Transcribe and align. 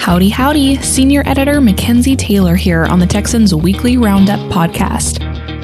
Howdy, 0.00 0.30
howdy. 0.30 0.76
Senior 0.76 1.22
editor 1.26 1.60
Mackenzie 1.60 2.16
Taylor 2.16 2.56
here 2.56 2.86
on 2.86 2.98
the 3.00 3.06
Texans 3.06 3.54
Weekly 3.54 3.98
Roundup 3.98 4.40
podcast. 4.50 5.20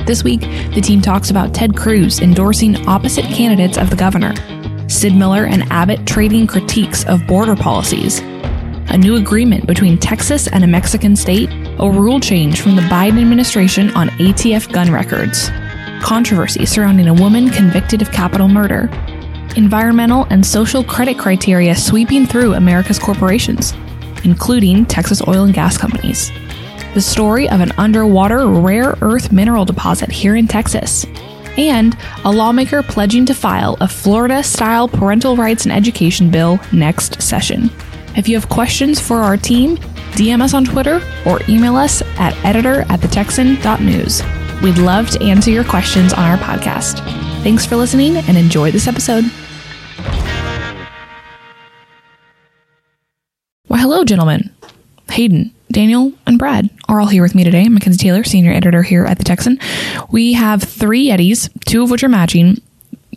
This 0.07 0.23
week, 0.23 0.43
the 0.75 0.83
team 0.83 1.01
talks 1.01 1.31
about 1.31 1.55
Ted 1.55 1.75
Cruz 1.75 2.21
endorsing 2.21 2.87
opposite 2.87 3.25
candidates 3.25 3.79
of 3.79 3.89
the 3.89 3.97
governor, 3.97 4.35
Sid 4.91 5.17
Miller 5.17 5.47
and 5.47 5.63
Abbott 5.73 6.07
trading 6.07 6.47
critiques 6.47 7.03
of 7.07 7.27
border 7.27 7.57
policies, 7.57 8.21
a 8.91 8.99
new 8.99 9.17
agreement 9.17 9.67
between 9.67 9.97
Texas 9.97 10.49
and 10.49 10.63
a 10.63 10.69
Mexican 10.69 11.17
state, 11.17 11.49
a 11.81 11.91
rule 11.91 12.21
change 12.21 12.61
from 12.61 12.77
the 12.77 12.83
Biden 12.83 13.23
administration 13.23 13.89
on 13.97 14.11
ATF 14.11 14.71
gun 14.71 14.93
records, 14.93 15.49
controversy 16.03 16.67
surrounding 16.67 17.09
a 17.09 17.15
woman 17.15 17.49
convicted 17.49 18.03
of 18.03 18.13
capital 18.13 18.49
murder, 18.49 18.91
environmental 19.57 20.25
and 20.29 20.45
social 20.45 20.85
credit 20.85 21.19
criteria 21.19 21.75
sweeping 21.75 22.27
through 22.27 22.53
America's 22.53 22.99
corporations, 22.99 23.73
including 24.27 24.85
Texas 24.85 25.23
oil 25.27 25.45
and 25.45 25.55
gas 25.55 25.79
companies. 25.79 26.31
The 26.93 27.01
story 27.01 27.49
of 27.49 27.61
an 27.61 27.73
underwater 27.79 28.47
rare 28.47 28.97
earth 29.01 29.33
mineral 29.33 29.65
deposit 29.65 30.11
here 30.11 30.37
in 30.37 30.47
Texas. 30.47 31.07
And 31.57 31.97
a 32.25 32.31
lawmaker 32.31 32.83
pledging 32.83 33.25
to 33.27 33.35
file 33.35 33.79
a 33.81 33.89
Florida 33.89 34.43
style 34.43 34.89
parental 34.89 35.37
rights 35.37 35.65
and 35.65 35.73
education 35.73 36.31
bill 36.31 36.59
next 36.73 37.23
session. 37.23 37.71
If 38.17 38.29
you 38.29 38.35
have 38.35 38.49
questions 38.49 39.01
for 39.01 39.19
our 39.19 39.37
team, 39.37 39.77
DM 40.17 40.43
us 40.43 40.53
on 40.53 40.65
Twitter 40.65 41.01
or 41.25 41.41
email 41.49 41.77
us 41.77 42.03
at 42.19 42.37
editor 42.45 42.81
at 42.91 43.01
thetexan.news. 43.01 44.23
We'd 44.63 44.79
love 44.79 45.09
to 45.11 45.23
answer 45.23 45.51
your 45.51 45.65
questions 45.65 46.13
on 46.13 46.25
our 46.25 46.39
podcast. 46.39 46.99
Thanks 47.43 47.65
for 47.65 47.77
listening 47.77 48.17
and 48.17 48.37
enjoy 48.37 48.71
this 48.71 48.89
episode. 48.89 49.25
Well, 53.77 53.91
hello, 53.91 54.05
gentlemen. 54.05 54.51
Hayden, 55.11 55.53
Daniel, 55.71 56.15
and 56.27 56.39
Brad 56.39 56.71
are 56.89 56.99
all 56.99 57.09
here 57.09 57.23
with 57.23 57.35
me 57.35 57.45
today. 57.45 57.67
I'm 57.67 57.75
Mackenzie 57.75 58.03
Taylor, 58.03 58.25
senior 58.25 58.51
editor 58.51 58.83
here 58.83 59.05
at 59.05 59.19
The 59.19 59.25
Texan. 59.25 59.59
We 60.11 60.33
have 60.33 60.63
three 60.63 61.09
Yetis, 61.09 61.51
two 61.67 61.83
of 61.83 61.91
which 61.91 62.03
are 62.03 62.09
matching. 62.09 62.63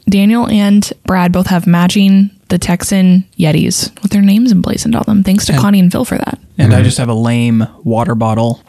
Daniel 0.10 0.50
and 0.50 0.92
Brad 1.06 1.32
both 1.32 1.48
have 1.48 1.66
matching 1.66 2.32
The 2.50 2.58
Texan 2.58 3.24
Yetis 3.38 4.04
with 4.04 4.12
their 4.12 4.22
names 4.22 4.52
emblazoned 4.52 4.98
on 4.98 5.04
them. 5.04 5.24
Thanks 5.24 5.46
to 5.46 5.54
Connie 5.54 5.80
and 5.80 5.90
Phil 5.94 6.04
for 6.04 6.18
that. 6.18 6.38
And 6.58 6.74
I 6.74 6.82
mhm. 6.82 6.84
just 6.84 6.98
have 6.98 7.08
a 7.08 7.14
lame 7.14 7.66
water 7.86 8.14
bottle. 8.14 8.62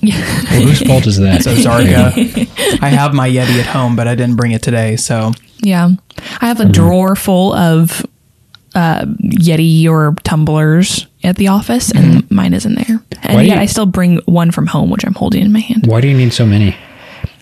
Well, 0.00 0.12
whose 0.12 0.80
fault 0.86 1.08
is 1.08 1.18
that? 1.18 1.42
So 1.42 1.56
Zarga. 1.56 2.78
I 2.80 2.88
have 2.88 3.14
my 3.14 3.28
Yeti 3.28 3.58
at 3.58 3.66
home, 3.66 3.96
but 3.96 4.06
I 4.06 4.14
didn't 4.14 4.36
bring 4.36 4.52
it 4.52 4.62
today. 4.62 4.94
So 4.94 5.32
Yeah. 5.58 5.90
I 6.40 6.46
have 6.46 6.60
a 6.60 6.68
drawer 6.68 7.16
full 7.16 7.52
of 7.52 8.06
uh, 8.74 9.04
Yeti 9.22 9.86
or 9.88 10.14
tumblers 10.24 11.06
at 11.24 11.36
the 11.36 11.48
office, 11.48 11.90
and 11.92 12.28
mine 12.30 12.54
isn't 12.54 12.74
there. 12.74 13.02
And 13.22 13.34
Why 13.36 13.42
yet 13.42 13.56
you- 13.56 13.62
I 13.62 13.66
still 13.66 13.86
bring 13.86 14.18
one 14.26 14.50
from 14.50 14.66
home, 14.66 14.90
which 14.90 15.04
I'm 15.04 15.14
holding 15.14 15.42
in 15.42 15.52
my 15.52 15.60
hand. 15.60 15.86
Why 15.86 16.00
do 16.00 16.08
you 16.08 16.16
need 16.16 16.32
so 16.32 16.46
many? 16.46 16.74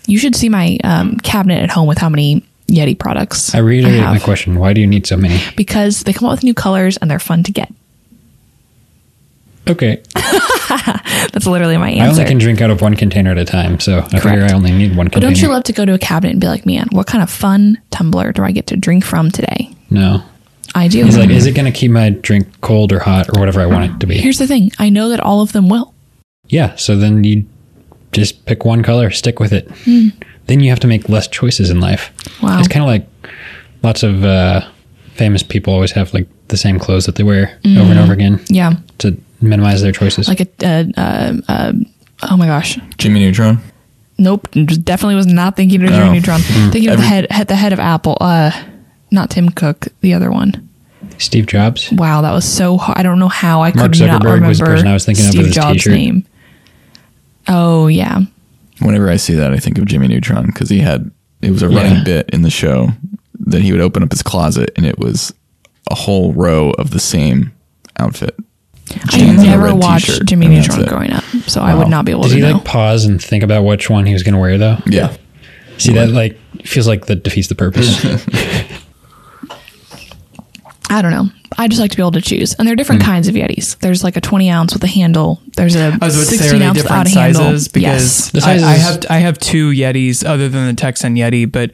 You 0.06 0.18
should 0.18 0.34
see 0.34 0.48
my 0.48 0.78
um, 0.84 1.16
cabinet 1.18 1.62
at 1.62 1.70
home 1.70 1.86
with 1.86 1.98
how 1.98 2.08
many 2.08 2.44
Yeti 2.68 2.98
products 2.98 3.54
I 3.54 3.58
reiterate 3.58 4.00
have. 4.00 4.12
my 4.12 4.18
question. 4.20 4.56
Why 4.58 4.72
do 4.72 4.80
you 4.80 4.86
need 4.86 5.06
so 5.06 5.16
many? 5.16 5.40
Because 5.56 6.02
they 6.04 6.12
come 6.12 6.26
out 6.28 6.32
with 6.32 6.42
new 6.44 6.54
colors 6.54 6.96
and 6.96 7.10
they're 7.10 7.18
fun 7.18 7.42
to 7.44 7.52
get. 7.52 7.72
Okay. 9.68 10.02
That's 11.32 11.46
literally 11.46 11.76
my 11.76 11.90
answer. 11.90 12.02
I 12.04 12.08
only 12.08 12.24
can 12.24 12.38
drink 12.38 12.60
out 12.60 12.70
of 12.70 12.80
one 12.80 12.96
container 12.96 13.30
at 13.30 13.38
a 13.38 13.44
time, 13.44 13.78
so 13.78 13.98
I 14.12 14.18
figure 14.18 14.42
I 14.44 14.52
only 14.52 14.72
need 14.72 14.96
one 14.96 15.06
but 15.06 15.12
container. 15.14 15.32
don't 15.34 15.42
you 15.42 15.48
love 15.48 15.64
to 15.64 15.72
go 15.72 15.84
to 15.84 15.94
a 15.94 15.98
cabinet 15.98 16.30
and 16.32 16.40
be 16.40 16.48
like, 16.48 16.66
man, 16.66 16.88
what 16.92 17.06
kind 17.06 17.22
of 17.22 17.30
fun 17.30 17.78
tumbler 17.90 18.32
do 18.32 18.42
I 18.42 18.50
get 18.52 18.66
to 18.68 18.76
drink 18.76 19.04
from 19.04 19.30
today? 19.30 19.70
no. 19.90 20.22
I 20.74 20.88
do. 20.88 21.04
He's 21.04 21.16
like, 21.18 21.30
is 21.30 21.46
it 21.46 21.52
going 21.54 21.70
to 21.70 21.76
keep 21.76 21.90
my 21.90 22.10
drink 22.10 22.46
cold 22.60 22.92
or 22.92 22.98
hot 23.00 23.28
or 23.28 23.40
whatever 23.40 23.60
I 23.60 23.66
want 23.66 23.90
it 23.90 24.00
to 24.00 24.06
be? 24.06 24.18
Here's 24.18 24.38
the 24.38 24.46
thing 24.46 24.70
I 24.78 24.88
know 24.88 25.08
that 25.08 25.20
all 25.20 25.40
of 25.42 25.52
them 25.52 25.68
will. 25.68 25.94
yeah. 26.48 26.74
So 26.76 26.96
then 26.96 27.24
you 27.24 27.46
just 28.12 28.44
pick 28.46 28.64
one 28.64 28.82
color, 28.82 29.10
stick 29.10 29.38
with 29.40 29.52
it. 29.52 29.68
Then 30.46 30.60
you 30.60 30.70
have 30.70 30.80
to 30.80 30.86
make 30.88 31.08
less 31.08 31.28
choices 31.28 31.70
in 31.70 31.80
life. 31.80 32.10
Wow. 32.42 32.58
It's 32.58 32.68
kind 32.68 32.82
of 32.82 32.88
like 32.88 33.06
lots 33.82 34.02
of 34.02 34.24
uh, 34.24 34.62
famous 35.14 35.42
people 35.42 35.72
always 35.72 35.92
have 35.92 36.12
like 36.14 36.26
the 36.48 36.56
same 36.56 36.78
clothes 36.78 37.06
that 37.06 37.14
they 37.16 37.22
wear 37.22 37.58
over 37.64 37.90
and 37.90 37.98
over 38.00 38.12
again 38.12 38.40
Yeah. 38.48 38.74
to 38.98 39.16
minimize 39.40 39.80
their 39.82 39.92
choices. 39.92 40.26
Like 40.28 40.40
a, 40.40 40.48
uh, 40.64 40.84
uh, 41.00 41.34
uh, 41.48 41.72
oh 42.30 42.36
my 42.36 42.46
gosh. 42.46 42.78
Jimmy 42.98 43.20
Neutron. 43.20 43.58
Nope, 44.18 44.48
definitely 44.52 45.14
was 45.14 45.26
not 45.26 45.56
thinking 45.56 45.82
of 45.82 45.88
Jimmy 45.90 46.08
Oh. 46.08 46.12
Neutron. 46.12 46.40
Thinking 46.40 46.88
of 46.90 46.98
the 46.98 47.04
head, 47.04 47.30
head, 47.30 47.46
the 47.48 47.54
head 47.56 47.72
of 47.72 47.78
Apple. 47.80 48.18
Not 49.10 49.30
Tim 49.30 49.50
Cook, 49.50 49.88
the 50.00 50.14
other 50.14 50.30
one. 50.30 50.68
Steve 51.18 51.46
Jobs. 51.46 51.90
Wow, 51.92 52.22
that 52.22 52.32
was 52.32 52.44
so. 52.50 52.76
hard. 52.78 52.96
I 52.98 53.02
don't 53.02 53.18
know 53.18 53.28
how 53.28 53.62
I 53.62 53.72
Mark 53.74 53.92
could 53.92 54.00
not 54.00 54.22
remember 54.24 54.48
was 54.48 54.58
the 54.58 54.64
person 54.64 54.86
I 54.86 54.92
was 54.92 55.04
thinking 55.04 55.24
of 55.26 55.30
Steve 55.32 55.42
with 55.44 55.52
Jobs' 55.52 55.72
t-shirt. 55.84 55.94
name. 55.94 56.26
Oh 57.48 57.86
yeah, 57.88 58.20
Whenever 58.80 59.10
I 59.10 59.16
see 59.16 59.34
that, 59.34 59.52
I 59.52 59.58
think 59.58 59.76
of 59.78 59.84
Jimmy 59.86 60.08
Neutron 60.08 60.46
because 60.46 60.70
he 60.70 60.78
had 60.78 61.10
it 61.42 61.50
was 61.50 61.62
a 61.62 61.68
running 61.68 61.96
Yeah. 61.98 62.04
bit 62.04 62.30
in 62.30 62.42
the 62.42 62.50
show 62.50 62.90
that 63.40 63.62
he 63.62 63.72
would 63.72 63.80
open 63.80 64.02
up 64.02 64.10
his 64.12 64.22
closet 64.22 64.70
and 64.76 64.86
it 64.86 64.98
was 64.98 65.34
a 65.90 65.94
whole 65.94 66.32
row 66.32 66.70
of 66.72 66.90
the 66.90 67.00
same 67.00 67.52
outfit. 67.98 68.34
I 68.90 68.98
Jeans 69.08 69.40
and 69.40 69.42
never 69.42 69.74
watched 69.74 70.24
Jimmy 70.26 70.48
Neutron 70.48 70.84
growing 70.86 71.12
up, 71.12 71.24
so 71.46 71.60
I 71.62 71.74
would 71.74 71.88
not 71.88 72.04
be 72.04 72.12
able 72.12 72.22
Did 72.22 72.28
to 72.30 72.34
Did 72.36 72.44
he 72.44 72.48
know. 72.50 72.56
like 72.58 72.64
pause 72.64 73.04
and 73.04 73.22
think 73.22 73.42
about 73.42 73.64
which 73.64 73.88
one 73.90 74.06
he 74.06 74.12
was 74.12 74.22
going 74.22 74.34
to 74.34 74.40
wear 74.40 74.56
though? 74.58 74.76
Yeah. 74.86 75.16
See 75.78 75.92
that 75.94 76.10
like 76.10 76.38
feels 76.64 76.86
like 76.86 77.06
that 77.06 77.24
defeats 77.24 77.48
the 77.48 77.54
purpose. 77.54 78.04
I 80.90 81.02
don't 81.02 81.12
know. 81.12 81.30
I 81.56 81.68
just 81.68 81.80
like 81.80 81.92
to 81.92 81.96
be 81.96 82.02
able 82.02 82.10
to 82.12 82.20
choose, 82.20 82.54
and 82.54 82.66
there 82.66 82.72
are 82.72 82.76
different 82.76 83.02
hmm. 83.02 83.08
kinds 83.08 83.28
of 83.28 83.36
Yetis. 83.36 83.78
There's 83.78 84.02
like 84.02 84.16
a 84.16 84.20
20 84.20 84.50
ounce 84.50 84.72
with 84.74 84.82
a 84.82 84.88
handle. 84.88 85.40
There's 85.56 85.76
a 85.76 85.96
I 86.00 86.04
was 86.04 86.16
about 86.16 86.30
to 86.30 86.36
say, 86.36 86.36
16 86.36 86.62
ounce 86.62 86.82
without 86.82 87.04
different 87.04 87.16
a 87.16 87.20
handle. 87.20 87.42
sizes? 87.42 87.68
Because 87.68 88.32
yes. 88.34 88.44
The 88.44 88.50
I, 88.50 88.72
I 88.72 88.74
have 88.74 89.06
I 89.08 89.18
have 89.18 89.38
two 89.38 89.70
Yetis 89.70 90.26
other 90.26 90.48
than 90.48 90.66
the 90.66 90.74
Texan 90.74 91.14
Yeti, 91.14 91.50
but 91.50 91.70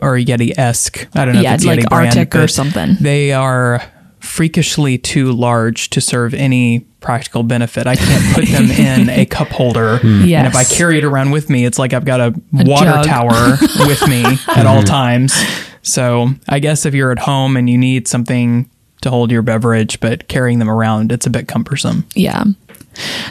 or 0.00 0.16
Yeti 0.16 0.56
esque. 0.58 1.08
I 1.16 1.24
don't 1.24 1.34
know. 1.34 1.40
Yeah, 1.40 1.50
if 1.50 1.54
it's 1.56 1.64
it's 1.64 1.68
like 1.68 1.80
Yeti 1.80 1.88
brand, 1.88 2.18
Arctic 2.18 2.36
or 2.36 2.48
something. 2.48 2.96
They 3.00 3.32
are 3.32 3.82
freakishly 4.20 4.98
too 4.98 5.32
large 5.32 5.88
to 5.90 6.00
serve 6.02 6.34
any 6.34 6.80
practical 7.00 7.42
benefit. 7.42 7.86
I 7.86 7.96
can't 7.96 8.34
put 8.34 8.46
them 8.46 8.64
in 8.70 9.08
a 9.08 9.24
cup 9.24 9.48
holder. 9.48 10.00
Yes, 10.04 10.38
And 10.38 10.46
if 10.46 10.54
I 10.54 10.64
carry 10.64 10.98
it 10.98 11.04
around 11.04 11.30
with 11.30 11.48
me, 11.48 11.64
it's 11.64 11.78
like 11.78 11.94
I've 11.94 12.04
got 12.04 12.20
a, 12.20 12.26
A 12.26 12.64
water 12.64 12.90
jug. 12.90 13.06
tower 13.06 13.56
with 13.86 14.06
me 14.06 14.22
at 14.48 14.66
all 14.66 14.78
mm-hmm. 14.78 14.84
times. 14.84 15.34
So 15.82 16.28
I 16.48 16.58
guess 16.58 16.86
if 16.86 16.94
you're 16.94 17.12
at 17.12 17.20
home 17.20 17.56
and 17.56 17.68
you 17.68 17.78
need 17.78 18.06
something 18.06 18.68
to 19.02 19.10
hold 19.10 19.30
your 19.30 19.42
beverage, 19.42 20.00
but 20.00 20.28
carrying 20.28 20.58
them 20.58 20.70
around, 20.70 21.12
it's 21.12 21.26
a 21.26 21.30
bit 21.30 21.48
cumbersome. 21.48 22.06
Yeah. 22.14 22.44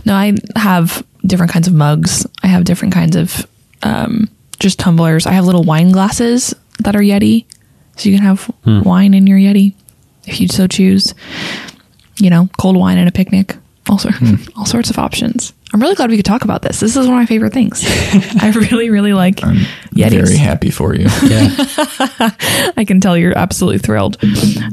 No, 0.06 0.16
I 0.16 0.34
have 0.56 1.06
different 1.26 1.52
kinds 1.52 1.68
of 1.68 1.74
mugs. 1.74 2.26
I 2.44 2.48
have 2.48 2.64
different 2.64 2.94
kinds 2.94 3.16
of 3.16 3.46
um, 3.84 4.30
just 4.60 4.80
tumblers. 4.80 5.26
I 5.26 5.32
have 5.34 5.46
little 5.46 5.64
wine 5.64 5.92
glasses 5.92 6.56
that 6.80 6.96
are 6.96 7.02
Yeti. 7.02 7.46
So 7.98 8.10
you 8.10 8.16
can 8.16 8.26
have 8.26 8.52
wine 8.66 9.14
in 9.14 9.28
your 9.28 9.38
Yeti 9.38 9.74
if 10.26 10.40
you 10.40 10.48
so 10.48 10.68
choose. 10.68 11.14
You 12.18 12.30
know, 12.30 12.50
cold 12.58 12.78
wine 12.78 12.98
at 12.98 13.08
a 13.08 13.12
picnic. 13.12 13.56
All, 13.90 13.98
sort, 13.98 14.16
all 14.56 14.66
sorts 14.66 14.90
of 14.90 14.98
options. 14.98 15.54
I'm 15.72 15.80
really 15.82 15.94
glad 15.94 16.10
we 16.10 16.16
could 16.16 16.26
talk 16.26 16.44
about 16.44 16.64
this. 16.64 16.80
This 16.80 16.96
is 16.96 17.06
one 17.06 17.16
of 17.16 17.22
my 17.22 17.26
favorite 17.28 17.54
things. 17.54 17.84
I 18.42 18.52
really, 18.56 18.90
really 18.90 19.14
like 19.14 19.44
I'm 19.44 19.58
Yetis. 19.94 20.10
Very 20.26 20.38
happy 20.38 20.72
for 20.72 20.96
you. 20.96 21.04
yeah. 21.24 21.50
I 22.76 22.86
can 22.88 23.00
tell 23.00 23.16
you're 23.16 23.38
absolutely 23.38 23.78
thrilled. 23.78 24.18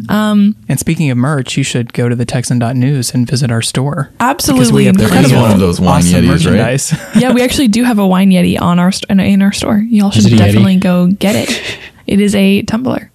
Um, 0.09 0.57
and 0.71 0.81
speaking 0.81 1.11
of 1.11 1.19
merch, 1.19 1.57
you 1.59 1.63
should 1.65 1.93
go 1.93 2.09
to 2.09 2.17
the 2.17 2.25
Texan.news 2.25 3.13
and 3.13 3.29
visit 3.29 3.51
our 3.51 3.61
store. 3.61 4.11
Absolutely 4.21 4.63
Because 4.65 4.73
we 4.73 4.85
have 4.87 4.97
incredible. 5.01 5.43
one 5.43 5.51
of 5.53 5.61
those 5.61 5.81
wine 5.81 6.03
awesome 6.03 6.25
Yetis, 6.25 6.47
right? 7.15 7.17
yeah, 7.23 7.33
we 7.33 7.43
actually 7.43 7.69
do 7.69 7.85
have 7.85 7.99
a 7.99 8.07
wine 8.07 8.31
Yeti 8.31 8.59
on 8.59 8.79
our 8.79 8.91
st- 8.91 9.21
in 9.21 9.43
our 9.43 9.53
store. 9.53 9.77
Y'all 9.79 10.11
should 10.11 10.21
Is 10.21 10.27
it 10.27 10.33
a 10.33 10.37
Yeti? 10.37 10.39
definitely 10.47 10.77
go 10.79 11.09
get 11.09 11.37
it. 11.37 11.79
It 12.07 12.21
is 12.21 12.35
a 12.35 12.63
tumbler. 12.63 13.11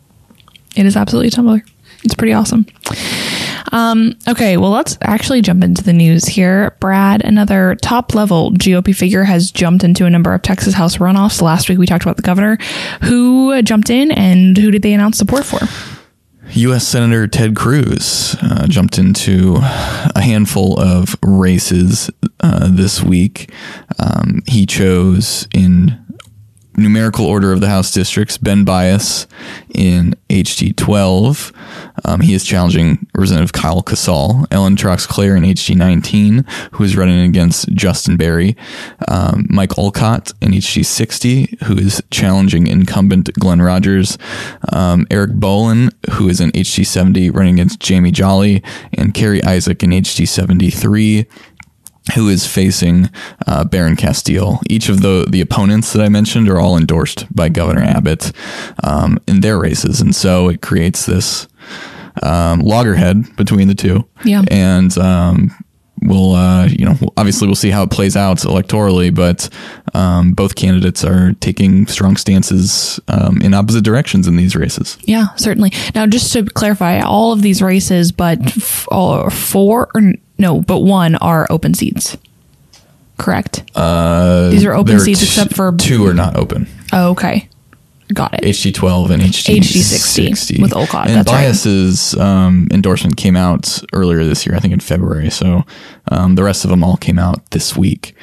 It 0.75 0.86
is 0.86 0.96
absolutely 0.96 1.30
a 1.30 1.31
tumbler. 1.31 1.64
It's 2.03 2.14
pretty 2.14 2.34
awesome. 2.34 2.66
Um, 3.72 4.18
okay, 4.28 4.58
well, 4.58 4.72
let's 4.72 4.98
actually 5.02 5.42
jump 5.42 5.64
into 5.64 5.84
the 5.84 5.94
news 5.94 6.26
here. 6.26 6.76
Brad, 6.79 7.23
another 7.23 7.76
top 7.76 8.14
level 8.14 8.52
GOP 8.52 8.96
figure, 8.96 9.23
has 9.23 9.52
jumped 9.52 9.84
into 9.84 10.06
a 10.06 10.09
number 10.09 10.34
of 10.34 10.41
Texas 10.41 10.73
House 10.73 10.97
runoffs. 10.97 11.41
Last 11.41 11.70
week 11.70 11.78
we 11.78 11.85
talked 11.85 12.03
about 12.03 12.18
the 12.18 12.22
governor. 12.22 12.58
Who 13.03 13.62
jumped 13.62 13.90
in 13.90 14.12
and 14.12 14.58
who 14.58 14.72
did 14.72 14.82
they 14.82 14.94
announce 14.94 15.18
support 15.18 15.46
for? 15.46 15.59
U.S. 16.53 16.85
Senator 16.85 17.28
Ted 17.28 17.56
Cruz 17.56 18.35
uh, 18.41 18.68
jumped 18.68 18.97
into 18.97 19.56
a 19.62 20.22
handful 20.22 20.78
of 20.79 21.16
races 21.23 22.09
uh, 22.41 22.68
this 22.70 23.02
week. 23.02 23.53
Um, 24.00 24.41
he 24.47 24.66
chose 24.66 25.47
in 25.53 26.01
numerical 26.76 27.26
order 27.26 27.52
of 27.52 27.62
the 27.62 27.70
House 27.70 27.91
districts, 27.91 28.38
Ben 28.38 28.64
Bius 28.66 29.28
in 29.70 30.16
HD 30.29 30.76
12. 30.76 31.52
Um, 32.06 32.22
he 32.22 32.34
is 32.34 32.44
challenging 32.44 33.08
Representative 33.14 33.53
Kyle 33.53 33.82
Kacal. 33.82 34.46
Ellen 34.52 34.76
Troxclair 34.76 35.38
in 35.38 35.44
HD 35.44 35.76
19, 35.76 36.46
who 36.73 36.84
is 36.84 36.96
running 36.96 37.20
against 37.20 37.72
Justin 37.73 38.18
Berry. 38.18 38.56
Um, 39.08 39.47
Mike 39.50 39.78
Olcott 39.78 40.32
in 40.41 40.52
HD 40.52 40.85
60, 40.85 41.58
who 41.66 41.78
is 41.78 42.02
challenging 42.12 42.68
incumbent 42.68 43.32
Glenn 43.34 43.62
Rogers. 43.62 44.18
Um, 44.72 45.06
Eric 45.12 45.34
Bowlin, 45.34 45.90
who 46.12 46.29
is 46.29 46.40
in 46.40 46.52
HD 46.52 46.85
70, 46.85 47.29
running 47.29 47.56
against 47.56 47.79
Jamee 47.79 48.12
Jolly. 48.12 48.64
And 48.94 49.14
Carrie 49.14 49.44
Isaac 49.44 49.84
in 49.84 49.91
HD 49.91 50.28
73 50.28 51.28
who 52.13 52.29
is 52.29 52.47
facing 52.47 53.09
uh, 53.47 53.63
Barron 53.63 53.96
Casteel. 53.96 54.61
Each 54.69 54.90
of 54.90 55.02
the 55.02 55.25
the 55.29 55.41
opponents 55.41 55.93
that 55.93 56.02
I 56.02 56.09
mentioned 56.09 56.49
are 56.49 56.59
all 56.59 56.78
endorsed 56.78 57.34
by 57.34 57.49
Governor 57.49 57.81
Abbott 57.81 58.31
um, 58.84 59.19
in 59.28 59.41
their 59.41 59.58
races, 59.59 60.02
and 60.02 60.16
so 60.16 60.49
it 60.49 60.61
creates 60.61 61.05
this 61.05 61.47
um, 62.23 62.59
loggerhead 62.61 63.35
between 63.35 63.67
the 63.67 63.75
two. 63.75 64.08
Yeah. 64.23 64.43
and 64.49 64.96
um, 64.97 65.52
we'll 66.02 66.34
uh, 66.34 66.66
you 66.68 66.86
know 66.86 66.98
obviously 67.18 67.48
we'll 67.48 67.56
see 67.56 67.70
how 67.70 67.84
it 67.84 67.90
plays 67.92 68.16
out 68.16 68.38
electorally, 68.40 69.14
but 69.14 69.50
um, 69.94 70.34
both 70.34 70.56
candidates 70.56 71.03
are 71.03 71.34
taking 71.40 71.88
strong 71.88 72.18
stances 72.18 73.00
um, 73.08 73.42
in 73.42 73.53
opposite 73.53 73.84
directions 73.84 74.28
in 74.28 74.36
these 74.36 74.56
races. 74.56 74.98
Yeah, 75.02 75.28
certainly. 75.36 75.72
Now, 75.96 76.06
just 76.08 76.32
to 76.34 76.44
clarify, 76.46 77.00
all 77.02 77.34
of 77.34 77.42
these 77.42 77.62
races, 77.62 78.12
but 78.12 78.40
f- 78.42 78.88
four 79.32 79.90
or 79.94 80.02
no, 80.38 80.62
but 80.62 80.80
one 80.80 81.16
are 81.18 81.48
open 81.50 81.74
seats. 81.74 82.18
Correct. 83.18 83.64
Uh, 83.76 84.50
these 84.50 84.66
are 84.66 84.74
open 84.74 85.00
seats, 85.00 85.20
t- 85.20 85.26
except 85.28 85.56
for 85.56 85.72
two 85.78 86.06
are 86.08 86.14
not 86.14 86.36
open. 86.36 86.68
Oh, 86.92 87.12
okay, 87.12 87.47
got 88.13 88.34
it. 88.34 88.41
HD 88.43 88.73
12 88.73 89.11
and 89.11 89.22
HD, 89.23 89.58
HD 89.58 89.81
60 89.81 90.61
with 90.61 90.75
Olcott, 90.75 91.08
And 91.08 91.16
that's 91.17 91.31
right. 91.31 91.47
Bius's 91.47 92.16
um, 92.17 92.67
endorsement 92.72 93.17
came 93.17 93.35
out 93.35 93.81
earlier 93.93 94.23
this 94.23 94.46
year, 94.46 94.55
I 94.55 94.59
think 94.59 94.73
in 94.73 94.79
February. 94.79 95.29
So 95.29 95.63
um, 96.11 96.35
the 96.35 96.43
rest 96.43 96.63
of 96.63 96.69
them 96.69 96.84
all 96.84 96.97
came 96.97 97.19
out 97.19 97.52
this 97.52 97.75
week. 97.78 98.16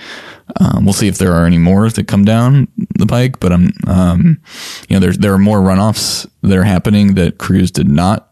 Um, 0.61 0.85
we'll 0.85 0.95
see 0.95 1.09
if 1.09 1.19
there 1.19 1.33
are 1.33 1.45
any 1.45 1.59
more 1.59 1.89
that 1.91 2.09
come 2.09 2.25
down 2.25 2.69
the 2.99 3.07
pike, 3.07 3.39
but 3.39 3.53
um, 3.53 3.71
um, 3.87 4.41
you 4.89 4.97
know, 4.97 5.01
there's 5.01 5.19
there 5.19 5.33
are 5.35 5.39
more 5.39 5.59
runoffs 5.61 6.29
that 6.43 6.57
are 6.57 6.65
happening 6.65 7.15
that 7.15 7.39
Cruz 7.39 7.71
did 7.71 7.89
not 7.89 8.29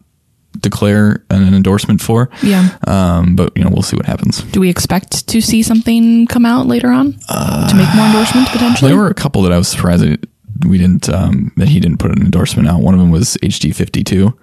declare 0.59 1.23
an 1.29 1.53
endorsement 1.53 2.01
for. 2.01 2.29
Yeah. 2.41 2.75
Um, 2.87 3.35
but 3.35 3.55
you 3.55 3.63
know, 3.63 3.69
we'll 3.69 3.83
see 3.83 3.95
what 3.95 4.05
happens. 4.05 4.41
Do 4.43 4.59
we 4.59 4.69
expect 4.69 5.27
to 5.27 5.41
see 5.41 5.61
something 5.61 6.25
come 6.27 6.45
out 6.45 6.65
later 6.65 6.89
on 6.89 7.13
to 7.13 7.73
make 7.75 7.93
more 7.95 8.05
endorsements 8.07 8.51
potentially? 8.51 8.91
There 8.91 8.99
were 8.99 9.09
a 9.09 9.13
couple 9.13 9.41
that 9.43 9.51
I 9.51 9.57
was 9.57 9.67
surprised 9.67 10.03
that 10.03 10.27
we 10.65 10.77
didn't 10.77 11.09
um, 11.09 11.51
that 11.57 11.67
he 11.67 11.79
didn't 11.79 11.97
put 11.97 12.11
an 12.11 12.21
endorsement 12.21 12.67
out. 12.67 12.81
One 12.81 12.93
of 12.93 12.99
them 12.99 13.11
was 13.11 13.37
HD 13.43 13.75
fifty 13.75 14.03
two, 14.03 14.37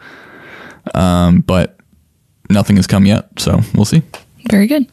um, 0.95 1.41
but 1.41 1.79
nothing 2.51 2.77
has 2.77 2.87
come 2.87 3.07
yet, 3.07 3.29
so 3.39 3.61
we'll 3.75 3.85
see. 3.85 4.03
Very 4.51 4.67
good. 4.67 4.87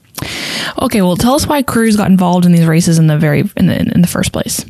Okay, 0.81 1.01
well, 1.01 1.17
tell 1.17 1.33
us 1.33 1.47
why 1.47 1.63
Cruz 1.63 1.97
got 1.97 2.09
involved 2.09 2.45
in 2.45 2.51
these 2.51 2.65
races 2.65 2.99
in 2.99 3.07
the 3.07 3.17
very 3.17 3.41
in 3.57 3.67
the 3.67 3.79
in 3.93 4.01
the 4.01 4.07
first 4.07 4.31
place. 4.31 4.65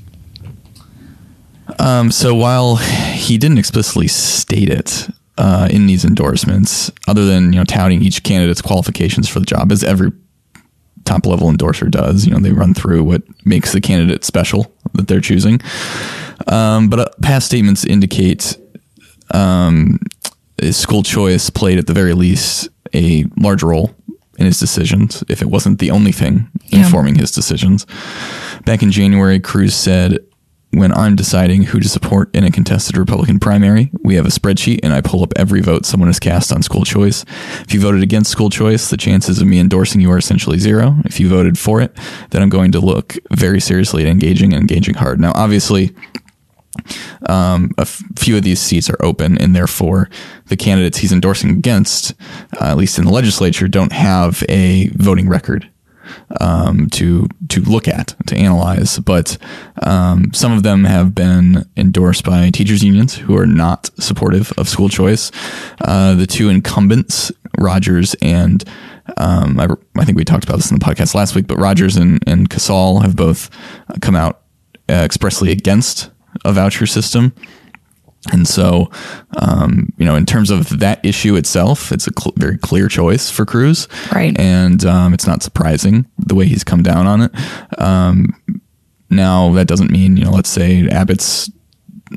Um, 1.79 2.11
so 2.11 2.35
while 2.35 2.75
he 2.75 3.37
didn't 3.37 3.57
explicitly 3.57 4.07
state 4.07 4.69
it 4.69 5.07
uh, 5.37 5.67
in 5.71 5.87
these 5.87 6.05
endorsements, 6.05 6.91
other 7.07 7.25
than 7.25 7.53
you 7.53 7.59
know 7.59 7.65
touting 7.65 8.01
each 8.01 8.23
candidate's 8.23 8.61
qualifications 8.61 9.27
for 9.27 9.39
the 9.39 9.45
job, 9.45 9.71
as 9.71 9.83
every 9.83 10.11
top 11.11 11.25
level 11.25 11.49
endorser 11.49 11.89
does, 11.89 12.25
you 12.25 12.31
know 12.33 12.39
they 12.39 12.51
run 12.53 12.73
through 12.73 13.03
what 13.03 13.21
makes 13.45 13.71
the 13.73 13.81
candidate 13.81 14.23
special 14.23 14.71
that 14.93 15.07
they're 15.07 15.19
choosing. 15.21 15.59
Um, 16.47 16.89
but 16.89 16.99
uh, 16.99 17.05
past 17.21 17.45
statements 17.47 17.85
indicate 17.85 18.57
um, 19.33 19.99
school 20.71 21.03
choice 21.03 21.49
played 21.49 21.77
at 21.77 21.87
the 21.87 21.93
very 21.93 22.13
least 22.13 22.69
a 22.93 23.25
large 23.37 23.63
role 23.63 23.91
in 24.37 24.45
his 24.45 24.59
decisions, 24.59 25.23
if 25.29 25.41
it 25.41 25.49
wasn't 25.49 25.79
the 25.79 25.91
only 25.91 26.11
thing 26.11 26.47
Yeah. 26.67 26.79
informing 26.85 27.15
his 27.15 27.31
decisions. 27.31 27.85
Back 28.65 28.81
in 28.83 28.91
January, 28.91 29.39
Cruz 29.39 29.75
said, 29.75 30.17
When 30.73 30.93
I'm 30.93 31.17
deciding 31.17 31.63
who 31.63 31.81
to 31.81 31.89
support 31.89 32.33
in 32.33 32.45
a 32.45 32.51
contested 32.51 32.95
Republican 32.95 33.39
primary, 33.39 33.91
we 34.03 34.15
have 34.15 34.25
a 34.25 34.29
spreadsheet 34.29 34.79
and 34.83 34.93
I 34.93 35.01
pull 35.01 35.21
up 35.21 35.33
every 35.35 35.59
vote 35.59 35.85
someone 35.85 36.07
has 36.07 36.19
cast 36.19 36.53
on 36.53 36.63
school 36.63 36.85
choice. 36.85 37.25
If 37.59 37.73
you 37.73 37.81
voted 37.81 38.01
against 38.01 38.31
school 38.31 38.49
choice, 38.49 38.89
the 38.89 38.95
chances 38.95 39.41
of 39.41 39.47
me 39.47 39.59
endorsing 39.59 39.99
you 39.99 40.09
are 40.11 40.17
essentially 40.17 40.59
zero. 40.59 40.95
If 41.03 41.19
you 41.19 41.27
voted 41.27 41.59
for 41.59 41.81
it, 41.81 41.97
then 42.29 42.41
I'm 42.41 42.49
going 42.49 42.71
to 42.71 42.79
look 42.79 43.17
very 43.31 43.59
seriously 43.59 44.03
at 44.03 44.07
engaging 44.07 44.53
and 44.53 44.61
engaging 44.61 44.95
hard. 44.95 45.19
Now, 45.19 45.33
obviously, 45.35 45.93
um, 47.27 47.71
a 47.77 47.81
f- 47.81 48.01
few 48.17 48.37
of 48.37 48.43
these 48.43 48.61
seats 48.61 48.89
are 48.89 48.97
open, 49.01 49.37
and 49.37 49.53
therefore 49.53 50.09
the 50.47 50.55
candidates 50.55 50.99
he's 50.99 51.11
endorsing 51.11 51.49
against, 51.49 52.13
uh, 52.59 52.65
at 52.65 52.77
least 52.77 52.97
in 52.97 53.03
the 53.03 53.11
legislature, 53.11 53.67
don't 53.67 53.91
have 53.91 54.43
a 54.47 54.87
voting 54.95 55.27
record 55.27 55.69
um, 56.39 56.87
to 56.91 57.27
to 57.49 57.61
look 57.61 57.87
at 57.87 58.15
to 58.27 58.35
analyze. 58.35 58.99
But 58.99 59.37
um, 59.83 60.33
some 60.33 60.51
of 60.51 60.63
them 60.63 60.83
have 60.85 61.13
been 61.15 61.65
endorsed 61.77 62.23
by 62.23 62.49
teachers 62.49 62.83
unions 62.83 63.15
who 63.15 63.37
are 63.37 63.47
not 63.47 63.89
supportive 63.99 64.51
of 64.57 64.69
school 64.69 64.89
choice. 64.89 65.31
Uh, 65.81 66.15
the 66.15 66.27
two 66.27 66.49
incumbents, 66.49 67.31
Rogers 67.57 68.15
and 68.21 68.63
um, 69.17 69.59
I, 69.59 69.67
I 69.97 70.05
think 70.05 70.17
we 70.17 70.23
talked 70.23 70.43
about 70.43 70.57
this 70.57 70.71
in 70.71 70.77
the 70.77 70.85
podcast 70.85 71.15
last 71.15 71.35
week, 71.35 71.47
but 71.47 71.57
Rogers 71.57 71.97
and, 71.97 72.19
and 72.27 72.49
Kacal 72.49 73.01
have 73.01 73.15
both 73.15 73.49
come 74.01 74.15
out 74.15 74.41
uh, 74.89 74.93
expressly 74.93 75.51
against 75.51 76.11
a 76.45 76.53
voucher 76.53 76.85
system. 76.85 77.33
And 78.31 78.47
so, 78.47 78.91
um, 79.37 79.91
you 79.97 80.05
know, 80.05 80.15
in 80.15 80.25
terms 80.25 80.51
of 80.51 80.79
that 80.79 81.03
issue 81.03 81.35
itself, 81.35 81.91
it's 81.91 82.07
a 82.07 82.11
cl- 82.17 82.33
very 82.37 82.57
clear 82.57 82.87
choice 82.87 83.31
for 83.31 83.45
Cruz. 83.45 83.87
Right. 84.13 84.39
And 84.39 84.85
um, 84.85 85.13
it's 85.13 85.25
not 85.25 85.41
surprising 85.41 86.05
the 86.19 86.35
way 86.35 86.45
he's 86.45 86.63
come 86.63 86.83
down 86.83 87.07
on 87.07 87.21
it. 87.21 87.31
Um, 87.79 88.35
now, 89.09 89.51
that 89.53 89.67
doesn't 89.67 89.91
mean, 89.91 90.17
you 90.17 90.23
know, 90.23 90.31
let's 90.31 90.49
say 90.49 90.87
Abbott's 90.87 91.49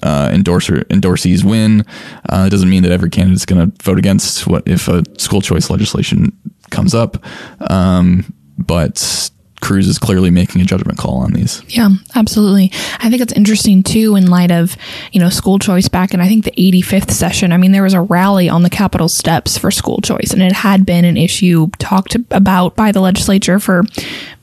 uh, 0.03 0.29
endorser 0.33 0.85
endorsees 0.91 1.43
win. 1.43 1.85
Uh, 2.29 2.45
it 2.47 2.51
doesn't 2.51 2.69
mean 2.69 2.83
that 2.83 2.93
every 2.93 3.11
candidate 3.11 3.37
is 3.37 3.47
going 3.47 3.71
to 3.71 3.85
vote 3.85 3.99
against 3.99 4.47
what 4.47 4.67
if 4.67 4.89
a 4.89 5.03
school 5.19 5.41
choice 5.41 5.71
legislation 5.71 6.37
comes 6.71 6.95
up. 6.95 7.25
Um, 7.71 8.33
but 8.59 9.31
Cruz 9.65 9.89
is 9.89 9.99
clearly 9.99 10.31
making 10.31 10.61
a 10.61 10.65
judgment 10.65 10.99
call 10.99 11.17
on 11.17 11.33
these. 11.33 11.63
Yeah, 11.69 11.89
absolutely. 12.15 12.71
I 13.01 13.11
think 13.11 13.23
it's 13.23 13.33
interesting 13.33 13.83
too, 13.83 14.15
in 14.15 14.31
light 14.31 14.51
of 14.51 14.77
you 15.13 15.21
know 15.21 15.31
school 15.31 15.59
choice 15.59 15.89
back 15.89 16.15
in 16.15 16.21
I 16.21 16.29
think 16.29 16.45
the 16.45 16.53
85th 16.53 17.11
session. 17.11 17.53
I 17.53 17.57
mean, 17.57 17.73
there 17.73 17.83
was 17.83 17.95
a 17.95 18.01
rally 18.01 18.49
on 18.49 18.63
the 18.63 18.71
Capitol 18.71 19.09
steps 19.09 19.57
for 19.57 19.71
school 19.71 20.01
choice, 20.03 20.33
and 20.33 20.43
it 20.43 20.53
had 20.53 20.85
been 20.85 21.05
an 21.05 21.17
issue 21.17 21.69
talked 21.79 22.15
about 22.31 22.77
by 22.77 22.93
the 22.93 23.01
legislature 23.01 23.59
for 23.59 23.85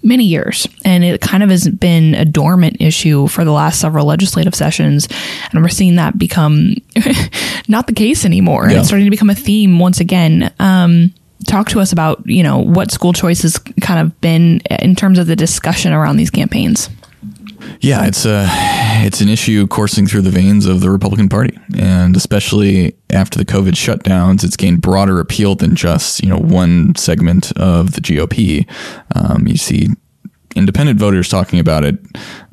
many 0.04 0.26
years, 0.26 0.68
and 0.84 1.04
it 1.04 1.22
kind 1.22 1.44
of 1.44 1.50
has 1.50 1.70
been 1.70 2.16
a 2.16 2.26
dormant 2.26 2.78
issue 2.80 3.28
for 3.28 3.46
the 3.46 3.52
last 3.52 3.80
several 3.80 4.06
legislative 4.06 4.56
sessions, 4.56 5.08
and 5.52 5.62
we're 5.62 5.70
seeing 5.70 5.98
that 5.98 6.18
become 6.18 6.76
not 7.68 7.88
the 7.88 7.94
case 7.94 8.26
anymore. 8.26 8.70
Yeah. 8.70 8.80
It's 8.80 8.88
starting 8.88 9.06
to 9.06 9.12
become 9.12 9.30
a 9.30 9.36
theme 9.36 9.80
once 9.80 10.00
again. 10.00 10.52
Um, 10.60 11.14
talk 11.48 11.70
to 11.70 11.80
us 11.80 11.92
about 11.92 12.26
you 12.26 12.44
know 12.44 12.60
what 12.60 12.92
school 12.92 13.14
choice 13.14 13.42
has 13.42 13.58
kind 13.58 14.00
of 14.00 14.20
been 14.22 14.62
in 14.80 14.96
terms 14.96 15.20
of 15.20 15.28
the 15.28 15.36
discussion 15.36 15.94
around 15.94 16.18
these 16.18 16.30
campaigns. 16.30 16.90
Yeah, 17.80 18.06
it's 18.06 18.26
a 18.26 18.46
it's 19.06 19.22
an 19.22 19.30
issue 19.30 19.68
coursing 19.68 20.08
through 20.08 20.22
the 20.22 20.30
veins 20.30 20.66
of 20.66 20.82
the 20.82 20.90
Republican 20.90 21.30
Party, 21.30 21.58
and 21.78 22.16
especially 22.16 22.96
after 23.12 23.38
the 23.38 23.46
COVID 23.46 23.74
shutdowns, 23.74 24.44
it's 24.44 24.58
gained 24.58 24.82
broader 24.82 25.20
appeal 25.20 25.56
than 25.56 25.76
just 25.76 26.24
you 26.24 26.30
know 26.30 26.38
one 26.38 26.96
segment 26.96 27.52
of 27.54 27.94
the 27.94 28.02
GOP. 28.02 28.68
Um, 29.16 29.48
you 29.48 29.58
see 29.58 29.90
independent 30.56 31.00
voters 31.00 31.30
talking 31.30 31.60
about 31.60 31.84
it, 31.84 31.98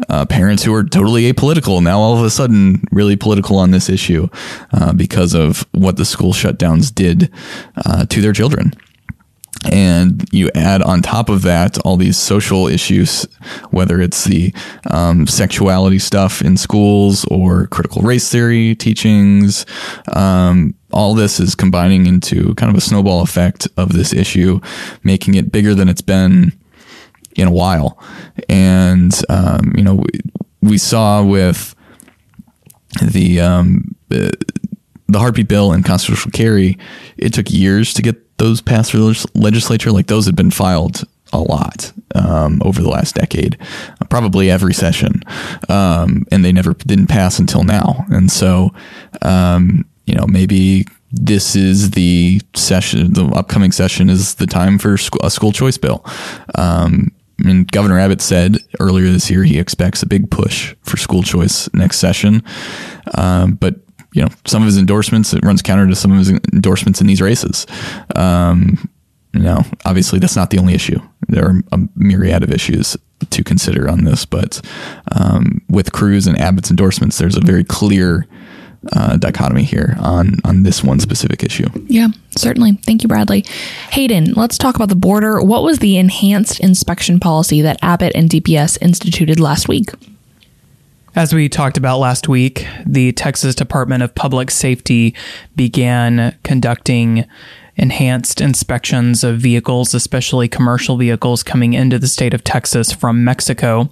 uh, 0.08 0.24
parents 0.26 0.62
who 0.62 0.74
are 0.74 0.84
totally 0.84 1.30
apolitical 1.32 1.82
now 1.82 1.98
all 1.98 2.16
of 2.16 2.24
a 2.24 2.30
sudden 2.30 2.82
really 2.92 3.16
political 3.16 3.58
on 3.58 3.70
this 3.70 3.88
issue 3.88 4.28
uh, 4.72 4.92
because 4.92 5.34
of 5.34 5.66
what 5.72 5.96
the 5.96 6.04
school 6.04 6.32
shutdowns 6.32 6.94
did 6.94 7.32
uh, 7.84 8.04
to 8.06 8.20
their 8.20 8.32
children. 8.32 8.72
And 9.70 10.24
you 10.30 10.50
add 10.54 10.82
on 10.82 11.02
top 11.02 11.28
of 11.28 11.42
that 11.42 11.78
all 11.78 11.96
these 11.96 12.16
social 12.16 12.68
issues, 12.68 13.24
whether 13.70 14.00
it's 14.00 14.24
the 14.24 14.54
um, 14.88 15.26
sexuality 15.26 15.98
stuff 15.98 16.42
in 16.42 16.56
schools 16.56 17.24
or 17.24 17.66
critical 17.66 18.02
race 18.02 18.30
theory 18.30 18.76
teachings. 18.76 19.66
Um, 20.12 20.74
all 20.92 21.14
this 21.14 21.40
is 21.40 21.56
combining 21.56 22.06
into 22.06 22.54
kind 22.54 22.70
of 22.70 22.78
a 22.78 22.80
snowball 22.80 23.20
effect 23.22 23.66
of 23.76 23.92
this 23.92 24.12
issue, 24.12 24.60
making 25.02 25.34
it 25.34 25.50
bigger 25.50 25.74
than 25.74 25.88
it's 25.88 26.02
been 26.02 26.52
in 27.38 27.48
a 27.48 27.52
while. 27.52 27.98
And, 28.48 29.14
um, 29.30 29.72
you 29.76 29.82
know, 29.82 29.94
we, 29.94 30.08
we 30.60 30.78
saw 30.78 31.24
with 31.24 31.74
the, 33.02 33.40
um, 33.40 33.94
the 34.08 35.18
heartbeat 35.18 35.48
bill 35.48 35.72
and 35.72 35.84
constitutional 35.84 36.32
carry, 36.32 36.76
it 37.16 37.32
took 37.32 37.50
years 37.50 37.94
to 37.94 38.02
get 38.02 38.36
those 38.38 38.60
passed 38.60 38.90
through 38.90 39.14
the 39.14 39.26
legislature. 39.34 39.90
Like 39.90 40.08
those 40.08 40.26
had 40.26 40.36
been 40.36 40.50
filed 40.50 41.04
a 41.32 41.40
lot. 41.40 41.92
um, 42.14 42.60
over 42.64 42.82
the 42.82 42.88
last 42.88 43.14
decade, 43.14 43.56
probably 44.10 44.50
every 44.50 44.74
session, 44.74 45.22
um, 45.68 46.26
and 46.30 46.44
they 46.44 46.52
never 46.52 46.74
didn't 46.74 47.08
pass 47.08 47.38
until 47.38 47.64
now. 47.64 48.04
And 48.10 48.30
so, 48.30 48.72
um, 49.22 49.84
you 50.06 50.14
know, 50.14 50.26
maybe 50.26 50.86
this 51.10 51.56
is 51.56 51.92
the 51.92 52.40
session, 52.54 53.12
the 53.12 53.26
upcoming 53.26 53.72
session 53.72 54.10
is 54.10 54.36
the 54.36 54.46
time 54.46 54.78
for 54.78 54.96
a 55.22 55.30
school 55.30 55.52
choice 55.52 55.78
bill. 55.78 56.04
Um, 57.44 57.50
and 57.50 57.70
Governor 57.70 57.98
Abbott 57.98 58.20
said 58.20 58.58
earlier 58.80 59.10
this 59.10 59.30
year 59.30 59.44
he 59.44 59.58
expects 59.58 60.02
a 60.02 60.06
big 60.06 60.30
push 60.30 60.74
for 60.82 60.96
school 60.96 61.22
choice 61.22 61.72
next 61.74 61.98
session. 61.98 62.42
Um, 63.14 63.54
but 63.54 63.76
you 64.12 64.22
know, 64.22 64.28
some 64.46 64.62
of 64.62 64.66
his 64.66 64.78
endorsements 64.78 65.32
it 65.32 65.44
runs 65.44 65.62
counter 65.62 65.86
to 65.86 65.94
some 65.94 66.12
of 66.12 66.18
his 66.18 66.30
endorsements 66.30 67.00
in 67.00 67.06
these 67.06 67.20
races. 67.20 67.66
Um, 68.16 68.88
you 69.34 69.40
know, 69.40 69.62
obviously 69.84 70.18
that's 70.18 70.36
not 70.36 70.50
the 70.50 70.58
only 70.58 70.74
issue. 70.74 71.00
There 71.28 71.46
are 71.46 71.62
a 71.72 71.78
myriad 71.94 72.42
of 72.42 72.50
issues 72.50 72.96
to 73.30 73.44
consider 73.44 73.88
on 73.88 74.04
this, 74.04 74.24
but 74.24 74.60
um, 75.12 75.60
with 75.68 75.92
Cruz 75.92 76.26
and 76.26 76.38
Abbott's 76.38 76.70
endorsements, 76.70 77.18
there's 77.18 77.36
a 77.36 77.40
very 77.40 77.64
clear 77.64 78.26
uh, 78.92 79.16
dichotomy 79.16 79.64
here 79.64 79.96
on 80.00 80.36
on 80.44 80.62
this 80.62 80.82
one 80.84 81.00
specific 81.00 81.42
issue. 81.42 81.68
Yeah, 81.86 82.08
certainly. 82.30 82.72
Thank 82.72 83.02
you, 83.02 83.08
Bradley. 83.08 83.44
Hayden, 83.90 84.32
let's 84.34 84.58
talk 84.58 84.76
about 84.76 84.88
the 84.88 84.96
border. 84.96 85.40
What 85.42 85.62
was 85.62 85.78
the 85.80 85.96
enhanced 85.96 86.60
inspection 86.60 87.20
policy 87.20 87.60
that 87.62 87.78
Abbott 87.82 88.12
and 88.14 88.30
DPS 88.30 88.78
instituted 88.80 89.40
last 89.40 89.68
week? 89.68 89.90
As 91.14 91.34
we 91.34 91.48
talked 91.48 91.76
about 91.76 91.98
last 91.98 92.28
week, 92.28 92.66
the 92.86 93.12
Texas 93.12 93.54
Department 93.54 94.04
of 94.04 94.14
Public 94.14 94.50
Safety 94.50 95.14
began 95.56 96.36
conducting 96.44 97.24
enhanced 97.78 98.40
inspections 98.40 99.22
of 99.22 99.38
vehicles, 99.38 99.94
especially 99.94 100.48
commercial 100.48 100.96
vehicles 100.96 101.44
coming 101.44 101.72
into 101.74 101.98
the 101.98 102.08
state 102.08 102.34
of 102.34 102.42
Texas 102.42 102.92
from 102.92 103.24
Mexico. 103.24 103.88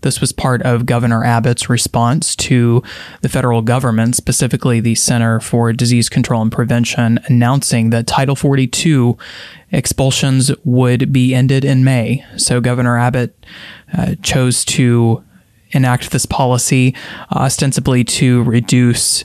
This 0.00 0.20
was 0.20 0.32
part 0.32 0.62
of 0.62 0.86
Governor 0.86 1.22
Abbott's 1.22 1.68
response 1.68 2.34
to 2.36 2.82
the 3.20 3.28
federal 3.28 3.60
government, 3.60 4.16
specifically 4.16 4.80
the 4.80 4.94
Center 4.94 5.38
for 5.38 5.72
Disease 5.72 6.08
Control 6.08 6.40
and 6.40 6.50
Prevention, 6.50 7.20
announcing 7.26 7.90
that 7.90 8.06
Title 8.06 8.36
42 8.36 9.18
expulsions 9.70 10.50
would 10.64 11.12
be 11.12 11.34
ended 11.34 11.64
in 11.64 11.84
May. 11.84 12.24
So 12.38 12.60
Governor 12.60 12.96
Abbott 12.96 13.46
uh, 13.96 14.14
chose 14.22 14.64
to 14.64 15.22
enact 15.72 16.10
this 16.10 16.24
policy 16.24 16.94
ostensibly 17.30 18.02
to 18.04 18.42
reduce 18.44 19.24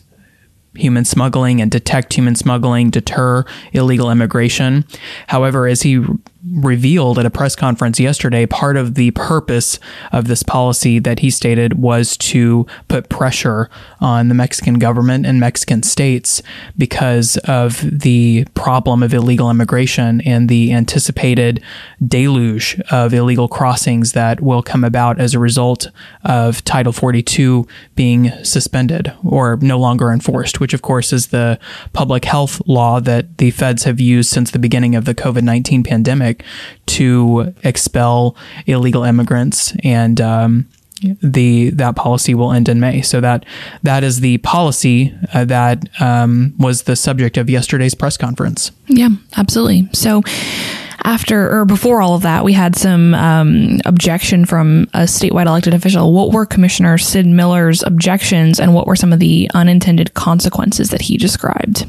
human 0.76 1.06
smuggling 1.06 1.62
and 1.62 1.70
detect 1.70 2.14
human 2.14 2.36
smuggling, 2.36 2.90
deter 2.90 3.46
illegal 3.74 4.10
immigration. 4.10 4.86
However, 5.28 5.68
as 5.68 5.82
he 5.82 6.04
revealed 6.50 7.20
at 7.20 7.26
a 7.26 7.30
press 7.30 7.56
conference 7.56 8.00
yesterday, 8.00 8.46
part 8.46 8.76
of 8.76 8.96
the 8.96 9.12
purpose 9.12 9.80
of 10.12 10.28
this 10.28 10.44
policy 10.44 10.98
that 11.00 11.20
he 11.20 11.30
stated 11.30 11.74
was 11.76 12.18
to 12.18 12.66
put 12.88 13.10
pressure 13.10 13.70
on 14.00 14.28
the 14.28 14.34
Mexican 14.34 14.80
government 14.80 15.26
and 15.26 15.40
Mexican 15.40 15.84
states 15.84 16.42
because 16.78 17.38
of 17.46 17.82
the 17.82 18.46
problem 18.56 19.04
of 19.04 19.14
illegal 19.14 19.52
immigration 19.52 20.22
and 20.22 20.50
the 20.50 20.74
anticipated 20.74 21.62
deluge 22.06 22.80
of 22.90 23.14
illegal 23.14 23.48
crossings 23.48 24.14
that 24.14 24.42
will 24.42 24.64
come 24.64 24.84
about 24.84 25.20
as 25.20 25.34
a 25.34 25.40
result 25.40 25.88
of 26.24 26.64
Title 26.64 26.94
42 26.94 27.68
being 27.96 28.32
suspended 28.44 29.14
or 29.24 29.58
no 29.62 29.78
longer 29.78 30.12
enforced, 30.12 30.60
which 30.60 30.74
of 30.74 30.82
course 30.82 31.14
is 31.14 31.28
the 31.28 31.60
public 31.94 32.26
health 32.26 32.62
law 32.66 33.00
that 33.00 33.38
the 33.38 33.52
feds 33.52 33.84
have 33.84 34.00
used 34.00 34.30
since 34.30 34.52
the 34.52 34.60
beginning 34.60 34.96
of 34.96 35.06
the 35.06 35.14
COVID 35.14 35.44
19 35.44 35.84
pandemic 35.84 36.31
to 36.88 37.54
expel 37.64 38.36
illegal 38.68 39.04
immigrants 39.04 39.74
and 39.84 40.20
um, 40.20 40.68
the 41.22 41.72
that 41.72 41.96
policy 41.96 42.34
will 42.34 42.52
end 42.52 42.70
in 42.70 42.80
May. 42.80 43.02
So 43.02 43.22
that 43.22 43.46
that 43.84 44.04
is 44.04 44.20
the 44.20 44.38
policy 44.40 45.14
uh, 45.34 45.46
that 45.46 45.90
um, 46.02 46.54
was 46.58 46.84
the 46.84 46.96
subject 46.96 47.38
of 47.38 47.50
yesterday's 47.50 47.96
press 47.96 48.18
conference. 48.18 48.72
Yeah, 48.88 49.10
absolutely. 49.36 49.90
So 49.94 50.22
after 51.04 51.52
or 51.52 51.66
before 51.66 52.02
all 52.02 52.16
of 52.16 52.22
that, 52.22 52.44
we 52.44 52.54
had 52.54 52.76
some 52.76 53.16
um, 53.16 53.80
objection 53.86 54.46
from 54.46 54.84
a 54.94 55.02
statewide 55.02 55.48
elected 55.48 55.74
official. 55.74 56.14
What 56.14 56.32
were 56.32 56.46
Commissioner 56.46 56.98
Sid 56.98 57.26
Miller's 57.26 57.84
objections, 57.84 58.60
and 58.60 58.76
what 58.76 58.86
were 58.86 58.96
some 58.96 59.12
of 59.12 59.20
the 59.20 59.50
unintended 59.54 60.14
consequences 60.14 60.90
that 60.92 61.02
he 61.02 61.18
described? 61.18 61.86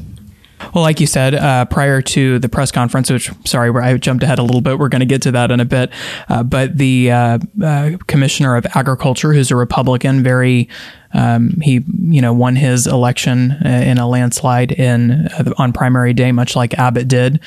Well, 0.73 0.83
like 0.83 0.99
you 0.99 1.07
said, 1.07 1.35
uh, 1.35 1.65
prior 1.65 2.01
to 2.01 2.39
the 2.39 2.49
press 2.49 2.71
conference, 2.71 3.11
which 3.11 3.31
sorry, 3.45 3.69
I 3.79 3.95
jumped 3.97 4.23
ahead 4.23 4.39
a 4.39 4.43
little 4.43 4.61
bit. 4.61 4.79
We're 4.79 4.89
going 4.89 5.01
to 5.01 5.05
get 5.05 5.21
to 5.23 5.31
that 5.31 5.51
in 5.51 5.59
a 5.59 5.65
bit. 5.65 5.91
Uh, 6.27 6.43
but 6.43 6.77
the 6.77 7.11
uh, 7.11 7.39
uh, 7.63 7.91
commissioner 8.07 8.55
of 8.55 8.65
agriculture, 8.73 9.33
who's 9.33 9.51
a 9.51 9.55
Republican, 9.55 10.23
very 10.23 10.67
um, 11.13 11.51
he 11.61 11.83
you 11.99 12.21
know 12.21 12.33
won 12.33 12.55
his 12.55 12.87
election 12.87 13.51
uh, 13.51 13.69
in 13.85 13.99
a 13.99 14.07
landslide 14.07 14.71
in 14.71 15.27
on 15.57 15.73
primary 15.73 16.13
day, 16.13 16.31
much 16.31 16.55
like 16.55 16.73
Abbott 16.73 17.07
did. 17.07 17.39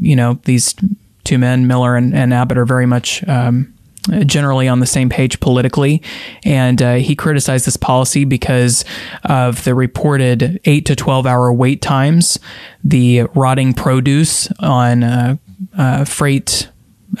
you 0.00 0.16
know 0.16 0.40
these 0.44 0.74
two 1.24 1.38
men, 1.38 1.68
Miller 1.68 1.96
and, 1.96 2.12
and 2.14 2.34
Abbott, 2.34 2.58
are 2.58 2.66
very 2.66 2.86
much. 2.86 3.26
Um, 3.28 3.71
generally 4.26 4.68
on 4.68 4.80
the 4.80 4.86
same 4.86 5.08
page 5.08 5.40
politically. 5.40 6.02
And 6.44 6.82
uh, 6.82 6.94
he 6.94 7.14
criticized 7.14 7.66
this 7.66 7.76
policy 7.76 8.24
because 8.24 8.84
of 9.24 9.64
the 9.64 9.74
reported 9.74 10.60
8 10.64 10.86
to 10.86 10.96
12 10.96 11.26
hour 11.26 11.52
wait 11.52 11.80
times, 11.80 12.38
the 12.82 13.22
rotting 13.34 13.74
produce 13.74 14.50
on 14.58 15.04
uh, 15.04 15.36
uh, 15.76 16.04
freight 16.04 16.68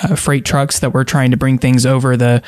uh, 0.02 0.14
freight 0.14 0.44
trucks 0.44 0.80
that 0.80 0.90
were 0.90 1.04
trying 1.04 1.30
to 1.30 1.36
bring 1.36 1.58
things 1.58 1.84
over 1.84 2.16
the 2.16 2.42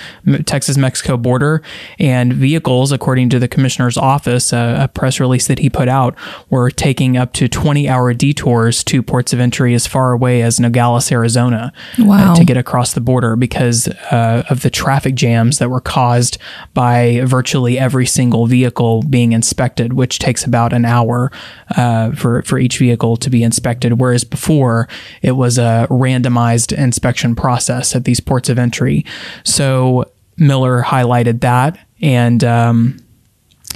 Texas 0.46 0.76
Mexico 0.76 1.16
border. 1.16 1.62
And 1.98 2.32
vehicles, 2.32 2.92
according 2.92 3.30
to 3.30 3.38
the 3.38 3.48
commissioner's 3.48 3.96
office, 3.96 4.52
uh, 4.52 4.78
a 4.80 4.88
press 4.88 5.20
release 5.20 5.46
that 5.46 5.58
he 5.58 5.68
put 5.68 5.88
out, 5.88 6.14
were 6.50 6.70
taking 6.70 7.16
up 7.16 7.32
to 7.34 7.48
20 7.48 7.88
hour 7.88 8.14
detours 8.14 8.82
to 8.84 9.02
ports 9.02 9.32
of 9.32 9.40
entry 9.40 9.74
as 9.74 9.86
far 9.86 10.12
away 10.12 10.42
as 10.42 10.58
Nogales, 10.58 11.10
Arizona 11.12 11.72
uh, 12.00 12.04
wow. 12.04 12.32
uh, 12.32 12.36
to 12.36 12.44
get 12.44 12.56
across 12.56 12.94
the 12.94 13.00
border 13.00 13.36
because 13.36 13.88
uh, 14.10 14.44
of 14.48 14.62
the 14.62 14.70
traffic 14.70 15.14
jams 15.14 15.58
that 15.58 15.68
were 15.68 15.80
caused 15.80 16.38
by 16.72 17.20
virtually 17.24 17.78
every 17.78 18.06
single 18.06 18.46
vehicle 18.46 19.02
being 19.02 19.32
inspected, 19.32 19.92
which 19.92 20.18
takes 20.18 20.44
about 20.44 20.72
an 20.72 20.84
hour 20.84 21.30
uh, 21.76 22.12
for, 22.12 22.42
for 22.42 22.58
each 22.58 22.78
vehicle 22.78 23.16
to 23.16 23.30
be 23.30 23.42
inspected. 23.42 24.00
Whereas 24.00 24.24
before, 24.24 24.88
it 25.22 25.32
was 25.32 25.58
a 25.58 25.86
randomized 25.90 26.76
inspection 26.76 27.33
process 27.34 27.94
at 27.94 28.04
these 28.04 28.20
ports 28.20 28.48
of 28.48 28.58
entry. 28.58 29.04
So 29.44 30.10
Miller 30.36 30.82
highlighted 30.82 31.40
that 31.40 31.78
and. 32.00 32.42
Um, 32.44 32.98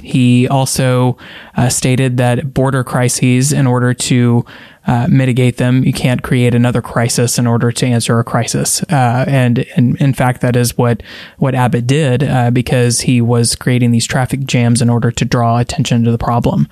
he 0.01 0.47
also 0.47 1.17
uh, 1.55 1.69
stated 1.69 2.17
that 2.17 2.53
border 2.53 2.83
crises, 2.83 3.51
in 3.51 3.67
order 3.67 3.93
to 3.93 4.45
uh, 4.87 5.07
mitigate 5.09 5.57
them, 5.57 5.83
you 5.83 5.93
can't 5.93 6.23
create 6.23 6.55
another 6.55 6.81
crisis 6.81 7.37
in 7.37 7.45
order 7.45 7.71
to 7.71 7.85
answer 7.85 8.19
a 8.19 8.23
crisis. 8.23 8.81
Uh, 8.83 9.25
and, 9.27 9.59
and, 9.75 9.99
in 10.01 10.13
fact, 10.13 10.41
that 10.41 10.55
is 10.55 10.77
what 10.77 11.03
what 11.37 11.53
Abbott 11.53 11.85
did 11.85 12.23
uh, 12.23 12.49
because 12.51 13.01
he 13.01 13.21
was 13.21 13.55
creating 13.55 13.91
these 13.91 14.07
traffic 14.07 14.45
jams 14.45 14.81
in 14.81 14.89
order 14.89 15.11
to 15.11 15.25
draw 15.25 15.59
attention 15.59 16.03
to 16.05 16.11
the 16.11 16.17
problem. 16.17 16.67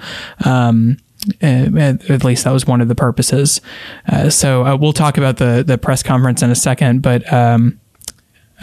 Um, 0.45 0.97
at 1.41 2.23
least 2.23 2.43
that 2.43 2.51
was 2.51 2.65
one 2.65 2.81
of 2.81 2.87
the 2.87 2.95
purposes. 2.95 3.61
Uh, 4.07 4.29
so 4.29 4.65
uh, 4.65 4.75
we'll 4.75 4.93
talk 4.93 5.17
about 5.17 5.37
the 5.37 5.63
the 5.65 5.77
press 5.77 6.03
conference 6.03 6.41
in 6.41 6.49
a 6.49 6.55
second, 6.55 7.01
but. 7.01 7.31
Um, 7.31 7.79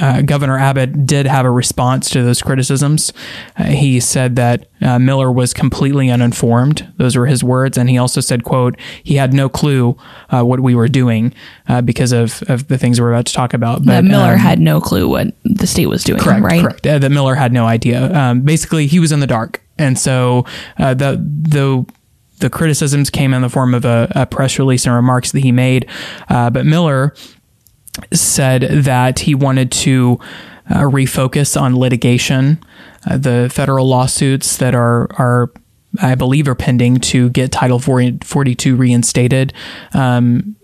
uh, 0.00 0.22
Governor 0.22 0.58
Abbott 0.58 1.06
did 1.06 1.24
have 1.26 1.46
a 1.46 1.50
response 1.52 2.10
to 2.10 2.24
those 2.24 2.42
criticisms. 2.42 3.12
Uh, 3.56 3.66
he 3.66 4.00
said 4.00 4.34
that 4.34 4.66
uh, 4.82 4.98
Miller 4.98 5.30
was 5.30 5.54
completely 5.54 6.10
uninformed. 6.10 6.92
Those 6.96 7.14
were 7.14 7.26
his 7.26 7.44
words, 7.44 7.78
and 7.78 7.88
he 7.88 7.96
also 7.96 8.20
said, 8.20 8.42
"quote 8.42 8.76
He 9.04 9.14
had 9.14 9.32
no 9.32 9.48
clue 9.48 9.96
what 10.30 10.58
we 10.58 10.74
were 10.74 10.88
doing 10.88 11.32
because 11.84 12.10
of, 12.10 12.42
of 12.48 12.66
the 12.66 12.76
things 12.76 13.00
we're 13.00 13.12
about 13.12 13.26
to 13.26 13.32
talk 13.34 13.54
about." 13.54 13.84
But 13.84 13.92
that 13.92 14.04
Miller 14.04 14.32
um, 14.32 14.38
had 14.40 14.58
no 14.58 14.80
clue 14.80 15.08
what 15.08 15.28
the 15.44 15.68
state 15.68 15.86
was 15.86 16.02
doing. 16.02 16.18
Correct. 16.18 16.42
Right. 16.42 16.62
Correct. 16.62 16.82
that 16.82 17.12
Miller 17.12 17.36
had 17.36 17.52
no 17.52 17.66
idea. 17.66 18.12
Um, 18.12 18.40
basically, 18.40 18.88
he 18.88 18.98
was 18.98 19.12
in 19.12 19.20
the 19.20 19.28
dark, 19.28 19.62
and 19.78 19.96
so 19.96 20.44
the 20.76 21.24
the 21.24 21.86
the 22.38 22.50
criticisms 22.50 23.10
came 23.10 23.32
in 23.32 23.42
the 23.42 23.48
form 23.48 23.74
of 23.74 23.84
a, 23.84 24.10
a 24.14 24.26
press 24.26 24.58
release 24.58 24.86
and 24.86 24.94
remarks 24.94 25.32
that 25.32 25.40
he 25.40 25.52
made. 25.52 25.88
Uh, 26.28 26.50
but 26.50 26.66
Miller 26.66 27.14
said 28.12 28.62
that 28.84 29.20
he 29.20 29.34
wanted 29.34 29.70
to 29.70 30.18
uh, 30.70 30.80
refocus 30.80 31.60
on 31.60 31.76
litigation, 31.76 32.58
uh, 33.08 33.16
the 33.16 33.50
federal 33.52 33.86
lawsuits 33.86 34.56
that 34.56 34.74
are 34.74 35.08
are 35.18 35.50
I 36.02 36.14
believe 36.16 36.48
are 36.48 36.56
pending 36.56 36.96
to 37.00 37.30
get 37.30 37.52
Title 37.52 37.78
42 37.78 38.74
reinstated, 38.74 39.52
um, 39.92 40.56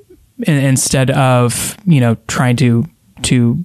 instead 0.47 1.11
of 1.11 1.77
you 1.85 2.00
know 2.00 2.17
trying 2.27 2.57
to 2.57 2.87
to 3.23 3.65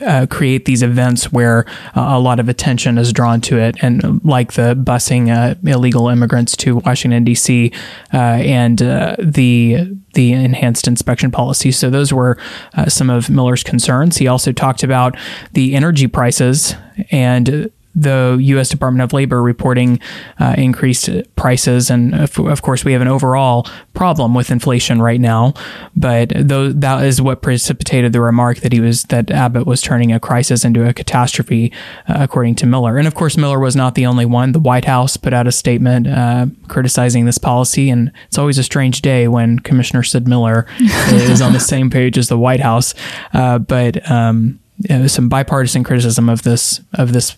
uh, 0.00 0.26
create 0.30 0.64
these 0.64 0.82
events 0.82 1.32
where 1.32 1.66
uh, 1.96 2.06
a 2.10 2.18
lot 2.18 2.38
of 2.38 2.48
attention 2.48 2.98
is 2.98 3.12
drawn 3.12 3.40
to 3.42 3.58
it, 3.58 3.76
and 3.82 4.24
like 4.24 4.52
the 4.52 4.74
busing 4.74 5.28
uh, 5.28 5.54
illegal 5.68 6.08
immigrants 6.08 6.56
to 6.58 6.76
Washington 6.76 7.24
D.C. 7.24 7.72
Uh, 8.12 8.16
and 8.16 8.82
uh, 8.82 9.16
the 9.18 9.96
the 10.14 10.32
enhanced 10.32 10.86
inspection 10.86 11.30
policy. 11.30 11.72
So 11.72 11.90
those 11.90 12.12
were 12.12 12.38
uh, 12.74 12.88
some 12.88 13.10
of 13.10 13.30
Miller's 13.30 13.62
concerns. 13.62 14.18
He 14.18 14.28
also 14.28 14.52
talked 14.52 14.82
about 14.82 15.16
the 15.52 15.74
energy 15.74 16.06
prices 16.06 16.74
and 17.10 17.70
the 17.94 18.38
U.S. 18.40 18.68
Department 18.68 19.02
of 19.02 19.12
Labor 19.12 19.42
reporting 19.42 20.00
uh, 20.40 20.54
increased 20.56 21.10
prices, 21.36 21.90
and 21.90 22.14
of, 22.14 22.38
of, 22.38 22.62
course, 22.62 22.84
we 22.84 22.92
have 22.92 23.02
an 23.02 23.08
overall 23.08 23.66
problem 23.94 24.34
with 24.34 24.50
inflation 24.50 25.02
right 25.02 25.20
now. 25.20 25.54
But 25.94 26.32
though 26.34 26.72
that 26.72 27.04
is 27.04 27.20
what 27.20 27.42
precipitated 27.42 28.12
the 28.12 28.20
remark 28.20 28.58
that 28.58 28.72
he 28.72 28.80
was 28.80 29.04
that 29.04 29.30
Abbott 29.30 29.66
was 29.66 29.82
turning 29.82 30.12
a 30.12 30.20
crisis 30.20 30.64
into 30.64 30.88
a 30.88 30.94
catastrophe, 30.94 31.72
uh, 32.08 32.16
according 32.20 32.54
to 32.56 32.66
Miller. 32.66 32.96
And 32.96 33.06
of 33.06 33.14
course, 33.14 33.36
Miller 33.36 33.58
was 33.58 33.76
not 33.76 33.94
the 33.94 34.06
only 34.06 34.24
one. 34.24 34.52
The 34.52 34.60
White 34.60 34.86
House 34.86 35.16
put 35.16 35.32
out 35.32 35.46
a 35.46 35.52
statement 35.52 36.06
uh, 36.06 36.46
criticizing 36.68 37.26
this 37.26 37.38
policy, 37.38 37.90
and 37.90 38.10
it's 38.26 38.38
always 38.38 38.58
a 38.58 38.62
strange 38.62 39.02
day 39.02 39.28
when 39.28 39.58
Commissioner 39.58 40.02
Sid 40.02 40.26
Miller 40.26 40.66
is 40.80 41.42
on 41.42 41.52
the 41.52 41.60
same 41.60 41.90
page 41.90 42.16
as 42.16 42.28
the 42.28 42.38
White 42.38 42.60
House. 42.60 42.94
Uh, 43.32 43.58
but 43.58 44.10
um, 44.10 44.60
some 45.06 45.28
bipartisan 45.28 45.84
criticism 45.84 46.28
of 46.28 46.42
this 46.42 46.80
of 46.94 47.12
this 47.12 47.36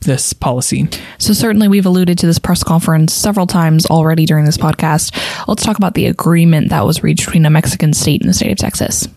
this 0.00 0.32
policy. 0.32 0.88
So, 1.18 1.32
certainly, 1.32 1.68
we've 1.68 1.86
alluded 1.86 2.18
to 2.18 2.26
this 2.26 2.38
press 2.38 2.62
conference 2.62 3.12
several 3.12 3.46
times 3.46 3.86
already 3.86 4.26
during 4.26 4.44
this 4.44 4.58
podcast. 4.58 5.14
Let's 5.48 5.64
talk 5.64 5.76
about 5.76 5.94
the 5.94 6.06
agreement 6.06 6.70
that 6.70 6.84
was 6.84 7.02
reached 7.02 7.26
between 7.26 7.46
a 7.46 7.50
Mexican 7.50 7.92
state 7.92 8.20
and 8.20 8.28
the 8.28 8.34
state 8.34 8.52
of 8.52 8.58
Texas. 8.58 9.08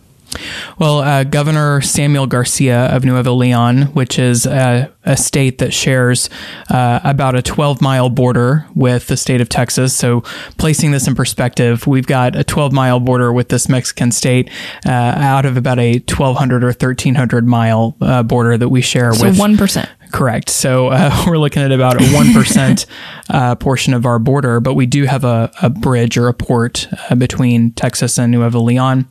Well, 0.80 1.00
uh, 1.00 1.24
Governor 1.24 1.82
Samuel 1.82 2.28
Garcia 2.28 2.86
of 2.88 3.06
Nuevo 3.06 3.34
Leon, 3.34 3.84
which 3.94 4.18
is 4.18 4.46
a, 4.46 4.92
a 5.04 5.16
state 5.18 5.60
that 5.60 5.74
shares 5.74 6.30
uh, 6.70 7.00
about 7.04 7.36
a 7.36 7.42
12 7.42 7.82
mile 7.82 8.10
border 8.10 8.66
with 8.76 9.08
the 9.08 9.18
state 9.18 9.42
of 9.42 9.50
Texas. 9.50 9.96
So, 9.96 10.22
placing 10.58 10.92
this 10.92 11.08
in 11.08 11.16
perspective, 11.16 11.88
we've 11.88 12.08
got 12.08 12.36
a 12.36 12.44
12 12.44 12.74
mile 12.74 13.00
border 13.00 13.32
with 13.32 13.50
this 13.50 13.70
Mexican 13.70 14.12
state 14.12 14.50
uh, 14.86 14.92
out 14.92 15.46
of 15.46 15.58
about 15.58 15.80
a 15.80 15.94
1,200 15.94 16.64
or 16.64 16.68
1,300 16.68 17.48
mile 17.48 17.96
uh, 18.02 18.24
border 18.24 18.58
that 18.58 18.70
we 18.70 18.82
share 18.82 19.14
so 19.14 19.28
with. 19.28 19.38
1%. 19.38 19.90
Correct. 20.14 20.50
So 20.50 20.90
uh, 20.90 21.24
we're 21.28 21.40
looking 21.40 21.64
at 21.64 21.72
about 21.72 21.96
a 22.00 22.06
1% 22.06 22.86
uh, 23.30 23.56
portion 23.56 23.94
of 23.96 24.06
our 24.06 24.20
border, 24.20 24.60
but 24.60 24.76
we 24.76 24.86
do 24.86 25.06
have 25.06 25.24
a, 25.24 25.52
a 25.62 25.70
bridge 25.70 26.18
or 26.18 26.28
a 26.28 26.34
port 26.34 26.88
uh, 27.10 27.16
between 27.16 27.72
Texas 27.72 28.18
and 28.20 28.32
Nuevo 28.32 28.60
Leon. 28.62 29.08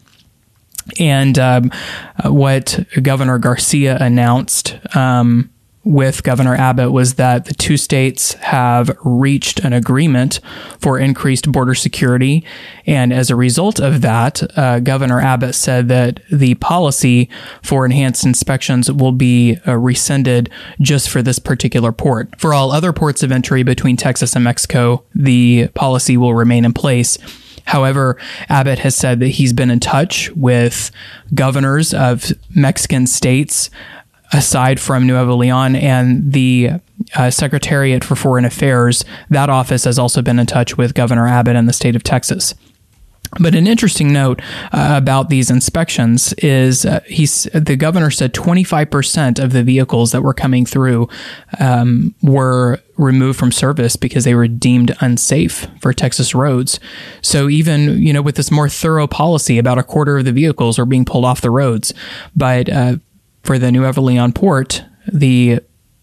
And 0.98 1.38
um, 1.38 1.70
uh, 2.24 2.32
what 2.32 2.78
Governor 3.02 3.38
Garcia 3.38 3.98
announced 4.00 4.78
um, 4.96 5.50
with 5.84 6.22
Governor 6.22 6.54
Abbott 6.54 6.92
was 6.92 7.14
that 7.14 7.46
the 7.46 7.54
two 7.54 7.76
states 7.76 8.34
have 8.34 8.96
reached 9.04 9.58
an 9.60 9.72
agreement 9.72 10.38
for 10.78 10.98
increased 10.98 11.50
border 11.50 11.74
security. 11.74 12.44
And 12.86 13.12
as 13.12 13.30
a 13.30 13.36
result 13.36 13.80
of 13.80 14.00
that, 14.02 14.42
uh, 14.56 14.78
Governor 14.80 15.20
Abbott 15.20 15.54
said 15.54 15.88
that 15.88 16.20
the 16.30 16.54
policy 16.56 17.28
for 17.62 17.84
enhanced 17.84 18.24
inspections 18.24 18.92
will 18.92 19.12
be 19.12 19.58
uh, 19.66 19.76
rescinded 19.76 20.50
just 20.80 21.10
for 21.10 21.20
this 21.20 21.38
particular 21.38 21.90
port. 21.90 22.38
For 22.38 22.54
all 22.54 22.70
other 22.70 22.92
ports 22.92 23.22
of 23.22 23.32
entry 23.32 23.62
between 23.62 23.96
Texas 23.96 24.36
and 24.36 24.44
Mexico, 24.44 25.04
the 25.14 25.68
policy 25.68 26.16
will 26.16 26.34
remain 26.34 26.64
in 26.64 26.72
place. 26.72 27.18
However, 27.64 28.18
Abbott 28.48 28.80
has 28.80 28.96
said 28.96 29.20
that 29.20 29.28
he's 29.28 29.52
been 29.52 29.70
in 29.70 29.80
touch 29.80 30.30
with 30.32 30.90
governors 31.34 31.94
of 31.94 32.32
Mexican 32.54 33.06
states 33.06 33.70
aside 34.32 34.80
from 34.80 35.06
Nuevo 35.06 35.36
Leon 35.36 35.76
and 35.76 36.32
the 36.32 36.70
uh, 37.14 37.30
Secretariat 37.30 38.04
for 38.04 38.16
Foreign 38.16 38.44
Affairs, 38.44 39.04
that 39.30 39.50
office 39.50 39.84
has 39.84 39.98
also 39.98 40.22
been 40.22 40.38
in 40.38 40.46
touch 40.46 40.76
with 40.76 40.94
Governor 40.94 41.26
Abbott 41.26 41.56
and 41.56 41.68
the 41.68 41.72
state 41.72 41.96
of 41.96 42.02
Texas. 42.02 42.54
But 43.40 43.54
an 43.54 43.66
interesting 43.66 44.12
note 44.12 44.42
uh, 44.72 44.92
about 44.94 45.30
these 45.30 45.50
inspections 45.50 46.34
is 46.34 46.84
uh, 46.84 47.00
he's 47.06 47.44
the 47.54 47.76
governor 47.76 48.10
said 48.10 48.34
25% 48.34 49.42
of 49.42 49.52
the 49.52 49.62
vehicles 49.62 50.12
that 50.12 50.22
were 50.22 50.34
coming 50.34 50.66
through 50.66 51.08
um, 51.58 52.14
were 52.22 52.80
removed 52.98 53.38
from 53.38 53.50
service 53.50 53.96
because 53.96 54.24
they 54.24 54.34
were 54.34 54.48
deemed 54.48 54.94
unsafe 55.00 55.66
for 55.80 55.94
Texas 55.94 56.34
roads. 56.34 56.78
So 57.22 57.48
even 57.48 58.02
you 58.02 58.12
know 58.12 58.20
with 58.20 58.36
this 58.36 58.50
more 58.50 58.68
thorough 58.68 59.06
policy, 59.06 59.56
about 59.56 59.78
a 59.78 59.82
quarter 59.82 60.18
of 60.18 60.26
the 60.26 60.32
vehicles 60.32 60.78
are 60.78 60.86
being 60.86 61.06
pulled 61.06 61.24
off 61.24 61.40
the 61.40 61.50
roads. 61.50 61.94
But 62.36 62.68
uh, 62.68 62.96
for 63.42 63.58
the 63.58 63.72
Nuevo 63.72 64.00
Leon 64.00 64.32
port, 64.32 64.84
the 65.10 65.60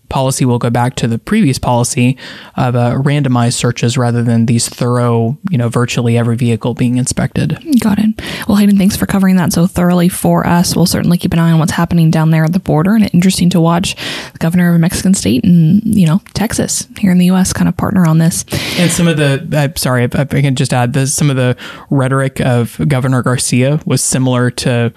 policy 0.10 0.44
will 0.44 0.58
go 0.58 0.70
back 0.70 0.96
to 0.96 1.08
the 1.08 1.20
previous 1.20 1.58
policy 1.58 2.18
of 2.58 2.76
uh, 2.76 2.96
randomized 2.96 3.54
searches 3.54 3.98
rather 3.98 4.24
than 4.24 4.48
these 4.48 4.68
thorough, 4.68 5.38
you 5.50 5.58
know, 5.58 5.70
virtually 5.70 6.18
every 6.18 6.36
vehicle 6.36 6.74
being 6.74 6.98
inspected. 6.98 7.58
Got 7.80 8.00
it. 8.00 8.20
Well, 8.48 8.58
Hayden, 8.58 8.78
thanks 8.78 8.98
for 8.98 9.06
covering 9.06 9.36
that 9.38 9.54
so 9.54 9.68
thoroughly 9.68 10.10
for 10.10 10.46
us. 10.46 10.76
We'll 10.76 10.88
certainly 10.88 11.18
keep 11.18 11.34
an 11.34 11.40
eye 11.40 11.52
on 11.52 11.60
what's 11.60 11.72
happening 11.72 12.12
down 12.12 12.32
there 12.32 12.44
at 12.44 12.54
the 12.54 12.60
border, 12.60 12.96
and 12.96 13.06
it's 13.06 13.14
interesting 13.14 13.50
to 13.52 13.62
watch 13.62 13.96
the 14.34 14.40
governor 14.40 14.70
of 14.70 14.76
a 14.76 14.80
Mexican 14.80 15.14
state 15.14 15.44
and 15.44 15.84
you 15.84 16.08
know 16.08 16.22
Texas 16.34 16.88
here 16.98 17.12
in 17.12 17.20
the 17.20 17.28
U.S. 17.28 17.54
kind 17.54 17.70
of 17.70 17.78
partner 17.78 18.06
on 18.06 18.18
this. 18.18 18.46
And 18.78 18.92
some 18.92 19.08
of 19.08 19.18
the, 19.18 19.48
uh, 19.54 19.78
sorry, 19.78 20.04
I, 20.04 20.22
I 20.22 20.26
can 20.26 20.56
just 20.56 20.74
add 20.74 20.94
this: 20.94 21.14
some 21.14 21.30
of 21.30 21.36
the 21.36 21.56
rhetoric 21.90 22.42
of 22.42 22.80
Governor 22.88 23.22
Garcia 23.22 23.80
was 23.86 24.04
similar 24.04 24.50
to 24.52 24.92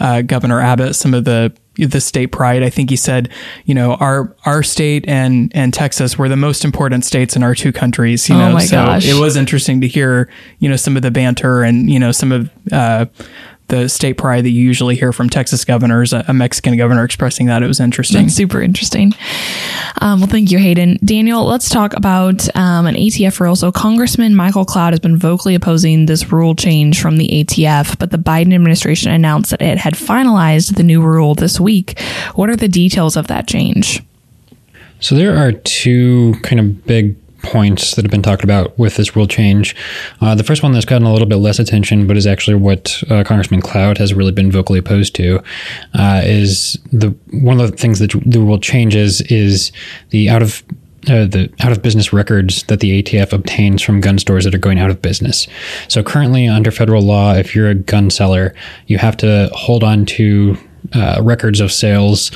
uh, 0.00 0.22
Governor 0.22 0.60
Abbott. 0.60 0.96
Some 0.96 1.14
of 1.14 1.24
the 1.24 1.52
the 1.76 2.00
state 2.00 2.32
pride. 2.32 2.62
I 2.62 2.70
think 2.70 2.90
he 2.90 2.96
said, 2.96 3.28
you 3.64 3.74
know, 3.74 3.94
our 3.94 4.34
our 4.44 4.62
state 4.62 5.06
and 5.06 5.52
and 5.54 5.72
Texas 5.72 6.18
were 6.18 6.28
the 6.28 6.36
most 6.36 6.64
important 6.64 7.04
states 7.04 7.36
in 7.36 7.42
our 7.42 7.54
two 7.54 7.72
countries. 7.72 8.28
You 8.28 8.34
oh 8.34 8.38
know, 8.38 8.52
my 8.54 8.64
so 8.64 8.84
gosh. 8.84 9.06
it 9.06 9.20
was 9.20 9.36
interesting 9.36 9.80
to 9.82 9.88
hear, 9.88 10.28
you 10.58 10.68
know, 10.68 10.76
some 10.76 10.96
of 10.96 11.02
the 11.02 11.10
banter 11.10 11.62
and 11.62 11.90
you 11.90 11.98
know 11.98 12.10
some 12.10 12.32
of 12.32 12.50
uh, 12.72 13.06
the 13.68 13.88
state 13.88 14.14
pride 14.14 14.44
that 14.44 14.50
you 14.50 14.64
usually 14.64 14.96
hear 14.96 15.12
from 15.12 15.28
Texas 15.28 15.64
governors, 15.64 16.12
a, 16.12 16.32
Mexican 16.32 16.76
governor 16.76 17.04
expressing 17.04 17.46
that. 17.46 17.62
It 17.62 17.66
was 17.66 17.80
interesting. 17.80 18.22
That's 18.22 18.34
super 18.34 18.60
interesting. 18.60 19.12
Thank 20.28 20.50
you, 20.50 20.58
Hayden. 20.58 20.98
Daniel, 21.02 21.44
let's 21.46 21.70
talk 21.70 21.94
about 21.94 22.54
um, 22.54 22.86
an 22.86 22.94
ATF 22.94 23.40
rule. 23.40 23.56
So, 23.56 23.72
Congressman 23.72 24.34
Michael 24.34 24.66
Cloud 24.66 24.92
has 24.92 25.00
been 25.00 25.16
vocally 25.16 25.54
opposing 25.54 26.04
this 26.04 26.30
rule 26.30 26.54
change 26.54 27.00
from 27.00 27.16
the 27.16 27.28
ATF, 27.28 27.98
but 27.98 28.10
the 28.10 28.18
Biden 28.18 28.54
administration 28.54 29.10
announced 29.10 29.50
that 29.50 29.62
it 29.62 29.78
had 29.78 29.94
finalized 29.94 30.76
the 30.76 30.82
new 30.82 31.00
rule 31.00 31.34
this 31.34 31.58
week. 31.58 31.98
What 32.34 32.50
are 32.50 32.56
the 32.56 32.68
details 32.68 33.16
of 33.16 33.28
that 33.28 33.48
change? 33.48 34.02
So, 35.00 35.14
there 35.14 35.34
are 35.36 35.52
two 35.52 36.34
kind 36.42 36.60
of 36.60 36.84
big 36.84 37.16
points 37.42 37.94
that 37.94 38.04
have 38.04 38.10
been 38.10 38.22
talked 38.22 38.44
about 38.44 38.78
with 38.78 38.96
this 38.96 39.14
rule 39.16 39.26
change. 39.26 39.76
Uh, 40.20 40.34
the 40.34 40.44
first 40.44 40.62
one 40.62 40.72
that's 40.72 40.84
gotten 40.84 41.06
a 41.06 41.12
little 41.12 41.28
bit 41.28 41.36
less 41.36 41.58
attention, 41.58 42.06
but 42.06 42.16
is 42.16 42.26
actually 42.26 42.56
what 42.56 43.02
uh, 43.10 43.24
Congressman 43.24 43.60
Cloud 43.60 43.98
has 43.98 44.14
really 44.14 44.32
been 44.32 44.50
vocally 44.50 44.78
opposed 44.78 45.14
to, 45.16 45.42
uh, 45.94 46.22
is 46.24 46.78
the 46.92 47.14
one 47.30 47.60
of 47.60 47.70
the 47.70 47.76
things 47.76 47.98
that 48.00 48.12
the 48.26 48.40
rule 48.40 48.58
changes 48.58 49.20
is 49.22 49.72
the 50.10 50.28
out 50.28 50.42
of 50.42 50.62
uh, 51.08 51.24
the 51.24 51.50
out 51.60 51.72
of 51.72 51.80
business 51.80 52.12
records 52.12 52.64
that 52.64 52.80
the 52.80 53.02
ATF 53.02 53.32
obtains 53.32 53.80
from 53.80 54.00
gun 54.00 54.18
stores 54.18 54.44
that 54.44 54.54
are 54.54 54.58
going 54.58 54.78
out 54.78 54.90
of 54.90 55.00
business. 55.00 55.46
So 55.86 56.02
currently, 56.02 56.46
under 56.46 56.70
federal 56.70 57.02
law, 57.02 57.34
if 57.34 57.54
you're 57.54 57.70
a 57.70 57.74
gun 57.74 58.10
seller, 58.10 58.54
you 58.88 58.98
have 58.98 59.16
to 59.18 59.48
hold 59.52 59.84
on 59.84 60.04
to 60.06 60.58
uh, 60.94 61.20
records 61.22 61.60
of 61.60 61.72
sales 61.72 62.30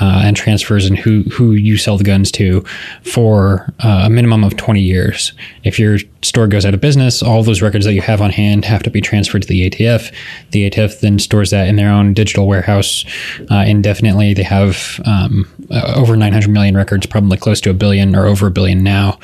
uh, 0.00 0.22
and 0.24 0.36
transfers 0.36 0.86
and 0.86 0.98
who 0.98 1.22
who 1.24 1.52
you 1.52 1.76
sell 1.76 1.98
the 1.98 2.04
guns 2.04 2.30
to 2.32 2.64
for 3.02 3.72
uh, 3.80 4.02
a 4.04 4.10
minimum 4.10 4.42
of 4.44 4.56
20 4.56 4.80
years. 4.80 5.32
If 5.64 5.78
your 5.78 5.98
store 6.22 6.46
goes 6.46 6.64
out 6.64 6.74
of 6.74 6.80
business, 6.80 7.22
all 7.22 7.42
those 7.42 7.62
records 7.62 7.84
that 7.84 7.94
you 7.94 8.00
have 8.00 8.20
on 8.20 8.30
hand 8.30 8.64
have 8.64 8.82
to 8.84 8.90
be 8.90 9.00
transferred 9.00 9.42
to 9.42 9.48
the 9.48 9.68
ATF. 9.68 10.14
The 10.50 10.70
ATF 10.70 11.00
then 11.00 11.18
stores 11.18 11.50
that 11.50 11.68
in 11.68 11.76
their 11.76 11.90
own 11.90 12.14
digital 12.14 12.46
warehouse 12.46 13.04
uh, 13.50 13.64
indefinitely. 13.66 14.34
They 14.34 14.42
have 14.42 15.00
um, 15.04 15.48
uh, 15.70 15.92
over 15.96 16.16
900 16.16 16.48
million 16.48 16.76
records, 16.76 17.06
probably 17.06 17.36
close 17.36 17.60
to 17.62 17.70
a 17.70 17.74
billion 17.74 18.16
or 18.16 18.26
over 18.26 18.46
a 18.46 18.50
billion 18.50 18.82
now, 18.82 19.18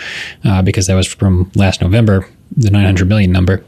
because 0.65 0.87
that 0.87 0.95
was 0.95 1.07
from 1.07 1.51
last 1.55 1.81
November, 1.81 2.29
the 2.57 2.71
900 2.71 3.09
million 3.09 3.33
number 3.33 3.65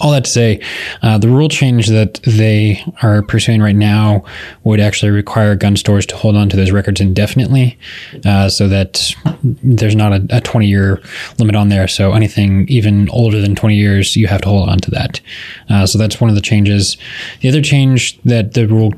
all 0.00 0.12
that 0.12 0.24
to 0.24 0.30
say, 0.30 0.60
uh, 1.02 1.18
the 1.18 1.28
rule 1.28 1.48
change 1.48 1.88
that 1.88 2.20
they 2.24 2.82
are 3.02 3.22
pursuing 3.22 3.60
right 3.60 3.76
now 3.76 4.24
would 4.64 4.80
actually 4.80 5.10
require 5.10 5.54
gun 5.54 5.76
stores 5.76 6.06
to 6.06 6.16
hold 6.16 6.36
on 6.36 6.48
to 6.48 6.56
those 6.56 6.70
records 6.70 7.00
indefinitely, 7.00 7.78
uh, 8.24 8.48
so 8.48 8.68
that 8.68 9.14
there's 9.42 9.96
not 9.96 10.12
a, 10.12 10.26
a 10.30 10.40
20 10.40 10.66
year 10.66 11.00
limit 11.38 11.54
on 11.54 11.68
there. 11.68 11.88
So 11.88 12.12
anything 12.12 12.66
even 12.68 13.08
older 13.10 13.40
than 13.40 13.54
20 13.54 13.74
years, 13.74 14.16
you 14.16 14.26
have 14.28 14.40
to 14.42 14.48
hold 14.48 14.68
on 14.68 14.78
to 14.78 14.90
that. 14.92 15.20
Uh, 15.68 15.86
so 15.86 15.98
that's 15.98 16.20
one 16.20 16.30
of 16.30 16.36
the 16.36 16.42
changes. 16.42 16.96
The 17.40 17.48
other 17.48 17.62
change 17.62 18.20
that 18.22 18.54
the 18.54 18.66
rule 18.66 18.92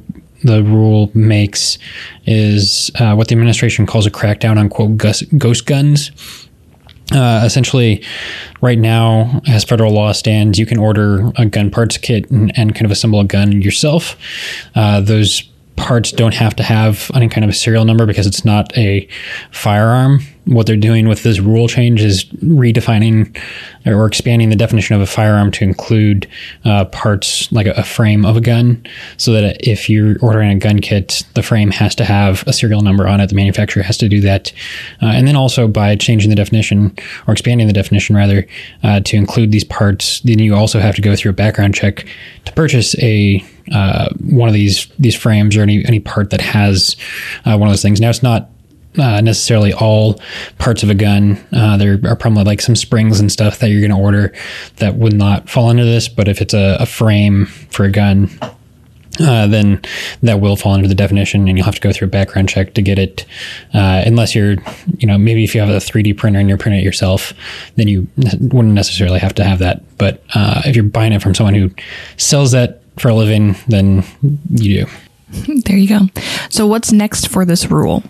the 0.44 0.62
rule 0.62 1.10
makes 1.14 1.78
is 2.24 2.92
uh, 3.00 3.14
what 3.14 3.26
the 3.26 3.34
administration 3.34 3.86
calls 3.86 4.06
a 4.06 4.10
crackdown 4.10 4.56
on 4.56 4.68
quote 4.68 4.96
ghost 4.96 5.66
guns. 5.66 6.12
Uh, 7.12 7.42
essentially, 7.44 8.04
right 8.60 8.78
now, 8.78 9.40
as 9.48 9.64
federal 9.64 9.92
law 9.92 10.12
stands, 10.12 10.58
you 10.58 10.66
can 10.66 10.78
order 10.78 11.32
a 11.36 11.46
gun 11.46 11.70
parts 11.70 11.96
kit 11.96 12.30
and, 12.30 12.52
and 12.58 12.74
kind 12.74 12.84
of 12.84 12.90
assemble 12.90 13.20
a 13.20 13.24
gun 13.24 13.62
yourself. 13.62 14.16
Uh, 14.74 15.00
those 15.00 15.42
parts 15.78 16.10
don't 16.10 16.34
have 16.34 16.56
to 16.56 16.62
have 16.62 17.10
any 17.14 17.28
kind 17.28 17.44
of 17.44 17.50
a 17.50 17.54
serial 17.54 17.84
number 17.84 18.04
because 18.04 18.26
it's 18.26 18.44
not 18.44 18.76
a 18.76 19.08
firearm. 19.52 20.20
What 20.44 20.66
they're 20.66 20.76
doing 20.76 21.08
with 21.08 21.22
this 21.22 21.40
rule 21.40 21.68
change 21.68 22.02
is 22.02 22.24
redefining 22.24 23.38
or 23.86 24.06
expanding 24.06 24.48
the 24.48 24.56
definition 24.56 24.96
of 24.96 25.02
a 25.02 25.06
firearm 25.06 25.50
to 25.52 25.64
include 25.64 26.26
uh, 26.64 26.86
parts 26.86 27.52
like 27.52 27.66
a, 27.66 27.72
a, 27.72 27.84
frame 27.84 28.24
of 28.24 28.36
a 28.36 28.40
gun, 28.40 28.82
so 29.18 29.32
that 29.32 29.66
if 29.66 29.88
you're 29.88 30.16
ordering 30.20 30.50
a 30.50 30.58
gun 30.58 30.80
kit, 30.80 31.22
the 31.34 31.42
frame 31.42 31.70
has 31.70 31.94
to 31.96 32.04
have 32.04 32.44
a 32.46 32.52
serial 32.52 32.80
number 32.80 33.06
on 33.06 33.20
it. 33.20 33.28
The 33.28 33.34
manufacturer 33.34 33.82
has 33.82 33.96
to 33.98 34.08
do 34.08 34.20
that, 34.22 34.52
uh, 35.02 35.06
and 35.06 35.28
then 35.28 35.36
also 35.36 35.68
by 35.68 35.94
changing 35.96 36.30
the 36.30 36.36
definition 36.36 36.96
or 37.26 37.32
expanding 37.32 37.66
the 37.66 37.72
definition 37.72 38.16
rather 38.16 38.46
uh, 38.82 39.00
to 39.00 39.16
include 39.16 39.52
these 39.52 39.64
parts, 39.64 40.20
then 40.20 40.38
you 40.38 40.54
also 40.54 40.80
have 40.80 40.96
to 40.96 41.02
go 41.02 41.14
through 41.14 41.30
a 41.30 41.34
background 41.34 41.74
check 41.74 42.06
to 42.46 42.52
purchase 42.52 42.98
a 43.02 43.44
uh, 43.72 44.08
one 44.20 44.48
of 44.48 44.54
these 44.54 44.86
these 44.98 45.14
frames 45.14 45.56
or 45.56 45.62
any 45.62 45.84
any 45.86 46.00
part 46.00 46.30
that 46.30 46.40
has 46.40 46.96
uh, 47.44 47.56
one 47.56 47.68
of 47.68 47.72
those 47.72 47.82
things. 47.82 48.00
Now 48.00 48.10
it's 48.10 48.22
not 48.22 48.50
uh, 48.98 49.20
necessarily 49.20 49.72
all 49.72 50.20
parts 50.58 50.82
of 50.82 50.90
a 50.90 50.94
gun. 50.94 51.38
Uh, 51.52 51.76
there 51.76 52.00
are 52.04 52.16
probably 52.16 52.44
like 52.44 52.60
some 52.60 52.74
springs 52.74 53.20
and 53.20 53.30
stuff 53.30 53.58
that 53.60 53.70
you're 53.70 53.80
going 53.80 53.90
to 53.90 53.96
order 53.96 54.34
that 54.76 54.96
would 54.96 55.12
not 55.12 55.48
fall 55.48 55.68
under 55.68 55.84
this. 55.84 56.08
But 56.08 56.28
if 56.28 56.40
it's 56.40 56.54
a, 56.54 56.76
a 56.80 56.86
frame 56.86 57.46
for 57.46 57.84
a 57.84 57.90
gun, 57.90 58.30
uh, 59.20 59.46
then 59.46 59.80
that 60.22 60.40
will 60.40 60.56
fall 60.56 60.72
under 60.72 60.88
the 60.88 60.94
definition, 60.94 61.48
and 61.48 61.56
you'll 61.56 61.64
have 61.64 61.74
to 61.74 61.80
go 61.80 61.92
through 61.92 62.06
a 62.06 62.10
background 62.10 62.48
check 62.48 62.74
to 62.74 62.82
get 62.82 62.98
it. 62.98 63.24
Uh, 63.74 64.02
unless 64.06 64.34
you're, 64.34 64.56
you 64.98 65.06
know, 65.06 65.18
maybe 65.18 65.44
if 65.44 65.54
you 65.54 65.60
have 65.60 65.70
a 65.70 65.78
3D 65.78 66.16
printer 66.16 66.38
and 66.38 66.48
you're 66.48 66.58
printing 66.58 66.80
it 66.80 66.84
yourself, 66.84 67.32
then 67.76 67.88
you 67.88 68.06
wouldn't 68.16 68.74
necessarily 68.74 69.18
have 69.18 69.34
to 69.34 69.44
have 69.44 69.58
that. 69.58 69.82
But 69.98 70.22
uh, 70.34 70.62
if 70.64 70.76
you're 70.76 70.84
buying 70.84 71.12
it 71.12 71.22
from 71.22 71.34
someone 71.34 71.54
who 71.54 71.70
sells 72.16 72.52
that 72.52 72.82
for 73.00 73.08
a 73.08 73.14
living, 73.14 73.56
than 73.68 74.04
you 74.50 74.84
do. 74.84 74.90
There 75.66 75.76
you 75.76 75.88
go. 75.88 76.08
So, 76.48 76.66
what's 76.66 76.90
next 76.90 77.28
for 77.28 77.44
this 77.44 77.70
rule? 77.70 78.02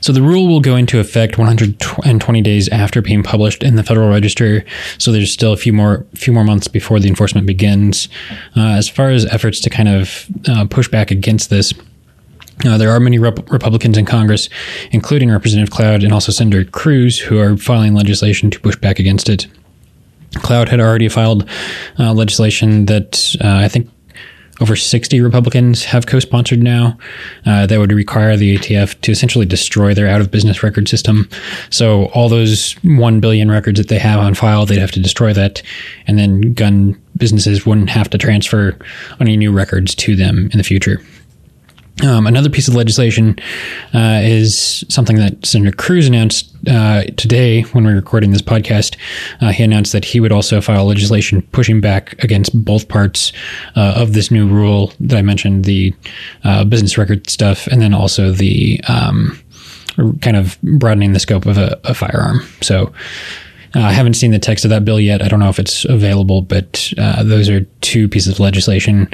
So 0.00 0.12
the 0.12 0.22
rule 0.22 0.46
will 0.46 0.60
go 0.60 0.76
into 0.76 1.00
effect 1.00 1.38
120 1.38 2.42
days 2.42 2.68
after 2.68 3.02
being 3.02 3.22
published 3.22 3.62
in 3.62 3.76
the 3.76 3.82
Federal 3.82 4.08
Register. 4.08 4.64
So 4.98 5.10
there's 5.10 5.32
still 5.32 5.52
a 5.52 5.56
few 5.56 5.72
more 5.72 6.06
few 6.14 6.32
more 6.32 6.44
months 6.44 6.68
before 6.68 7.00
the 7.00 7.08
enforcement 7.08 7.46
begins. 7.46 8.08
Uh, 8.56 8.74
as 8.74 8.88
far 8.88 9.10
as 9.10 9.26
efforts 9.26 9.60
to 9.62 9.70
kind 9.70 9.88
of 9.88 10.26
uh, 10.48 10.66
push 10.66 10.88
back 10.88 11.10
against 11.10 11.50
this. 11.50 11.74
Uh, 12.64 12.78
there 12.78 12.90
are 12.90 13.00
many 13.00 13.18
rep- 13.18 13.50
Republicans 13.50 13.98
in 13.98 14.06
Congress, 14.06 14.48
including 14.90 15.30
Representative 15.30 15.70
Cloud 15.70 16.02
and 16.02 16.12
also 16.12 16.32
Senator 16.32 16.64
Cruz, 16.64 17.18
who 17.18 17.38
are 17.38 17.56
filing 17.56 17.92
legislation 17.92 18.50
to 18.50 18.60
push 18.60 18.76
back 18.76 18.98
against 18.98 19.28
it. 19.28 19.46
Cloud 20.42 20.68
had 20.68 20.80
already 20.80 21.08
filed 21.08 21.48
uh, 21.98 22.12
legislation 22.12 22.86
that 22.86 23.36
uh, 23.42 23.48
I 23.48 23.68
think 23.68 23.90
over 24.60 24.74
60 24.74 25.20
Republicans 25.20 25.84
have 25.84 26.06
co 26.06 26.18
sponsored 26.18 26.62
now 26.62 26.96
uh, 27.44 27.66
that 27.66 27.78
would 27.78 27.92
require 27.92 28.36
the 28.36 28.56
ATF 28.56 29.00
to 29.02 29.12
essentially 29.12 29.44
destroy 29.44 29.92
their 29.92 30.08
out 30.08 30.20
of 30.20 30.30
business 30.30 30.62
record 30.62 30.88
system. 30.88 31.28
So, 31.70 32.06
all 32.06 32.28
those 32.28 32.72
1 32.82 33.20
billion 33.20 33.50
records 33.50 33.78
that 33.78 33.88
they 33.88 33.98
have 33.98 34.20
on 34.20 34.34
file, 34.34 34.66
they'd 34.66 34.78
have 34.78 34.92
to 34.92 35.00
destroy 35.00 35.32
that. 35.34 35.62
And 36.06 36.18
then 36.18 36.54
gun 36.54 37.00
businesses 37.16 37.66
wouldn't 37.66 37.90
have 37.90 38.10
to 38.10 38.18
transfer 38.18 38.78
any 39.20 39.36
new 39.36 39.52
records 39.52 39.94
to 39.96 40.16
them 40.16 40.48
in 40.52 40.58
the 40.58 40.64
future. 40.64 41.00
Um, 42.04 42.26
another 42.26 42.50
piece 42.50 42.68
of 42.68 42.74
legislation 42.74 43.38
uh, 43.94 44.20
is 44.22 44.84
something 44.90 45.16
that 45.16 45.46
Senator 45.46 45.74
Cruz 45.74 46.06
announced 46.06 46.54
uh, 46.68 47.04
today 47.16 47.62
when 47.62 47.86
we 47.86 47.92
are 47.92 47.96
recording 47.96 48.32
this 48.32 48.42
podcast. 48.42 48.96
Uh, 49.40 49.50
he 49.50 49.62
announced 49.62 49.92
that 49.92 50.04
he 50.04 50.20
would 50.20 50.32
also 50.32 50.60
file 50.60 50.84
legislation 50.84 51.40
pushing 51.52 51.80
back 51.80 52.22
against 52.22 52.64
both 52.64 52.88
parts 52.88 53.32
uh, 53.76 53.94
of 53.96 54.12
this 54.12 54.30
new 54.30 54.46
rule 54.46 54.92
that 55.00 55.16
I 55.16 55.22
mentioned 55.22 55.64
the 55.64 55.94
uh, 56.44 56.64
business 56.64 56.98
record 56.98 57.30
stuff 57.30 57.66
and 57.68 57.80
then 57.80 57.94
also 57.94 58.30
the 58.30 58.78
um, 58.88 59.42
kind 60.20 60.36
of 60.36 60.60
broadening 60.60 61.14
the 61.14 61.20
scope 61.20 61.46
of 61.46 61.56
a, 61.56 61.80
a 61.84 61.94
firearm. 61.94 62.42
So, 62.60 62.92
uh, 63.76 63.80
I 63.80 63.92
haven't 63.92 64.14
seen 64.14 64.30
the 64.30 64.38
text 64.38 64.64
of 64.64 64.70
that 64.70 64.86
bill 64.86 64.98
yet. 64.98 65.20
I 65.20 65.28
don't 65.28 65.38
know 65.38 65.50
if 65.50 65.58
it's 65.58 65.84
available, 65.84 66.40
but 66.40 66.94
uh, 66.96 67.22
those 67.22 67.50
are 67.50 67.60
two 67.82 68.08
pieces 68.08 68.32
of 68.32 68.40
legislation. 68.40 69.06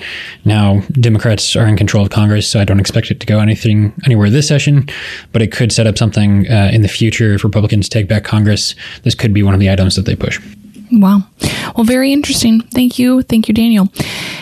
Now, 0.45 0.83
Democrats 0.93 1.57
are 1.57 1.67
in 1.67 1.77
control 1.77 2.05
of 2.05 2.11
Congress, 2.11 2.47
so 2.47 2.61
I 2.61 2.65
don't 2.65 2.79
expect 2.79 3.11
it 3.11 3.19
to 3.19 3.27
go 3.27 3.41
anything 3.41 3.93
anywhere 4.05 4.31
this 4.31 4.47
session, 4.47 4.89
but 5.33 5.43
it 5.43 5.51
could 5.51 5.73
set 5.73 5.89
up 5.89 5.99
something 5.99 6.49
uh, 6.49 6.71
in 6.73 6.83
the 6.83 6.89
future 6.89 7.35
if 7.35 7.43
Republicans 7.43 7.89
take 7.89 8.07
back 8.07 8.23
Congress. 8.23 8.77
This 9.03 9.17
could 9.17 9.35
be 9.35 9.43
one 9.43 9.55
of 9.55 9.59
the 9.59 9.69
items 9.69 9.97
that 9.97 10.07
they 10.07 10.15
push. 10.15 10.41
Wow. 10.93 11.23
Well, 11.75 11.85
very 11.85 12.13
interesting. 12.13 12.61
Thank 12.61 12.99
you. 12.99 13.23
Thank 13.23 13.49
you, 13.49 13.55
Daniel. 13.55 13.89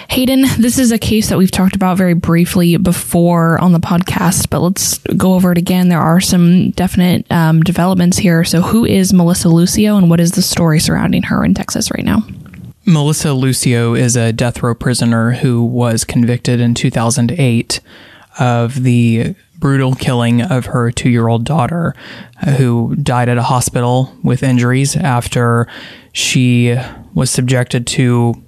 Hayden, 0.08 0.42
this 0.58 0.78
is 0.78 0.90
a 0.90 0.98
case 0.98 1.28
that 1.28 1.38
we've 1.38 1.50
talked 1.50 1.76
about 1.76 1.96
very 1.96 2.14
briefly 2.14 2.76
before 2.76 3.60
on 3.60 3.72
the 3.72 3.78
podcast, 3.78 4.50
but 4.50 4.60
let's 4.60 4.98
go 5.16 5.34
over 5.34 5.52
it 5.52 5.58
again. 5.58 5.88
There 5.88 6.00
are 6.00 6.20
some 6.20 6.72
definite 6.72 7.30
um, 7.30 7.62
developments 7.62 8.18
here. 8.18 8.42
So, 8.42 8.62
who 8.62 8.84
is 8.84 9.12
Melissa 9.12 9.48
Lucio 9.48 9.96
and 9.96 10.10
what 10.10 10.18
is 10.18 10.32
the 10.32 10.42
story 10.42 10.80
surrounding 10.80 11.22
her 11.24 11.44
in 11.44 11.54
Texas 11.54 11.92
right 11.92 12.04
now? 12.04 12.22
Melissa 12.84 13.32
Lucio 13.32 13.94
is 13.94 14.16
a 14.16 14.32
death 14.32 14.62
row 14.62 14.74
prisoner 14.74 15.32
who 15.32 15.62
was 15.62 16.04
convicted 16.04 16.60
in 16.60 16.74
2008 16.74 17.80
of 18.40 18.82
the 18.82 19.36
brutal 19.61 19.94
killing 19.94 20.42
of 20.42 20.66
her 20.66 20.90
two 20.90 21.11
year 21.11 21.29
old 21.29 21.44
daughter, 21.44 21.94
uh, 22.42 22.53
who 22.53 22.96
died 22.96 23.29
at 23.29 23.38
a 23.38 23.42
hospital 23.42 24.12
with 24.25 24.42
injuries 24.42 24.96
after 24.96 25.68
she 26.12 26.77
was 27.14 27.31
subjected 27.31 27.87
to 27.87 28.42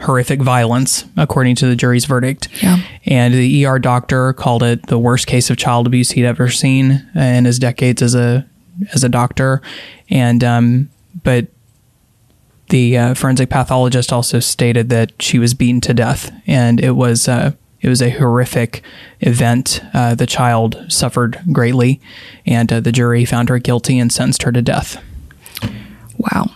horrific 0.00 0.40
violence, 0.40 1.04
according 1.16 1.56
to 1.56 1.66
the 1.66 1.74
jury's 1.74 2.04
verdict. 2.04 2.48
Yeah. 2.62 2.80
And 3.04 3.34
the 3.34 3.66
ER 3.66 3.78
doctor 3.78 4.32
called 4.32 4.62
it 4.62 4.86
the 4.86 4.98
worst 4.98 5.26
case 5.26 5.50
of 5.50 5.56
child 5.56 5.86
abuse 5.86 6.12
he'd 6.12 6.24
ever 6.24 6.48
seen 6.48 7.08
in 7.14 7.44
his 7.44 7.58
decades 7.58 8.00
as 8.00 8.14
a 8.14 8.46
as 8.92 9.02
a 9.02 9.08
doctor. 9.08 9.60
And 10.08 10.44
um, 10.44 10.90
but 11.22 11.48
the 12.68 12.96
uh, 12.98 13.14
forensic 13.14 13.48
pathologist 13.48 14.12
also 14.12 14.40
stated 14.40 14.88
that 14.90 15.20
she 15.20 15.38
was 15.38 15.54
beaten 15.54 15.80
to 15.82 15.94
death, 15.94 16.30
and 16.46 16.80
it 16.80 16.92
was 16.92 17.28
uh, 17.28 17.52
it 17.80 17.88
was 17.88 18.02
a 18.02 18.10
horrific 18.10 18.82
event. 19.20 19.80
Uh, 19.94 20.14
the 20.14 20.26
child 20.26 20.84
suffered 20.88 21.40
greatly, 21.52 22.00
and 22.46 22.72
uh, 22.72 22.80
the 22.80 22.92
jury 22.92 23.24
found 23.24 23.48
her 23.48 23.58
guilty 23.58 23.98
and 23.98 24.12
sentenced 24.12 24.42
her 24.42 24.52
to 24.52 24.62
death. 24.62 25.02
Wow. 26.18 26.50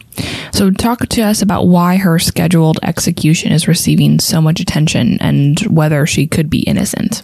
So, 0.53 0.71
talk 0.71 1.07
to 1.09 1.23
us 1.23 1.41
about 1.41 1.67
why 1.69 1.97
her 1.97 2.19
scheduled 2.19 2.79
execution 2.83 3.53
is 3.53 3.69
receiving 3.69 4.19
so 4.19 4.41
much 4.41 4.61
attention 4.61 5.19
and 5.21 5.59
whether 5.61 6.05
she 6.07 6.27
could 6.27 6.51
be 6.51 6.61
innocent. 6.61 7.23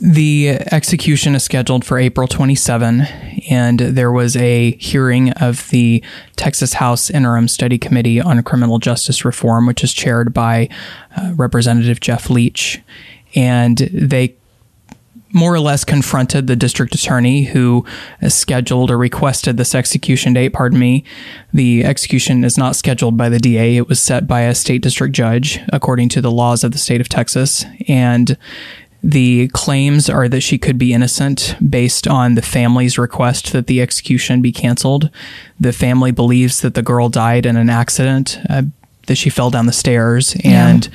The 0.00 0.50
execution 0.70 1.34
is 1.34 1.42
scheduled 1.42 1.84
for 1.84 1.98
April 1.98 2.28
27, 2.28 3.00
and 3.50 3.80
there 3.80 4.12
was 4.12 4.36
a 4.36 4.76
hearing 4.76 5.32
of 5.32 5.68
the 5.70 6.04
Texas 6.36 6.74
House 6.74 7.10
Interim 7.10 7.48
Study 7.48 7.78
Committee 7.78 8.20
on 8.20 8.40
Criminal 8.44 8.78
Justice 8.78 9.24
Reform, 9.24 9.66
which 9.66 9.82
is 9.82 9.92
chaired 9.92 10.32
by 10.32 10.68
uh, 11.16 11.32
Representative 11.34 11.98
Jeff 11.98 12.30
Leach. 12.30 12.80
And 13.34 13.78
they 13.92 14.36
more 15.32 15.52
or 15.52 15.60
less 15.60 15.84
confronted 15.84 16.46
the 16.46 16.56
district 16.56 16.94
attorney 16.94 17.44
who 17.44 17.84
scheduled 18.28 18.90
or 18.90 18.96
requested 18.96 19.56
this 19.56 19.74
execution 19.74 20.32
date. 20.32 20.50
Pardon 20.50 20.78
me. 20.78 21.04
The 21.52 21.84
execution 21.84 22.44
is 22.44 22.56
not 22.56 22.76
scheduled 22.76 23.16
by 23.16 23.28
the 23.28 23.38
DA. 23.38 23.76
It 23.76 23.88
was 23.88 24.00
set 24.00 24.26
by 24.26 24.42
a 24.42 24.54
state 24.54 24.82
district 24.82 25.14
judge 25.14 25.60
according 25.72 26.08
to 26.10 26.20
the 26.20 26.30
laws 26.30 26.64
of 26.64 26.72
the 26.72 26.78
state 26.78 27.00
of 27.00 27.08
Texas. 27.08 27.64
And 27.88 28.38
the 29.02 29.48
claims 29.48 30.10
are 30.10 30.28
that 30.28 30.40
she 30.40 30.58
could 30.58 30.78
be 30.78 30.92
innocent 30.92 31.56
based 31.68 32.08
on 32.08 32.34
the 32.34 32.42
family's 32.42 32.98
request 32.98 33.52
that 33.52 33.66
the 33.66 33.80
execution 33.80 34.42
be 34.42 34.52
canceled. 34.52 35.10
The 35.60 35.72
family 35.72 36.10
believes 36.10 36.60
that 36.62 36.74
the 36.74 36.82
girl 36.82 37.08
died 37.08 37.46
in 37.46 37.56
an 37.56 37.70
accident, 37.70 38.38
uh, 38.50 38.62
that 39.06 39.16
she 39.16 39.30
fell 39.30 39.50
down 39.50 39.66
the 39.66 39.72
stairs, 39.72 40.36
and 40.44 40.86
yeah. 40.86 40.92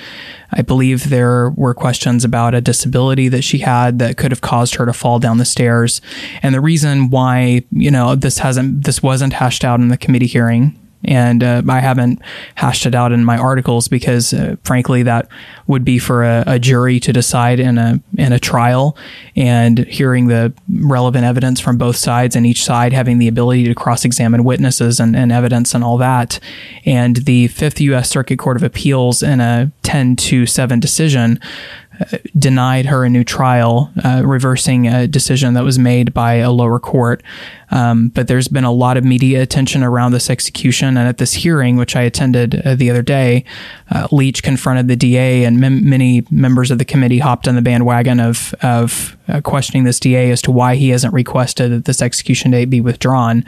I 0.51 0.61
believe 0.61 1.09
there 1.09 1.49
were 1.51 1.73
questions 1.73 2.23
about 2.23 2.53
a 2.53 2.61
disability 2.61 3.27
that 3.29 3.43
she 3.43 3.59
had 3.59 3.97
that 3.99 4.17
could 4.17 4.31
have 4.31 4.41
caused 4.41 4.75
her 4.75 4.85
to 4.85 4.93
fall 4.93 5.17
down 5.17 5.39
the 5.39 5.45
stairs. 5.45 5.99
And 6.43 6.53
the 6.53 6.61
reason 6.61 7.09
why, 7.09 7.63
you 7.71 7.89
know, 7.89 8.13
this 8.13 8.37
hasn't, 8.37 8.83
this 8.83 9.01
wasn't 9.01 9.33
hashed 9.33 9.65
out 9.65 9.79
in 9.79 9.87
the 9.87 9.97
committee 9.97 10.27
hearing 10.27 10.77
and 11.05 11.43
uh, 11.43 11.61
I 11.67 11.79
haven't 11.79 12.21
hashed 12.55 12.85
it 12.85 12.95
out 12.95 13.11
in 13.11 13.25
my 13.25 13.37
articles 13.37 13.87
because, 13.87 14.33
uh, 14.33 14.55
frankly, 14.63 15.03
that 15.03 15.27
would 15.67 15.83
be 15.83 15.99
for 15.99 16.23
a, 16.23 16.43
a, 16.47 16.59
jury 16.59 16.99
to 16.99 17.11
decide 17.11 17.59
in 17.59 17.77
a 17.77 17.99
in 18.17 18.31
a 18.31 18.39
trial, 18.39 18.97
and 19.35 19.79
hearing 19.79 20.27
the 20.27 20.53
relevant 20.69 21.25
evidence 21.25 21.59
from 21.59 21.77
both 21.77 21.95
sides 21.95 22.35
and 22.35 22.45
each 22.45 22.63
side 22.63 22.93
having 22.93 23.17
the 23.17 23.27
ability 23.27 23.65
to 23.65 23.75
cross 23.75 24.05
examine 24.05 24.43
witnesses 24.43 24.99
and, 24.99 25.15
and, 25.15 25.31
evidence 25.31 25.73
and 25.73 25.83
all 25.83 25.97
that. 25.97 26.39
And 26.85 27.17
the 27.17 27.47
Fifth 27.47 27.81
U.S. 27.81 28.09
Circuit 28.09 28.39
Court 28.39 28.57
of 28.57 28.63
Appeals, 28.63 29.23
in 29.23 29.41
a 29.41 29.71
ten 29.81 30.15
to 30.17 30.45
seven 30.45 30.79
decision, 30.79 31.39
denied 32.37 32.85
her 32.87 33.03
a 33.03 33.09
new 33.09 33.23
trial, 33.23 33.91
uh, 34.03 34.21
reversing 34.25 34.87
a 34.87 35.07
decision 35.07 35.53
that 35.53 35.63
was 35.63 35.77
made 35.77 36.13
by 36.13 36.35
a 36.35 36.51
lower 36.51 36.79
court. 36.79 37.21
Um, 37.71 38.09
but 38.09 38.27
there's 38.27 38.47
been 38.47 38.63
a 38.63 38.71
lot 38.71 38.97
of 38.97 39.03
media 39.03 39.41
attention 39.41 39.83
around 39.83 40.11
this 40.11 40.29
execution. 40.29 40.97
And 40.97 41.07
at 41.07 41.17
this 41.17 41.33
hearing, 41.33 41.75
which 41.75 41.95
I 41.95 42.01
attended 42.01 42.61
uh, 42.65 42.75
the 42.75 42.89
other 42.89 43.01
day, 43.01 43.45
uh, 43.89 44.07
Leach 44.11 44.43
confronted 44.43 44.87
the 44.87 44.95
DA, 44.95 45.43
and 45.43 45.59
many 45.59 46.25
members 46.29 46.71
of 46.71 46.77
the 46.77 46.85
committee 46.85 47.19
hopped 47.19 47.47
on 47.47 47.55
the 47.55 47.61
bandwagon 47.61 48.19
of, 48.19 48.53
of 48.61 49.17
uh, 49.27 49.41
questioning 49.41 49.83
this 49.83 49.99
DA 49.99 50.29
as 50.31 50.41
to 50.43 50.51
why 50.51 50.75
he 50.75 50.89
hasn't 50.89 51.13
requested 51.13 51.71
that 51.71 51.85
this 51.85 52.01
execution 52.01 52.51
date 52.51 52.65
be 52.65 52.81
withdrawn. 52.81 53.45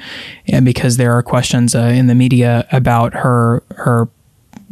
And 0.47 0.65
because 0.65 0.97
there 0.97 1.13
are 1.13 1.23
questions 1.23 1.75
uh, 1.75 1.79
in 1.79 2.07
the 2.07 2.15
media 2.15 2.67
about 2.71 3.13
her, 3.13 3.63
her 3.77 4.07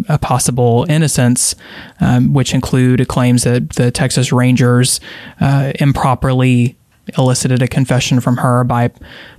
a 0.08 0.18
possible 0.18 0.86
innocence, 0.90 1.56
um, 2.00 2.34
which 2.34 2.54
include 2.54 3.08
claims 3.08 3.44
that 3.44 3.72
the 3.72 3.92
Texas 3.92 4.32
Rangers 4.32 5.00
uh, 5.40 5.72
improperly 5.80 6.78
elicited 7.18 7.62
a 7.62 7.68
confession 7.68 8.20
from 8.20 8.38
her 8.38 8.64
by 8.64 8.90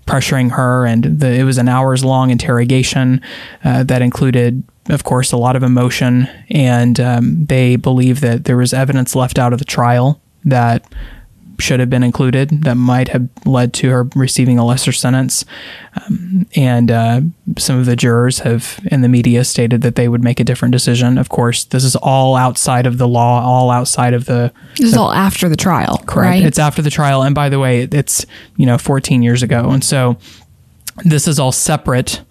pressuring 0.06 0.52
her, 0.52 0.84
and 0.84 1.20
the, 1.20 1.32
it 1.32 1.44
was 1.44 1.58
an 1.58 1.68
hours 1.68 2.04
long 2.04 2.30
interrogation 2.30 3.20
uh, 3.64 3.82
that 3.84 4.02
included. 4.02 4.62
Of 4.90 5.02
course, 5.02 5.32
a 5.32 5.38
lot 5.38 5.56
of 5.56 5.62
emotion, 5.62 6.28
and 6.50 7.00
um, 7.00 7.46
they 7.46 7.76
believe 7.76 8.20
that 8.20 8.44
there 8.44 8.58
was 8.58 8.74
evidence 8.74 9.16
left 9.16 9.38
out 9.38 9.54
of 9.54 9.58
the 9.58 9.64
trial 9.64 10.20
that 10.44 10.84
should 11.58 11.80
have 11.80 11.90
been 11.90 12.02
included 12.02 12.64
that 12.64 12.76
might 12.76 13.08
have 13.08 13.28
led 13.44 13.72
to 13.74 13.90
her 13.90 14.08
receiving 14.14 14.58
a 14.58 14.64
lesser 14.64 14.92
sentence. 14.92 15.44
Um, 15.94 16.46
and 16.56 16.90
uh, 16.90 17.20
some 17.56 17.78
of 17.78 17.86
the 17.86 17.96
jurors 17.96 18.40
have, 18.40 18.80
in 18.90 19.02
the 19.02 19.08
media, 19.08 19.44
stated 19.44 19.82
that 19.82 19.96
they 19.96 20.08
would 20.08 20.22
make 20.22 20.40
a 20.40 20.44
different 20.44 20.72
decision. 20.72 21.18
Of 21.18 21.28
course, 21.28 21.64
this 21.64 21.84
is 21.84 21.96
all 21.96 22.36
outside 22.36 22.86
of 22.86 22.98
the 22.98 23.08
law, 23.08 23.42
all 23.42 23.70
outside 23.70 24.14
of 24.14 24.26
the. 24.26 24.52
This 24.76 24.88
is 24.88 24.96
all 24.96 25.12
after 25.12 25.48
the 25.48 25.56
trial, 25.56 25.98
correct? 26.06 26.30
Right? 26.30 26.42
It's 26.42 26.58
after 26.58 26.82
the 26.82 26.90
trial, 26.90 27.22
and 27.22 27.34
by 27.34 27.48
the 27.48 27.58
way, 27.58 27.82
it's 27.82 28.26
you 28.56 28.66
know 28.66 28.78
14 28.78 29.22
years 29.22 29.42
ago, 29.42 29.70
and 29.70 29.84
so 29.84 30.16
this 31.04 31.26
is 31.28 31.38
all 31.38 31.52
separate 31.52 32.22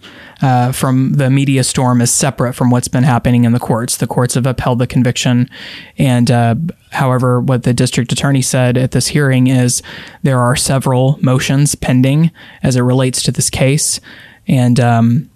uh, 0.43 0.73
from 0.73 1.13
the 1.13 1.29
media 1.29 1.63
storm 1.63 2.01
is 2.01 2.11
separate 2.11 2.53
from 2.53 2.69
what's 2.69 2.89
been 2.89 3.03
happening 3.03 3.45
in 3.45 3.53
the 3.53 3.59
courts. 3.59 3.97
The 3.97 4.07
courts 4.07 4.33
have 4.33 4.45
upheld 4.45 4.77
the 4.77 4.85
conviction, 4.85 5.49
and 5.97 6.29
uh, 6.29 6.55
however, 6.91 7.39
what 7.39 7.63
the 7.63 7.73
district 7.73 8.11
attorney 8.11 8.41
said 8.41 8.77
at 8.77 8.91
this 8.91 9.07
hearing 9.07 9.47
is 9.47 9.81
there 10.21 10.39
are 10.39 10.57
several 10.57 11.17
motions 11.21 11.75
pending 11.75 12.29
as 12.61 12.75
it 12.75 12.81
relates 12.81 13.23
to 13.23 13.31
this 13.31 13.49
case, 13.49 14.01
and 14.45 14.81
um, 14.81 15.29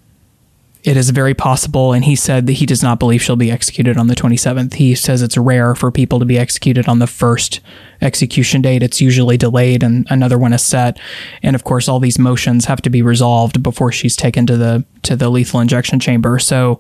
it 0.88 0.96
is 0.96 1.10
very 1.10 1.34
possible, 1.34 1.92
and 1.92 2.06
he 2.06 2.16
said 2.16 2.48
that 2.48 2.54
he 2.54 2.66
does 2.66 2.82
not 2.82 2.98
believe 2.98 3.22
she'll 3.22 3.36
be 3.36 3.52
executed 3.52 3.98
on 3.98 4.08
the 4.08 4.16
27th. 4.16 4.76
He 4.76 4.96
says 4.96 5.22
it's 5.22 5.36
rare 5.36 5.76
for 5.76 5.92
people 5.92 6.18
to 6.18 6.24
be 6.24 6.40
executed 6.40 6.88
on 6.88 7.00
the 7.00 7.08
first 7.08 7.60
execution 8.00 8.62
date. 8.62 8.82
It's 8.82 9.02
usually 9.02 9.36
delayed 9.36 9.84
and 9.84 10.08
another 10.10 10.38
one 10.38 10.54
is 10.54 10.62
set. 10.62 10.98
And 11.44 11.58
of 11.58 11.66
course, 11.66 11.90
all 11.90 12.00
these 12.00 12.18
motions 12.18 12.66
have 12.66 12.82
to 12.84 12.90
be 12.90 13.02
resolved 13.02 13.62
before 13.62 13.92
she's 13.92 14.16
taken 14.16 14.46
to 14.46 14.56
the 14.56 14.86
to 15.04 15.18
the 15.18 15.30
lethal 15.30 15.60
injection 15.60 16.00
chamber. 16.00 16.40
So 16.40 16.80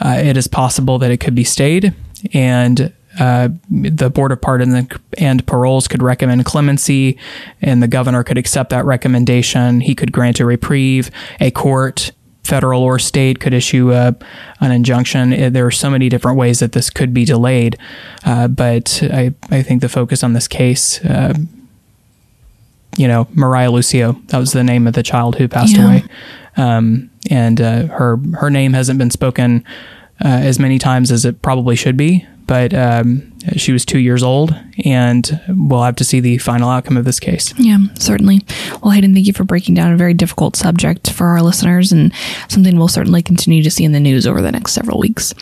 uh, 0.00 0.20
it 0.22 0.36
is 0.36 0.46
possible 0.46 1.00
that 1.00 1.10
it 1.10 1.18
could 1.18 1.34
be 1.34 1.42
stayed 1.42 1.96
and 2.32 2.92
uh, 3.18 3.48
the 3.70 4.10
Board 4.10 4.30
of 4.30 4.40
Pardons 4.40 4.88
and 5.18 5.46
Paroles 5.46 5.88
could 5.88 6.02
recommend 6.02 6.44
clemency, 6.44 7.18
and 7.60 7.82
the 7.82 7.88
governor 7.88 8.22
could 8.22 8.38
accept 8.38 8.70
that 8.70 8.84
recommendation. 8.84 9.80
He 9.80 9.96
could 9.96 10.12
grant 10.12 10.38
a 10.38 10.44
reprieve. 10.44 11.10
A 11.40 11.50
court 11.50 12.12
federal 12.48 12.82
or 12.82 12.98
state 12.98 13.38
could 13.40 13.52
issue 13.54 13.92
a, 13.92 14.14
an 14.60 14.70
injunction. 14.72 15.32
Eh, 15.32 15.48
there 15.50 15.66
are 15.66 15.70
so 15.70 15.90
many 15.90 16.08
different 16.08 16.38
ways 16.38 16.58
that 16.60 16.72
this 16.72 16.90
could 16.90 17.12
be 17.12 17.24
delayed, 17.24 17.76
uh, 18.24 18.48
but 18.48 19.00
I, 19.02 19.34
I 19.50 19.62
think 19.62 19.80
the 19.82 19.88
focus 19.88 20.24
on 20.24 20.32
this 20.32 20.48
case, 20.48 21.04
uh, 21.04 21.34
you 22.96 23.06
know, 23.06 23.28
Mariah 23.34 23.70
Lucio, 23.70 24.12
that 24.28 24.38
was 24.38 24.52
the 24.52 24.64
name 24.64 24.86
of 24.86 24.94
the 24.94 25.02
child 25.02 25.36
who 25.36 25.46
passed 25.48 25.76
Yeah. 25.76 25.84
away, 25.84 26.04
um, 26.56 27.10
and 27.30 27.60
uh, 27.60 27.86
her 27.88 28.18
her 28.40 28.50
name 28.50 28.72
hasn't 28.72 28.98
been 28.98 29.10
spoken 29.10 29.62
uh, 30.24 30.28
as 30.28 30.58
many 30.58 30.78
times 30.78 31.12
as 31.12 31.24
it 31.24 31.42
probably 31.42 31.76
should 31.76 31.96
be. 31.96 32.26
But 32.46 32.72
um, 32.74 33.30
she 33.56 33.72
was 33.72 33.84
two 33.84 33.98
years 33.98 34.22
old, 34.22 34.54
and 34.84 35.40
we'll 35.48 35.82
have 35.82 35.96
to 35.96 36.04
see 36.04 36.20
the 36.20 36.38
final 36.38 36.68
outcome 36.68 36.96
of 36.96 37.04
this 37.04 37.20
case. 37.20 37.54
Yeah, 37.58 37.78
certainly. 37.98 38.40
Well, 38.82 38.90
Hayden, 38.90 39.14
thank 39.14 39.26
you 39.26 39.32
for 39.32 39.44
breaking 39.44 39.74
down 39.74 39.92
a 39.92 39.96
very 39.96 40.14
difficult 40.14 40.56
subject 40.56 41.10
for 41.10 41.26
our 41.28 41.42
listeners 41.42 41.92
and 41.92 42.12
something 42.48 42.78
we'll 42.78 42.88
certainly 42.88 43.22
continue 43.22 43.62
to 43.62 43.70
see 43.70 43.84
in 43.84 43.92
the 43.92 44.00
news 44.00 44.26
over 44.26 44.42
the 44.42 44.52
next 44.52 44.72
several 44.72 44.98
weeks. 44.98 45.34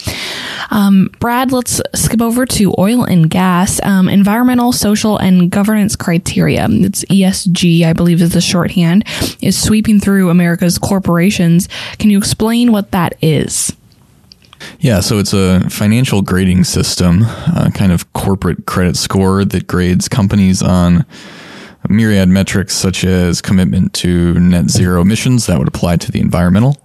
Um, 0.70 1.10
Brad, 1.20 1.52
let's 1.52 1.80
skip 1.94 2.20
over 2.20 2.46
to 2.46 2.74
oil 2.78 3.04
and 3.04 3.30
gas. 3.30 3.80
Um, 3.82 4.08
environmental, 4.08 4.72
social, 4.72 5.16
and 5.18 5.50
governance 5.50 5.96
criteria, 5.96 6.66
it's 6.70 7.04
ESG, 7.06 7.84
I 7.84 7.92
believe 7.92 8.20
is 8.22 8.32
the 8.32 8.40
shorthand, 8.40 9.04
is 9.40 9.60
sweeping 9.60 10.00
through 10.00 10.30
America's 10.30 10.78
corporations. 10.78 11.68
Can 11.98 12.10
you 12.10 12.18
explain 12.18 12.72
what 12.72 12.90
that 12.92 13.16
is? 13.22 13.74
Yeah, 14.78 15.00
so 15.00 15.18
it's 15.18 15.32
a 15.32 15.68
financial 15.70 16.22
grading 16.22 16.64
system, 16.64 17.22
a 17.22 17.70
kind 17.74 17.92
of 17.92 18.12
corporate 18.12 18.66
credit 18.66 18.96
score 18.96 19.44
that 19.44 19.66
grades 19.66 20.08
companies 20.08 20.62
on 20.62 21.04
myriad 21.88 22.28
metrics 22.28 22.74
such 22.74 23.04
as 23.04 23.40
commitment 23.40 23.92
to 23.94 24.34
net 24.34 24.70
zero 24.70 25.02
emissions. 25.02 25.46
That 25.46 25.58
would 25.58 25.68
apply 25.68 25.96
to 25.98 26.12
the 26.12 26.20
environmental. 26.20 26.76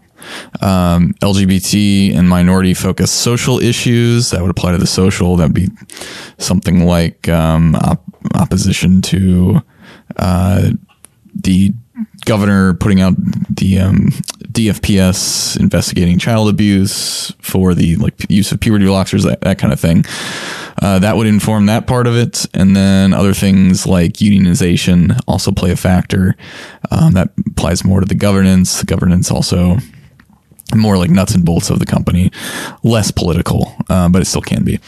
Um, 0.62 1.16
LGBT 1.22 2.16
and 2.16 2.30
minority 2.30 2.74
focused 2.74 3.16
social 3.16 3.60
issues. 3.60 4.30
That 4.30 4.42
would 4.42 4.52
apply 4.52 4.74
to 4.74 4.78
the 4.78 4.88
social. 4.88 5.36
That 5.38 5.46
would 5.46 5.54
be 5.56 5.70
something 6.38 6.86
like 6.86 7.28
um, 7.28 7.76
op- 7.76 8.06
opposition 8.36 9.02
to 9.04 9.62
uh, 10.18 10.72
the 11.34 11.74
governor 12.26 12.74
putting 12.74 13.02
out 13.02 13.14
the 13.50 13.80
um, 13.80 14.10
DFPS 14.52 15.60
investigating 15.60 16.20
child 16.20 16.50
abuse 16.50 17.32
for 17.42 17.74
the 17.74 17.96
like 17.98 18.30
use 18.30 18.52
of 18.52 18.60
puberty 18.60 18.86
blockers, 18.86 19.24
that, 19.24 19.42
that 19.42 19.58
kind 19.58 19.74
of 19.74 19.80
thing. 19.80 20.04
Uh, 20.82 21.00
that 21.00 21.16
would 21.16 21.28
inform 21.28 21.68
that 21.68 21.86
part 21.86 22.08
of 22.08 22.16
it, 22.16 22.46
and 22.54 22.76
then 22.76 23.14
other 23.14 23.34
things 23.34 23.86
like 23.86 24.14
unionization 24.14 25.20
also 25.28 25.52
play 25.52 25.72
a 25.72 25.76
factor. 25.76 26.36
Um, 26.90 27.14
that 27.14 27.30
applies 27.48 27.84
more 27.84 28.00
to 28.00 28.06
the 28.06 28.16
governance. 28.16 28.80
The 28.80 28.86
governance 28.86 29.30
also 29.30 29.78
more 30.76 30.98
like 30.98 31.10
nuts 31.10 31.36
and 31.36 31.46
bolts 31.46 31.70
of 31.70 31.80
the 31.80 31.86
company, 31.86 32.32
less 32.84 33.12
political, 33.12 33.76
uh, 33.90 34.10
but 34.10 34.22
it 34.22 34.26
still 34.26 34.42
can 34.42 34.64
be. 34.64 34.80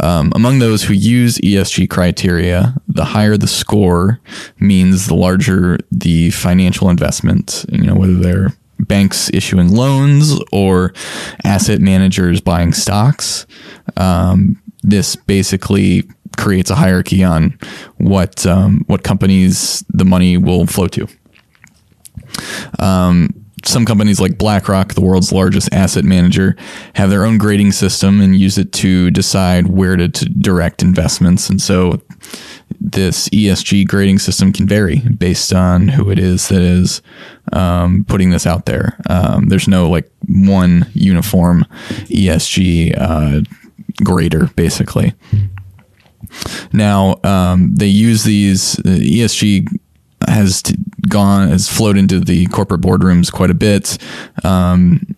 Um, 0.00 0.32
among 0.34 0.58
those 0.58 0.84
who 0.84 0.94
use 0.94 1.38
ESG 1.38 1.88
criteria, 1.90 2.74
the 2.86 3.04
higher 3.04 3.36
the 3.36 3.46
score 3.46 4.20
means 4.58 5.06
the 5.06 5.14
larger 5.14 5.78
the 5.90 6.30
financial 6.30 6.90
investment. 6.90 7.64
You 7.70 7.84
know, 7.84 7.94
whether 7.94 8.14
they're 8.14 8.52
banks 8.78 9.30
issuing 9.34 9.74
loans 9.74 10.40
or 10.52 10.92
asset 11.44 11.80
managers 11.80 12.40
buying 12.40 12.72
stocks. 12.72 13.46
Um, 13.96 14.62
this 14.82 15.16
basically 15.16 16.08
creates 16.36 16.70
a 16.70 16.76
hierarchy 16.76 17.24
on 17.24 17.58
what 17.96 18.46
um, 18.46 18.84
what 18.86 19.02
companies 19.02 19.84
the 19.88 20.04
money 20.04 20.36
will 20.36 20.66
flow 20.66 20.86
to. 20.88 21.08
Um, 22.78 23.37
some 23.64 23.84
companies 23.84 24.20
like 24.20 24.38
BlackRock, 24.38 24.94
the 24.94 25.00
world's 25.00 25.32
largest 25.32 25.72
asset 25.72 26.04
manager, 26.04 26.56
have 26.94 27.10
their 27.10 27.24
own 27.24 27.38
grading 27.38 27.72
system 27.72 28.20
and 28.20 28.36
use 28.36 28.58
it 28.58 28.72
to 28.74 29.10
decide 29.10 29.68
where 29.68 29.96
to, 29.96 30.08
to 30.08 30.24
direct 30.26 30.82
investments. 30.82 31.48
And 31.48 31.60
so 31.60 32.00
this 32.80 33.28
ESG 33.30 33.86
grading 33.88 34.18
system 34.18 34.52
can 34.52 34.66
vary 34.66 35.00
based 35.00 35.52
on 35.52 35.88
who 35.88 36.10
it 36.10 36.18
is 36.18 36.48
that 36.48 36.60
is 36.60 37.02
um, 37.52 38.04
putting 38.08 38.30
this 38.30 38.46
out 38.46 38.66
there. 38.66 38.98
Um, 39.08 39.48
there's 39.48 39.68
no 39.68 39.88
like 39.88 40.10
one 40.28 40.86
uniform 40.94 41.64
ESG 42.06 42.94
uh, 42.96 43.40
grader, 44.04 44.46
basically. 44.54 45.14
Now 46.72 47.20
um, 47.24 47.74
they 47.74 47.86
use 47.86 48.24
these 48.24 48.78
uh, 48.80 48.82
ESG 48.82 49.68
has 50.28 50.62
gone 51.08 51.48
has 51.48 51.68
flowed 51.68 51.96
into 51.96 52.20
the 52.20 52.46
corporate 52.46 52.80
boardrooms 52.80 53.32
quite 53.32 53.50
a 53.50 53.54
bit. 53.54 53.98
Um, 54.44 55.14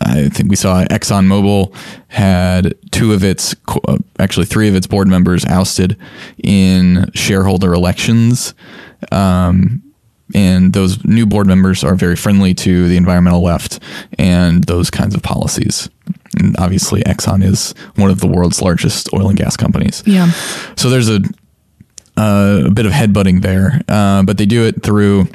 I 0.00 0.28
think 0.28 0.50
we 0.50 0.56
saw 0.56 0.84
ExxonMobil 0.84 1.74
had 2.08 2.74
two 2.90 3.12
of 3.12 3.22
its, 3.22 3.54
uh, 3.86 3.98
actually 4.18 4.46
three 4.46 4.68
of 4.68 4.74
its 4.74 4.86
board 4.86 5.06
members 5.06 5.44
ousted 5.44 5.96
in 6.42 7.10
shareholder 7.14 7.72
elections. 7.72 8.54
Um, 9.12 9.82
and 10.34 10.72
those 10.72 11.04
new 11.04 11.24
board 11.24 11.46
members 11.46 11.84
are 11.84 11.94
very 11.94 12.16
friendly 12.16 12.52
to 12.54 12.88
the 12.88 12.96
environmental 12.96 13.42
left 13.42 13.78
and 14.18 14.64
those 14.64 14.90
kinds 14.90 15.14
of 15.14 15.22
policies. 15.22 15.88
And 16.38 16.56
obviously, 16.58 17.02
Exxon 17.04 17.44
is 17.44 17.72
one 17.94 18.10
of 18.10 18.20
the 18.20 18.26
world's 18.26 18.60
largest 18.60 19.08
oil 19.14 19.28
and 19.28 19.38
gas 19.38 19.56
companies. 19.56 20.02
Yeah. 20.04 20.30
So 20.76 20.90
there's 20.90 21.08
a 21.08 21.20
uh, 22.16 22.62
a 22.66 22.70
bit 22.70 22.86
of 22.86 22.92
headbutting 22.92 23.42
there, 23.42 23.82
uh, 23.88 24.22
but 24.22 24.38
they 24.38 24.46
do 24.46 24.64
it 24.64 24.82
through 24.82 25.26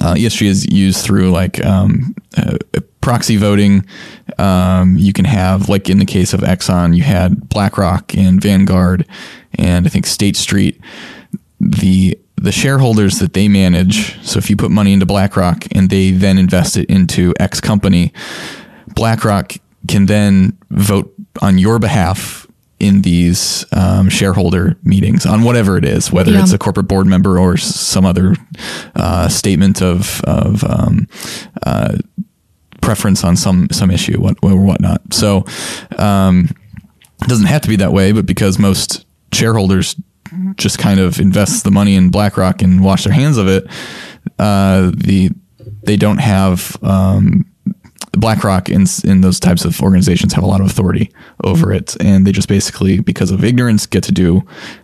uh, 0.00 0.14
ESG 0.14 0.46
is 0.46 0.66
used 0.70 1.04
through 1.04 1.30
like 1.30 1.64
um, 1.64 2.14
uh, 2.36 2.58
proxy 3.00 3.36
voting. 3.36 3.86
Um, 4.38 4.96
you 4.98 5.12
can 5.12 5.24
have 5.24 5.68
like 5.68 5.88
in 5.88 5.98
the 5.98 6.04
case 6.04 6.32
of 6.32 6.40
Exxon, 6.40 6.96
you 6.96 7.02
had 7.02 7.48
BlackRock 7.48 8.14
and 8.14 8.40
Vanguard 8.40 9.06
and 9.54 9.86
I 9.86 9.88
think 9.88 10.06
State 10.06 10.36
Street, 10.36 10.80
the 11.60 12.18
the 12.36 12.52
shareholders 12.52 13.18
that 13.18 13.32
they 13.32 13.48
manage. 13.48 14.20
So 14.24 14.38
if 14.38 14.48
you 14.48 14.56
put 14.56 14.70
money 14.70 14.92
into 14.92 15.06
BlackRock 15.06 15.66
and 15.72 15.90
they 15.90 16.12
then 16.12 16.38
invest 16.38 16.76
it 16.76 16.88
into 16.88 17.34
X 17.40 17.60
company, 17.60 18.12
BlackRock 18.94 19.54
can 19.88 20.06
then 20.06 20.56
vote 20.70 21.12
on 21.40 21.58
your 21.58 21.78
behalf 21.78 22.47
in 22.80 23.02
these 23.02 23.64
um, 23.72 24.08
shareholder 24.08 24.76
meetings 24.84 25.26
on 25.26 25.42
whatever 25.42 25.76
it 25.76 25.84
is, 25.84 26.12
whether 26.12 26.30
Yeah. 26.32 26.42
it's 26.42 26.52
a 26.52 26.58
corporate 26.58 26.86
board 26.88 27.06
member 27.06 27.38
or 27.38 27.56
some 27.56 28.04
other 28.06 28.34
uh, 28.94 29.28
statement 29.28 29.82
of 29.82 30.20
of 30.24 30.62
um, 30.64 31.08
uh, 31.66 31.96
preference 32.80 33.24
on 33.24 33.36
some 33.36 33.68
some 33.72 33.90
issue 33.90 34.20
what, 34.20 34.36
or 34.42 34.56
whatnot. 34.60 35.00
So 35.12 35.44
um, 35.98 36.50
it 37.22 37.28
doesn't 37.28 37.46
have 37.46 37.62
to 37.62 37.68
be 37.68 37.76
that 37.76 37.92
way, 37.92 38.12
but 38.12 38.26
because 38.26 38.58
most 38.58 39.04
shareholders 39.32 39.96
just 40.56 40.78
kind 40.78 41.00
of 41.00 41.18
invest 41.20 41.64
the 41.64 41.70
money 41.70 41.94
in 41.96 42.10
BlackRock 42.10 42.62
and 42.62 42.84
wash 42.84 43.04
their 43.04 43.12
hands 43.12 43.38
of 43.38 43.48
it, 43.48 43.66
uh, 44.38 44.92
the 44.94 45.30
they 45.82 45.96
don't 45.96 46.18
have 46.18 46.76
um, 46.82 47.44
BlackRock 48.12 48.68
in 48.68 48.86
those 49.20 49.38
types 49.38 49.64
of 49.64 49.80
organizations 49.80 50.32
have 50.32 50.42
a 50.42 50.46
lot 50.46 50.60
of 50.60 50.66
authority 50.66 51.10
over 51.44 51.72
it, 51.72 51.96
and 52.00 52.26
they 52.26 52.32
just 52.32 52.48
basically, 52.48 53.00
because 53.00 53.30
of 53.30 53.44
ignorance, 53.44 53.86
get 53.86 54.02
to 54.04 54.12
do 54.12 54.42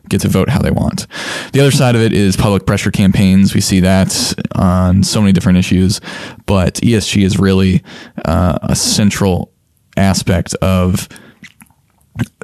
get 0.09 0.21
to 0.21 0.29
vote 0.29 0.49
how 0.49 0.61
they 0.61 0.71
want. 0.71 1.07
The 1.53 1.61
other 1.61 1.71
side 1.71 1.95
of 1.95 2.03
it 2.03 2.13
is 2.13 2.37
public 2.37 2.67
pressure 2.67 2.91
campaigns. 2.91 3.55
We 3.55 3.61
see 3.61 3.81
that 3.81 4.35
on 4.55 5.03
so 5.03 5.21
many 5.21 5.33
different 5.33 5.59
issues, 5.59 6.01
but 6.47 6.75
ESG 6.75 7.25
is 7.25 7.39
really 7.39 7.83
uh, 8.25 8.59
a 8.63 8.77
central 8.77 9.53
aspect 9.97 10.55
of 10.57 11.09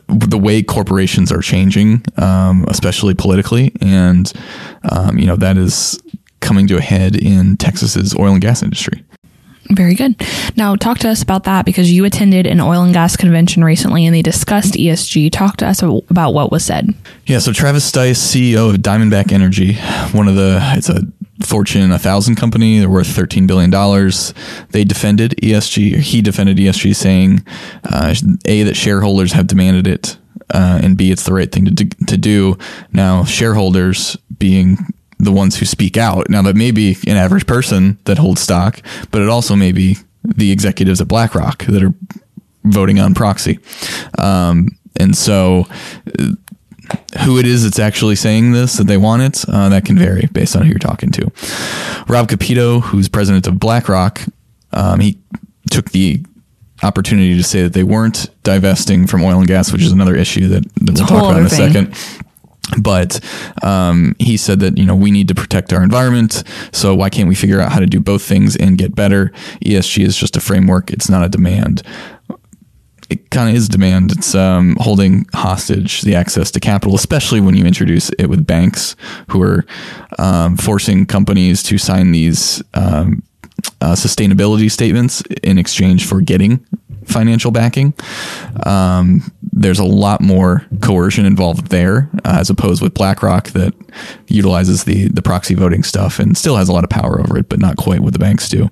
the 0.09 0.39
way 0.39 0.63
corporations 0.63 1.31
are 1.31 1.43
changing, 1.43 2.03
um, 2.17 2.65
especially 2.69 3.15
politically, 3.15 3.73
and 3.81 4.33
um, 4.91 5.19
you 5.19 5.27
know 5.27 5.37
that 5.37 5.57
is 5.57 6.01
coming 6.41 6.67
to 6.67 6.77
a 6.79 6.81
head 6.81 7.17
in 7.17 7.57
Texas's 7.57 8.15
oil 8.17 8.33
and 8.33 8.41
gas 8.41 8.63
industry. 8.63 9.05
Very 9.71 9.95
good. 9.95 10.21
Now, 10.57 10.75
talk 10.75 10.99
to 10.99 11.09
us 11.09 11.23
about 11.23 11.45
that 11.45 11.65
because 11.65 11.93
you 11.93 12.05
attended 12.05 12.47
an 12.47 12.61
oil 12.61 12.83
and 12.83 12.93
gas 12.93 13.17
convention 13.17 13.63
recently 13.63 14.05
and 14.05 14.15
they 14.15 14.23
discussed 14.23 14.75
ESG. 14.75 15.31
Talk 15.31 15.59
to 15.59 15.67
us 15.67 15.81
about 15.83 16.35
what 16.35 16.51
was 16.51 16.65
said. 16.65 16.93
Yeah, 17.27 17.39
so 17.39 17.53
Travis 17.53 17.91
Stice, 17.91 18.19
CEO 18.19 18.71
of 18.71 18.77
Diamondback 18.77 19.33
Energy, 19.33 19.75
one 20.13 20.27
of 20.27 20.35
the 20.35 20.59
it's 20.77 20.89
a 20.89 21.03
Fortune 21.45 21.91
1000 21.91 22.35
company. 22.35 22.81
They're 22.81 22.91
worth 22.91 23.07
13 23.07 23.47
billion 23.47 23.71
dollars. 23.71 24.35
They 24.71 24.85
defended 24.85 25.37
ESG. 25.43 25.99
He 25.99 26.21
defended 26.21 26.59
ESG, 26.59 26.95
saying 26.95 27.45
uh, 27.85 28.15
a 28.45 28.63
that 28.65 28.77
shareholders 28.77 29.33
have 29.33 29.47
demanded 29.47 29.87
it, 29.87 30.19
uh, 30.53 30.81
and 30.83 30.97
b 30.99 31.11
it's 31.11 31.25
the 31.25 31.33
right 31.33 31.51
thing 31.51 31.65
to 31.65 31.85
to 31.85 32.17
do. 32.17 32.59
Now, 32.93 33.25
shareholders 33.25 34.17
being 34.39 34.79
the 35.25 35.33
ones 35.33 35.59
who 35.59 35.67
speak 35.67 35.97
out. 35.97 36.29
Now, 36.31 36.43
that 36.43 36.57
may 36.57 36.71
be 36.71 36.97
an 37.07 37.17
average 37.17 37.47
person 37.47 37.99
that 38.05 38.19
holds 38.19 38.41
stock, 38.41 38.81
but 39.11 39.23
it 39.23 39.29
also 39.29 39.57
may 39.57 39.73
be 39.73 39.97
the 40.25 40.51
executives 40.51 41.01
at 41.01 41.09
BlackRock 41.09 41.65
that 41.67 41.83
are 41.83 41.95
voting 42.65 42.99
on 43.01 43.15
proxy. 43.15 43.59
Um, 44.19 44.69
and 44.97 45.17
so 45.17 45.67
who 47.25 47.39
it 47.39 47.47
is 47.47 47.65
that's 47.65 47.79
actually 47.79 48.17
saying 48.17 48.53
this 48.53 48.77
that 48.77 48.87
they 48.87 48.97
want 48.97 49.23
it 49.23 49.45
uh, 49.49 49.69
that 49.69 49.85
can 49.85 49.97
vary 49.97 50.29
based 50.33 50.57
on 50.57 50.63
who 50.63 50.69
you're 50.69 50.79
talking 50.79 51.11
to 51.11 51.23
Rob 52.09 52.29
Kapito 52.29 52.83
who's 52.83 53.09
president 53.09 53.47
of 53.47 53.61
blackrock 53.61 54.23
um, 54.73 54.99
he 55.01 55.19
took 55.71 55.91
the 55.91 56.25
opportunity 56.83 57.37
to 57.37 57.45
say 57.45 57.63
that 57.63 57.75
they 57.75 57.85
weren't 57.85 58.31
divesting 58.43 59.07
from 59.07 59.23
oil 59.23 59.39
and 59.39 59.47
gas 59.47 59.73
which 59.73 59.83
is 59.83 59.93
another 59.93 60.17
issue 60.17 60.49
that, 60.49 60.65
that 60.77 60.99
we'll 60.99 61.07
talk 61.07 61.11
about 61.11 61.37
in 61.37 61.47
a 61.47 61.49
thing. 61.49 61.73
second 61.73 62.25
but 62.79 63.21
um, 63.63 64.15
he 64.19 64.37
said 64.37 64.61
that 64.61 64.79
you 64.79 64.85
know 64.85 64.95
we 64.95 65.11
need 65.11 65.29
to 65.29 65.35
protect 65.35 65.73
our 65.73 65.83
environment. 65.83 66.43
So 66.73 66.95
why 66.95 67.11
can't 67.11 67.29
we 67.29 67.35
figure 67.35 67.61
out 67.61 67.73
how 67.73 67.81
to 67.81 67.87
do 67.87 68.01
both 68.01 68.23
things 68.23 68.57
and 68.57 68.79
get 68.79 68.95
better? 68.95 69.33
Esg 69.65 70.03
is 70.03 70.17
just 70.17 70.37
a 70.37 70.41
framework. 70.41 70.91
It's 70.91 71.09
not 71.09 71.25
a 71.25 71.29
demand. 71.29 71.83
It 73.09 73.29
kind 73.31 73.51
of 73.51 73.57
is 73.57 73.69
demand. 73.69 74.13
It's 74.13 74.37
um, 74.37 74.77
holding 74.79 75.27
hostage 75.35 76.03
the 76.03 76.15
access 76.15 76.53
to 76.53 76.61
capital, 76.61 76.95
especially 76.95 77.41
when 77.41 77.57
you 77.57 77.65
introduce 77.65 78.09
it 78.21 78.27
with 78.27 78.47
banks 78.47 78.95
who 79.29 79.43
are 79.43 79.67
um, 80.21 80.57
forcing 80.57 81.07
companies 81.07 81.65
to 81.65 81.77
sign 81.77 82.13
these 82.13 82.63
um, 82.75 83.25
uh, 83.81 83.95
sustainability 83.95 84.71
statements 84.71 85.23
in 85.43 85.59
exchange 85.59 86.07
for 86.07 86.21
getting 86.21 86.65
financial 87.05 87.51
backing. 87.51 87.95
Um, 88.67 89.33
there's 89.53 89.79
a 89.79 89.85
lot 89.85 90.21
more 90.21 90.65
coercion 90.81 91.27
involved 91.27 91.69
there, 91.69 92.09
uh, 92.25 92.39
as 92.41 92.51
opposed 92.51 92.83
with 92.83 92.95
BlackRock 92.95 93.49
that 93.49 93.75
utilizes 94.29 94.85
the 94.85 95.09
the 95.09 95.23
proxy 95.23 95.55
voting 95.55 95.83
stuff 95.83 96.19
and 96.19 96.37
still 96.37 96.57
has 96.57 96.69
a 96.69 96.73
lot 96.73 96.85
of 96.85 96.91
power 96.91 97.21
over 97.21 97.39
it, 97.39 97.49
but 97.49 97.59
not 97.59 97.77
quite 97.77 98.01
what 98.01 98.13
the 98.13 98.19
banks 98.19 98.49
do. 98.49 98.71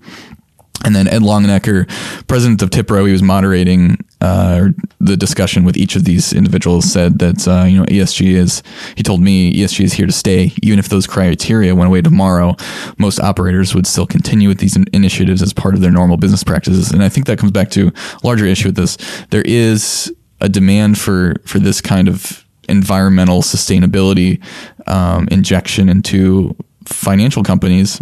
And 0.85 0.95
then 0.95 1.09
Ed 1.09 1.23
Longanecker, 1.23 1.89
president 2.29 2.63
of 2.63 2.71
TIPRO, 2.71 3.07
he 3.07 3.13
was 3.13 3.23
moderating 3.23 3.99
uh, 4.21 4.69
the 5.01 5.17
discussion 5.17 5.65
with 5.65 5.77
each 5.77 5.97
of 5.97 6.05
these 6.05 6.33
individuals. 6.33 6.91
Said 6.91 7.19
that 7.21 7.47
uh, 7.47 7.65
you 7.65 7.79
know 7.79 7.85
ESG 7.85 8.33
is. 8.33 8.63
He 8.97 9.03
told 9.03 9.21
me 9.21 9.53
ESG 9.55 9.85
is 9.85 9.93
here 9.93 10.07
to 10.07 10.13
stay. 10.13 10.53
Even 10.63 10.79
if 10.79 10.89
those 10.89 11.07
criteria 11.07 11.75
went 11.75 11.89
away 11.89 12.03
tomorrow, 12.03 12.57
most 12.99 13.21
operators 13.21 13.75
would 13.75 13.87
still 13.87 14.07
continue 14.07 14.49
with 14.49 14.59
these 14.59 14.77
in- 14.77 14.87
initiatives 14.93 15.43
as 15.43 15.53
part 15.53 15.75
of 15.75 15.81
their 15.81 15.93
normal 15.93 16.17
business 16.17 16.45
practices. 16.45 16.91
And 16.91 17.03
I 17.03 17.09
think 17.09 17.27
that 17.27 17.39
comes 17.39 17.53
back 17.53 17.71
to 17.71 17.89
a 17.89 18.27
larger 18.27 18.47
issue 18.47 18.69
with 18.69 18.77
this. 18.77 18.97
There 19.31 19.43
is 19.43 20.13
a 20.41 20.49
demand 20.49 20.99
for 20.99 21.37
for 21.45 21.59
this 21.59 21.81
kind 21.81 22.09
of 22.09 22.45
environmental 22.69 23.43
sustainability 23.43 24.43
um, 24.87 25.27
injection 25.31 25.89
into 25.89 26.55
financial 26.85 27.43
companies 27.43 28.01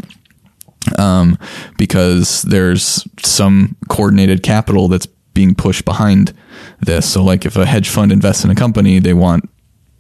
um, 0.99 1.39
because 1.77 2.43
there's 2.43 3.07
some 3.23 3.77
coordinated 3.89 4.43
capital 4.43 4.89
that's 4.89 5.07
being 5.37 5.55
pushed 5.55 5.85
behind 5.85 6.33
this. 6.81 7.09
So, 7.09 7.23
like 7.23 7.47
if 7.47 7.57
a 7.57 7.67
hedge 7.67 7.89
fund 7.89 8.11
invests 8.11 8.43
in 8.43 8.51
a 8.51 8.57
company, 8.57 8.99
they 8.99 9.15
want, 9.15 9.49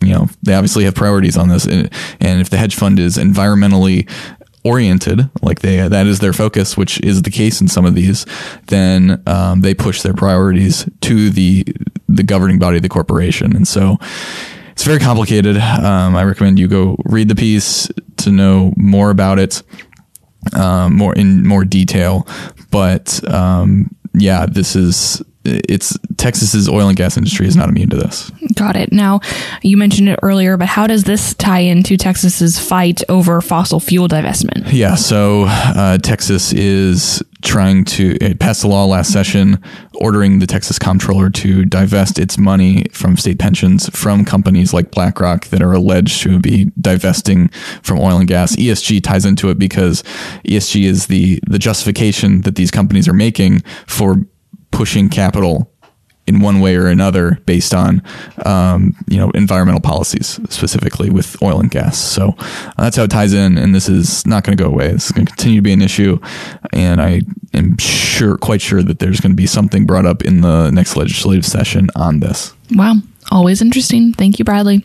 you 0.01 0.13
know, 0.13 0.29
they 0.43 0.55
obviously 0.55 0.85
have 0.85 0.97
priorities 0.97 1.37
on 1.37 1.49
this, 1.49 1.67
and, 1.67 1.93
and 2.19 2.41
if 2.41 2.51
the 2.51 2.57
hedge 2.57 2.75
fund 2.75 2.99
is 2.99 3.17
environmentally 3.19 4.11
oriented, 4.65 5.31
like 5.43 5.61
they 5.61 5.87
that 5.87 6.07
is 6.07 6.19
their 6.19 6.33
focus, 6.33 6.77
which 6.77 6.99
is 7.03 7.23
the 7.23 7.31
case 7.31 7.61
in 7.61 7.69
some 7.69 7.85
of 7.85 7.95
these, 7.95 8.27
then 8.67 9.23
um, 9.27 9.61
they 9.61 9.75
push 9.75 10.03
their 10.03 10.15
priorities 10.15 10.89
to 11.03 11.31
the 11.31 11.65
the 12.09 12.23
governing 12.23 12.59
body 12.59 12.79
of 12.79 12.83
the 12.83 12.89
corporation, 12.89 13.55
and 13.55 13.69
so 13.69 13.99
it's 14.73 14.85
very 14.85 14.99
complicated. 14.99 15.59
Um, 15.59 16.17
I 16.17 16.25
recommend 16.25 16.59
you 16.59 16.67
go 16.67 16.97
read 17.05 17.29
the 17.29 17.35
piece 17.35 17.89
to 18.19 18.31
know 18.31 18.73
more 18.77 19.11
about 19.11 19.39
it 19.39 19.63
um, 20.55 20.97
more 20.97 21.15
in 21.15 21.47
more 21.47 21.65
detail. 21.65 22.27
But 22.71 23.23
um, 23.33 23.95
yeah, 24.15 24.47
this 24.47 24.77
is 24.77 25.23
it's 25.47 25.99
Texas's 26.17 26.69
oil 26.69 26.89
and 26.89 26.97
gas 26.97 27.17
industry 27.17 27.47
is 27.47 27.57
not 27.57 27.69
immune 27.69 27.91
to 27.91 27.97
this. 27.97 28.31
Got 28.55 28.77
it. 28.77 28.93
Now, 28.93 29.21
you 29.63 29.77
mentioned 29.77 30.09
it 30.09 30.19
earlier, 30.23 30.57
but 30.57 30.69
how 30.69 30.87
does 30.87 31.05
this 31.05 31.35
tie 31.35 31.61
into 31.61 31.97
Texas's 31.97 32.59
fight 32.59 33.03
over 33.09 33.41
fossil 33.41 33.81
fuel 33.81 34.09
divestment? 34.09 34.73
Yeah, 34.73 34.95
so 34.95 35.45
uh, 35.47 35.99
Texas 35.99 36.53
is 36.53 37.23
trying 37.43 37.85
to 37.85 38.17
it 38.21 38.41
passed 38.41 38.65
a 38.65 38.67
law 38.67 38.85
last 38.85 39.13
session 39.13 39.63
ordering 39.95 40.41
the 40.41 40.47
Texas 40.47 40.79
comptroller 40.79 41.31
to 41.31 41.65
divest 41.65 42.19
its 42.19 42.37
money 42.39 42.85
from 42.93 43.17
state 43.17 43.39
pensions 43.39 43.89
from 43.91 44.25
companies 44.25 44.73
like 44.73 44.91
BlackRock 44.91 45.47
that 45.47 45.63
are 45.63 45.73
alleged 45.73 46.23
to 46.23 46.41
be 46.41 46.73
divesting 46.81 47.49
from 47.83 48.01
oil 48.01 48.19
and 48.19 48.27
gas. 48.27 48.57
ESG 48.57 49.03
ties 49.03 49.25
into 49.25 49.49
it 49.49 49.59
because 49.59 50.03
ESG 50.45 50.85
is 50.85 51.07
the 51.07 51.41
the 51.47 51.59
justification 51.59 52.41
that 52.43 52.57
these 52.57 52.71
companies 52.71 53.07
are 53.07 53.15
making 53.15 53.61
for 53.87 54.17
pushing 54.77 55.09
capital 55.09 55.73
in 56.27 56.41
one 56.41 56.61
way 56.61 56.77
or 56.77 56.87
another 56.87 57.39
based 57.47 57.73
on 57.73 58.03
um, 58.45 58.95
you 59.09 59.17
know 59.17 59.31
environmental 59.31 59.81
policies 59.81 60.39
specifically 60.51 61.09
with 61.09 61.41
oil 61.43 61.61
and 61.61 61.71
gas. 61.71 61.99
So 61.99 62.35
uh, 62.39 62.73
that's 62.77 62.97
how 62.97 63.05
it 63.05 63.11
ties 63.11 63.33
in 63.33 63.57
and 63.57 63.75
this 63.75 63.89
is 63.89 64.27
not 64.27 64.45
going 64.45 64.57
to 64.57 64.63
go 64.63 64.69
away. 64.69 64.93
This 64.93 65.07
is 65.07 65.13
going 65.13 65.27
to 65.27 65.33
continue 65.33 65.59
to 65.59 65.63
be 65.63 65.73
an 65.73 65.83
issue 65.83 66.19
and 66.73 67.01
i 67.01 67.23
am 67.55 67.79
sure 67.79 68.37
quite 68.37 68.61
sure 68.61 68.83
that 68.83 68.99
there's 68.99 69.21
going 69.21 69.33
to 69.33 69.37
be 69.37 69.47
something 69.47 69.87
brought 69.87 70.05
up 70.05 70.23
in 70.25 70.43
the 70.43 70.71
next 70.71 70.97
legislative 70.97 71.47
session 71.47 71.89
on 71.97 72.21
this. 72.21 72.53
Wow. 72.73 72.97
Always 73.33 73.61
interesting. 73.61 74.13
Thank 74.13 74.39
you, 74.39 74.45
Bradley. 74.45 74.85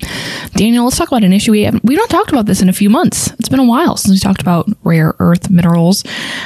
Daniel, 0.55 0.85
let's 0.85 0.97
talk 0.97 1.09
about 1.09 1.23
an 1.23 1.31
issue 1.31 1.51
we 1.51 1.63
haven't, 1.63 1.83
we've 1.85 1.97
not 1.97 2.09
talked 2.09 2.31
about 2.31 2.47
this 2.47 2.61
in 2.61 2.69
a 2.69 2.73
few 2.73 2.89
months. 2.89 3.31
It's 3.33 3.49
been 3.49 3.59
a 3.59 3.65
while 3.65 3.97
since 3.97 4.13
we 4.13 4.19
talked 4.19 4.41
about 4.41 4.67
rare 4.83 5.13
earth 5.19 5.49
minerals, 5.49 6.03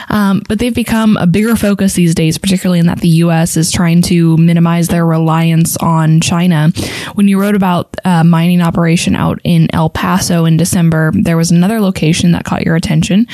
um, 0.09 0.43
but 0.49 0.59
they've 0.59 0.75
become 0.75 1.15
a 1.17 1.25
bigger 1.25 1.55
focus 1.55 1.93
these 1.93 2.13
days, 2.13 2.37
particularly 2.37 2.79
in 2.79 2.87
that 2.87 2.99
the 2.99 3.07
U.S. 3.07 3.55
is 3.55 3.71
trying 3.71 4.01
to 4.03 4.35
minimize 4.37 4.89
their 4.89 5.05
reliance 5.05 5.77
on 5.77 6.19
China. 6.19 6.71
When 7.13 7.29
you 7.29 7.39
wrote 7.39 7.55
about 7.55 7.95
a 8.03 8.23
mining 8.25 8.61
operation 8.61 9.15
out 9.15 9.39
in 9.45 9.73
El 9.73 9.89
Paso 9.89 10.43
in 10.43 10.57
December, 10.57 11.11
there 11.13 11.37
was 11.37 11.49
another 11.49 11.79
location 11.79 12.33
that 12.33 12.43
caught 12.43 12.63
your 12.63 12.75
attention. 12.75 13.25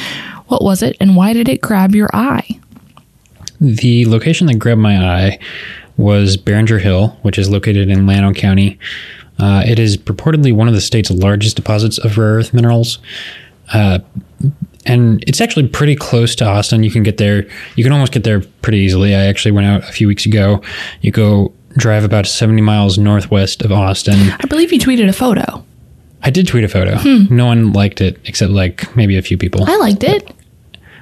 What 0.48 0.64
was 0.64 0.84
it, 0.84 0.98
and 1.00 1.16
why 1.16 1.34
did 1.34 1.50
it 1.50 1.62
grab 1.62 1.96
your 1.96 2.10
eye? 2.14 2.60
The 3.60 4.06
location 4.06 4.48
that 4.48 4.60
grabbed 4.60 4.82
my 4.82 4.98
eye 4.98 5.40
was 6.02 6.38
Baringer 6.38 6.82
Hill, 6.82 7.18
which 7.22 7.38
is 7.38 7.50
located 7.50 7.90
in 7.90 8.06
Llano 8.06 8.34
County. 8.34 8.80
Uh, 9.40 9.64
it 9.66 9.80
is 9.80 9.98
purportedly 9.98 10.54
one 10.54 10.68
of 10.68 10.74
the 10.74 10.82
state's 10.82 11.10
largest 11.10 11.56
deposits 11.56 11.98
of 11.98 12.18
rare 12.18 12.36
earth 12.36 12.54
minerals. 12.54 13.00
Uh, 13.74 14.00
and 14.86 15.24
it's 15.28 15.42
actually 15.42 15.68
pretty 15.68 15.96
close 15.96 16.36
to 16.36 16.46
Austin. 16.46 16.84
You 16.84 16.92
can 16.92 17.04
get 17.04 17.18
there. 17.18 17.48
You 17.76 17.84
can 17.84 17.94
almost 17.94 18.12
get 18.12 18.24
there 18.24 18.42
pretty 18.62 18.80
easily. 18.80 19.16
I 19.16 19.26
actually 19.26 19.52
went 19.52 19.68
out 19.68 19.88
a 19.88 19.92
few 19.92 20.08
weeks 20.08 20.26
ago. 20.26 20.62
You 21.02 21.12
go 21.12 21.54
drive 21.78 22.04
about 22.04 22.26
70 22.28 22.62
miles 22.62 22.98
northwest 22.98 23.62
of 23.64 23.72
Austin. 23.72 24.32
I 24.40 24.46
believe 24.48 24.72
you 24.72 24.80
tweeted 24.80 25.08
a 25.08 25.14
photo. 25.14 25.64
I 26.24 26.30
did 26.30 26.48
tweet 26.48 26.64
a 26.64 26.68
photo. 26.68 26.98
No 27.30 27.48
one 27.48 27.74
liked 27.74 28.02
it 28.02 28.20
except 28.26 28.52
like 28.52 28.96
maybe 28.96 29.18
a 29.18 29.22
few 29.22 29.38
people. 29.38 29.64
I 29.68 29.76
liked 29.78 30.04
it. 30.04 30.32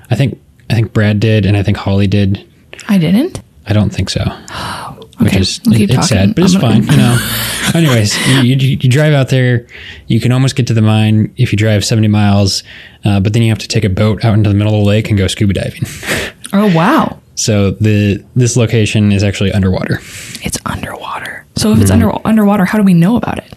I 0.09 0.15
think 0.15 0.39
I 0.69 0.75
think 0.75 0.93
Brad 0.93 1.19
did, 1.19 1.45
and 1.45 1.57
I 1.57 1.63
think 1.63 1.77
Holly 1.77 2.07
did. 2.07 2.47
I 2.87 2.97
didn't. 2.97 3.41
I 3.65 3.73
don't 3.73 3.89
think 3.89 4.09
so. 4.09 4.23
Which 5.19 5.29
Okay, 5.33 5.39
is 5.41 5.59
it- 5.65 5.91
it's 5.91 6.07
sad, 6.09 6.33
but 6.35 6.45
it's 6.45 6.55
fine. 6.55 6.83
You 6.83 6.95
know. 6.97 7.29
Anyways, 7.75 8.17
you, 8.29 8.41
you, 8.55 8.77
you 8.81 8.89
drive 8.89 9.13
out 9.13 9.29
there. 9.29 9.67
You 10.07 10.19
can 10.21 10.31
almost 10.31 10.55
get 10.55 10.65
to 10.67 10.73
the 10.73 10.81
mine 10.81 11.33
if 11.37 11.51
you 11.51 11.57
drive 11.57 11.83
seventy 11.83 12.07
miles, 12.07 12.63
uh, 13.05 13.19
but 13.19 13.33
then 13.33 13.41
you 13.41 13.49
have 13.49 13.57
to 13.59 13.67
take 13.67 13.83
a 13.83 13.89
boat 13.89 14.23
out 14.23 14.33
into 14.35 14.49
the 14.49 14.55
middle 14.55 14.73
of 14.73 14.79
the 14.79 14.85
lake 14.87 15.09
and 15.09 15.17
go 15.17 15.27
scuba 15.27 15.53
diving. 15.53 15.83
Oh 16.51 16.75
wow, 16.75 17.19
So 17.35 17.71
the 17.71 18.25
this 18.35 18.57
location 18.57 19.11
is 19.11 19.23
actually 19.23 19.51
underwater. 19.51 19.99
it's 20.41 20.57
underwater. 20.65 21.45
So 21.57 21.71
if 21.73 21.79
it's 21.81 21.91
under 21.91 22.09
underwater, 22.25 22.65
how 22.65 22.79
do 22.79 22.83
we 22.83 22.95
know 22.95 23.17
about 23.17 23.37
it? 23.37 23.53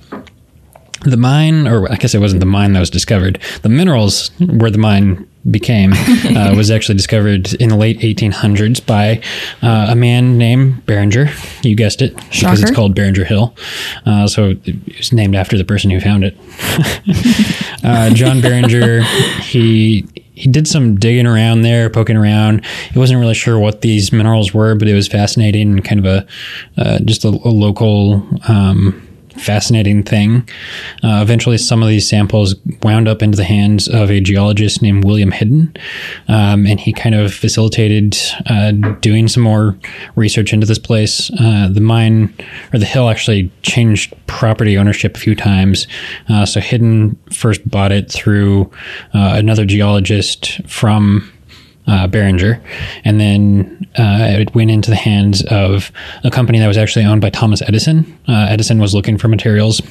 The 1.06 1.16
mine, 1.16 1.66
or 1.66 1.90
I 1.90 1.96
guess 1.96 2.14
it 2.14 2.18
wasn't 2.20 2.40
the 2.40 2.46
mine 2.46 2.74
that 2.74 2.80
was 2.80 2.90
discovered. 2.90 3.40
The 3.62 3.70
minerals 3.70 4.30
where 4.40 4.70
the 4.70 4.76
mine 4.76 5.26
became 5.50 5.92
uh, 6.36 6.54
was 6.56 6.70
actually 6.70 6.94
discovered 6.94 7.52
in 7.54 7.68
the 7.68 7.76
late 7.76 7.98
1800s 8.00 8.84
by 8.84 9.20
uh, 9.62 9.88
a 9.90 9.96
man 9.96 10.38
named 10.38 10.86
Baringer. 10.86 11.30
You 11.64 11.74
guessed 11.74 12.02
it, 12.02 12.16
because 12.16 12.62
it's 12.62 12.70
called 12.70 12.94
Baringer 12.94 13.26
Hill. 13.26 13.54
Uh, 14.06 14.26
so 14.26 14.54
it 14.64 14.96
was 14.96 15.12
named 15.12 15.34
after 15.34 15.58
the 15.58 15.64
person 15.64 15.90
who 15.90 16.00
found 16.00 16.24
it. 16.24 16.36
uh, 17.84 18.10
John 18.10 18.40
Baringer, 18.40 19.02
he 19.40 20.06
he 20.34 20.50
did 20.50 20.66
some 20.66 20.96
digging 20.96 21.26
around 21.26 21.62
there, 21.62 21.90
poking 21.90 22.16
around. 22.16 22.64
He 22.92 22.98
wasn't 22.98 23.20
really 23.20 23.34
sure 23.34 23.58
what 23.58 23.82
these 23.82 24.12
minerals 24.12 24.54
were, 24.54 24.74
but 24.74 24.88
it 24.88 24.94
was 24.94 25.06
fascinating 25.06 25.72
and 25.72 25.84
kind 25.84 26.04
of 26.04 26.06
a 26.06 26.26
uh, 26.80 26.98
just 27.00 27.24
a, 27.24 27.28
a 27.28 27.52
local. 27.52 28.26
Um, 28.48 29.08
fascinating 29.36 30.02
thing. 30.02 30.48
Uh, 31.02 31.20
eventually, 31.22 31.58
some 31.58 31.82
of 31.82 31.88
these 31.88 32.08
samples 32.08 32.54
wound 32.82 33.08
up 33.08 33.22
into 33.22 33.36
the 33.36 33.44
hands 33.44 33.88
of 33.88 34.10
a 34.10 34.20
geologist 34.20 34.82
named 34.82 35.04
William 35.04 35.30
Hidden, 35.30 35.74
um, 36.28 36.66
and 36.66 36.80
he 36.80 36.92
kind 36.92 37.14
of 37.14 37.32
facilitated 37.32 38.16
uh, 38.46 38.72
doing 39.00 39.28
some 39.28 39.42
more 39.42 39.76
research 40.16 40.52
into 40.52 40.66
this 40.66 40.78
place. 40.78 41.30
Uh, 41.40 41.68
the 41.70 41.80
mine 41.80 42.34
or 42.72 42.78
the 42.78 42.86
hill 42.86 43.08
actually 43.08 43.50
changed 43.62 44.14
property 44.26 44.76
ownership 44.76 45.16
a 45.16 45.20
few 45.20 45.34
times. 45.34 45.86
Uh, 46.28 46.46
so 46.46 46.60
Hidden 46.60 47.16
first 47.32 47.68
bought 47.68 47.92
it 47.92 48.10
through 48.10 48.70
uh, 49.14 49.34
another 49.36 49.64
geologist 49.64 50.60
from 50.68 51.31
uh, 51.86 52.06
Baringer, 52.06 52.62
and 53.04 53.20
then 53.20 53.86
uh, 53.98 54.38
it 54.40 54.54
went 54.54 54.70
into 54.70 54.90
the 54.90 54.96
hands 54.96 55.44
of 55.46 55.90
a 56.24 56.30
company 56.30 56.58
that 56.58 56.68
was 56.68 56.78
actually 56.78 57.04
owned 57.04 57.20
by 57.20 57.30
Thomas 57.30 57.62
Edison. 57.62 58.18
Uh, 58.28 58.46
Edison 58.48 58.78
was 58.78 58.94
looking 58.94 59.18
for 59.18 59.28
materials 59.28 59.82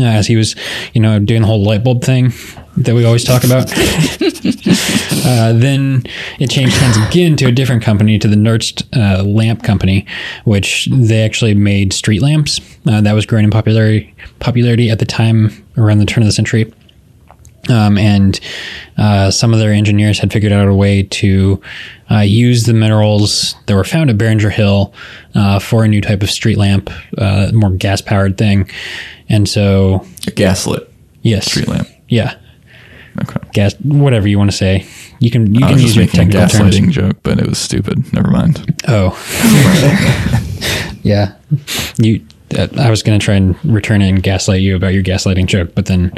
uh, 0.00 0.04
as 0.04 0.26
he 0.26 0.36
was, 0.36 0.56
you 0.94 1.00
know, 1.00 1.18
doing 1.18 1.42
the 1.42 1.46
whole 1.46 1.62
light 1.62 1.84
bulb 1.84 2.02
thing 2.02 2.32
that 2.76 2.94
we 2.94 3.04
always 3.04 3.24
talk 3.24 3.44
about. 3.44 3.70
uh, 5.26 5.52
then 5.52 6.02
it 6.38 6.48
changed 6.48 6.74
hands 6.76 6.96
again 7.08 7.36
to 7.36 7.46
a 7.46 7.52
different 7.52 7.82
company, 7.82 8.18
to 8.18 8.28
the 8.28 8.36
Nernst 8.36 8.84
uh, 8.96 9.22
Lamp 9.22 9.62
Company, 9.62 10.06
which 10.44 10.88
they 10.90 11.22
actually 11.22 11.54
made 11.54 11.92
street 11.92 12.22
lamps. 12.22 12.60
Uh, 12.86 13.00
that 13.02 13.12
was 13.12 13.26
growing 13.26 13.44
in 13.44 13.50
popularity 13.50 14.14
popularity 14.40 14.90
at 14.90 14.98
the 14.98 15.06
time 15.06 15.64
around 15.76 15.98
the 15.98 16.06
turn 16.06 16.22
of 16.22 16.26
the 16.26 16.32
century. 16.32 16.72
Um, 17.70 17.96
and 17.96 18.40
uh, 18.98 19.30
some 19.30 19.52
of 19.52 19.60
their 19.60 19.72
engineers 19.72 20.18
had 20.18 20.32
figured 20.32 20.52
out 20.52 20.66
a 20.66 20.74
way 20.74 21.04
to 21.04 21.60
uh, 22.10 22.18
use 22.18 22.64
the 22.64 22.74
minerals 22.74 23.54
that 23.66 23.76
were 23.76 23.84
found 23.84 24.10
at 24.10 24.18
Baringer 24.18 24.50
Hill 24.50 24.92
uh, 25.36 25.60
for 25.60 25.84
a 25.84 25.88
new 25.88 26.00
type 26.00 26.22
of 26.24 26.30
street 26.30 26.56
lamp, 26.58 26.90
uh, 27.18 27.50
more 27.54 27.70
gas 27.70 28.00
powered 28.00 28.36
thing. 28.36 28.68
And 29.28 29.48
so, 29.48 30.04
A 30.26 30.32
gaslit 30.32 30.92
yes, 31.22 31.46
street 31.46 31.68
lamp. 31.68 31.86
yeah, 32.08 32.36
Okay. 33.22 33.40
gas, 33.52 33.74
whatever 33.84 34.26
you 34.26 34.38
want 34.38 34.50
to 34.50 34.56
say. 34.56 34.84
You 35.20 35.30
can 35.30 35.54
you 35.54 35.60
can 35.60 35.78
use 35.78 35.94
your 35.94 36.04
making 36.06 36.20
a 36.20 36.32
technical 36.32 36.48
terms. 36.48 36.74
gaslighting 36.76 36.90
joke, 36.90 37.16
but 37.22 37.38
it 37.38 37.46
was 37.46 37.58
stupid. 37.58 38.12
Never 38.12 38.28
mind. 38.30 38.82
Oh, 38.88 39.10
yeah. 41.02 41.34
You. 41.98 42.26
I 42.56 42.90
was 42.90 43.02
going 43.02 43.18
to 43.18 43.24
try 43.24 43.34
and 43.34 43.56
return 43.64 44.02
and 44.02 44.22
gaslight 44.22 44.60
you 44.60 44.76
about 44.76 44.94
your 44.94 45.02
gaslighting 45.02 45.46
joke, 45.46 45.74
but 45.74 45.86
then 45.86 46.12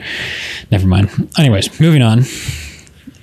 never 0.70 0.87
mind. 0.87 1.11
Anyways, 1.39 1.80
moving 1.80 2.03
on. 2.03 2.20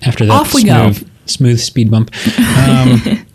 After 0.03 0.26
that, 0.26 0.32
Off 0.34 0.53
we 0.53 0.64
go. 0.64 0.91
smooth, 0.91 1.09
smooth 1.28 1.59
speed 1.59 1.91
bump. 1.91 2.12
Um, 2.68 3.26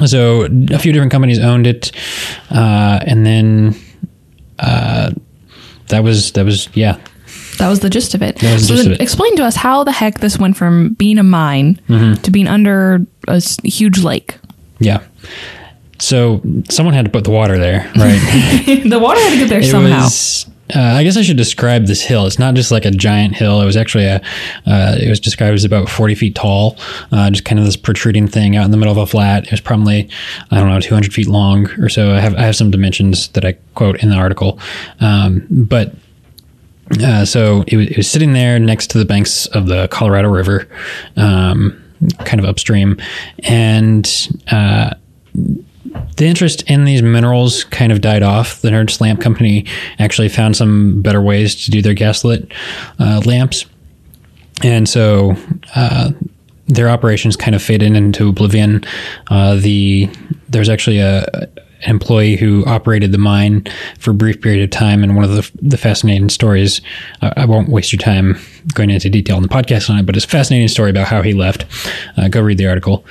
so 0.06 0.42
a 0.70 0.78
few 0.78 0.92
different 0.92 1.12
companies 1.12 1.38
owned 1.38 1.66
it, 1.66 1.92
uh, 2.50 3.00
and 3.06 3.24
then 3.24 3.74
uh, 4.58 5.10
that 5.88 6.02
was 6.04 6.32
that 6.32 6.44
was 6.44 6.68
yeah 6.74 6.98
That 7.58 7.68
was 7.68 7.80
the 7.80 7.88
gist 7.90 8.14
of 8.14 8.22
it. 8.22 8.42
Was 8.42 8.68
the 8.68 8.80
of 8.80 8.92
it. 8.92 9.00
explain 9.00 9.34
to 9.36 9.44
us 9.44 9.56
how 9.56 9.82
the 9.84 9.92
heck 9.92 10.20
this 10.20 10.38
went 10.38 10.56
from 10.56 10.94
being 10.94 11.18
a 11.18 11.22
mine 11.22 11.80
Mm-hmm. 11.88 12.20
to 12.22 12.30
being 12.30 12.48
under 12.48 13.00
a 13.28 13.40
huge 13.64 14.02
lake. 14.02 14.36
yeah. 14.78 15.02
So 15.98 16.40
someone 16.68 16.94
had 16.94 17.04
to 17.06 17.10
put 17.10 17.24
the 17.24 17.30
water 17.30 17.58
there, 17.58 17.90
right? 17.96 18.82
the 18.88 18.98
water 19.00 19.20
had 19.20 19.30
to 19.30 19.36
get 19.38 19.48
there 19.48 19.60
It 19.60 19.70
somehow. 19.70 20.04
was. 20.04 20.46
Uh, 20.74 20.80
I 20.80 21.04
guess 21.04 21.16
I 21.16 21.22
should 21.22 21.36
describe 21.36 21.86
this 21.86 22.02
hill. 22.02 22.26
It's 22.26 22.40
not 22.40 22.54
just 22.54 22.72
like 22.72 22.84
a 22.84 22.90
giant 22.90 23.36
hill. 23.36 23.60
It 23.62 23.64
was 23.64 23.76
actually 23.76 24.04
a. 24.06 24.16
Uh, 24.66 24.96
it 25.00 25.08
was 25.08 25.20
described 25.20 25.54
as 25.54 25.64
about 25.64 25.88
forty 25.88 26.16
feet 26.16 26.34
tall, 26.34 26.76
uh, 27.12 27.30
just 27.30 27.44
kind 27.44 27.60
of 27.60 27.64
this 27.64 27.76
protruding 27.76 28.26
thing 28.26 28.56
out 28.56 28.64
in 28.64 28.72
the 28.72 28.76
middle 28.76 28.90
of 28.90 28.98
a 28.98 29.06
flat. 29.06 29.44
It 29.44 29.52
was 29.52 29.60
probably, 29.60 30.08
I 30.50 30.58
don't 30.58 30.68
know, 30.68 30.80
two 30.80 30.92
hundred 30.92 31.14
feet 31.14 31.28
long 31.28 31.66
or 31.80 31.88
so. 31.88 32.12
I 32.12 32.18
have 32.20 32.34
I 32.34 32.40
have 32.42 32.56
some 32.56 32.72
dimensions 32.72 33.28
that 33.28 33.44
I 33.44 33.52
quote 33.76 34.02
in 34.02 34.08
the 34.10 34.16
article, 34.16 34.58
um, 34.98 35.46
but 35.48 35.94
uh, 37.00 37.24
so 37.24 37.62
it 37.68 37.76
was, 37.76 37.86
it 37.88 37.96
was 37.96 38.10
sitting 38.10 38.32
there 38.32 38.58
next 38.58 38.88
to 38.90 38.98
the 38.98 39.04
banks 39.04 39.46
of 39.46 39.66
the 39.68 39.86
Colorado 39.88 40.28
River, 40.30 40.66
um, 41.16 41.80
kind 42.24 42.40
of 42.40 42.44
upstream, 42.44 43.00
and 43.44 44.28
uh, 44.50 44.90
the 46.16 46.26
interest 46.26 46.62
in 46.62 46.84
these 46.84 47.02
minerals 47.02 47.64
kind 47.64 47.92
of 47.92 48.00
died 48.00 48.22
off. 48.22 48.60
The 48.62 48.70
Nernst 48.70 49.00
Lamp 49.00 49.20
Company 49.20 49.66
actually 49.98 50.28
found 50.28 50.56
some 50.56 51.02
better 51.02 51.20
ways 51.20 51.64
to 51.64 51.70
do 51.70 51.82
their 51.82 51.94
gaslit 51.94 52.52
uh, 52.98 53.20
lamps, 53.24 53.66
and 54.62 54.88
so 54.88 55.36
uh, 55.74 56.10
their 56.66 56.88
operations 56.88 57.36
kind 57.36 57.54
of 57.54 57.62
faded 57.62 57.94
into 57.94 58.28
oblivion. 58.28 58.84
Uh, 59.30 59.56
the 59.56 60.10
there's 60.48 60.68
actually 60.68 60.98
a 60.98 61.24
an 61.82 61.90
employee 61.90 62.36
who 62.36 62.64
operated 62.64 63.12
the 63.12 63.18
mine 63.18 63.66
for 63.98 64.10
a 64.10 64.14
brief 64.14 64.40
period 64.40 64.64
of 64.64 64.70
time, 64.70 65.02
and 65.02 65.14
one 65.14 65.24
of 65.24 65.30
the 65.30 65.50
the 65.60 65.76
fascinating 65.76 66.30
stories. 66.30 66.80
I 67.20 67.32
I 67.36 67.44
won't 67.44 67.68
waste 67.68 67.92
your 67.92 68.00
time 68.00 68.38
going 68.74 68.90
into 68.90 69.10
detail 69.10 69.36
in 69.36 69.42
the 69.42 69.48
podcast 69.48 69.90
on 69.90 69.98
it, 69.98 70.06
but 70.06 70.16
it's 70.16 70.24
a 70.24 70.28
fascinating 70.28 70.68
story 70.68 70.90
about 70.90 71.06
how 71.06 71.20
he 71.20 71.34
left. 71.34 71.66
Uh, 72.16 72.28
go 72.28 72.40
read 72.40 72.58
the 72.58 72.66
article. 72.66 73.04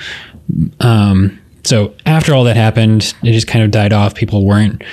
Um, 0.80 1.40
so 1.66 1.96
after 2.06 2.34
all 2.34 2.44
that 2.44 2.56
happened, 2.56 3.14
it 3.24 3.32
just 3.32 3.48
kind 3.48 3.66
of 3.66 3.72
died 3.72 3.92
off. 3.92 4.14
People 4.14 4.46
weren't, 4.46 4.84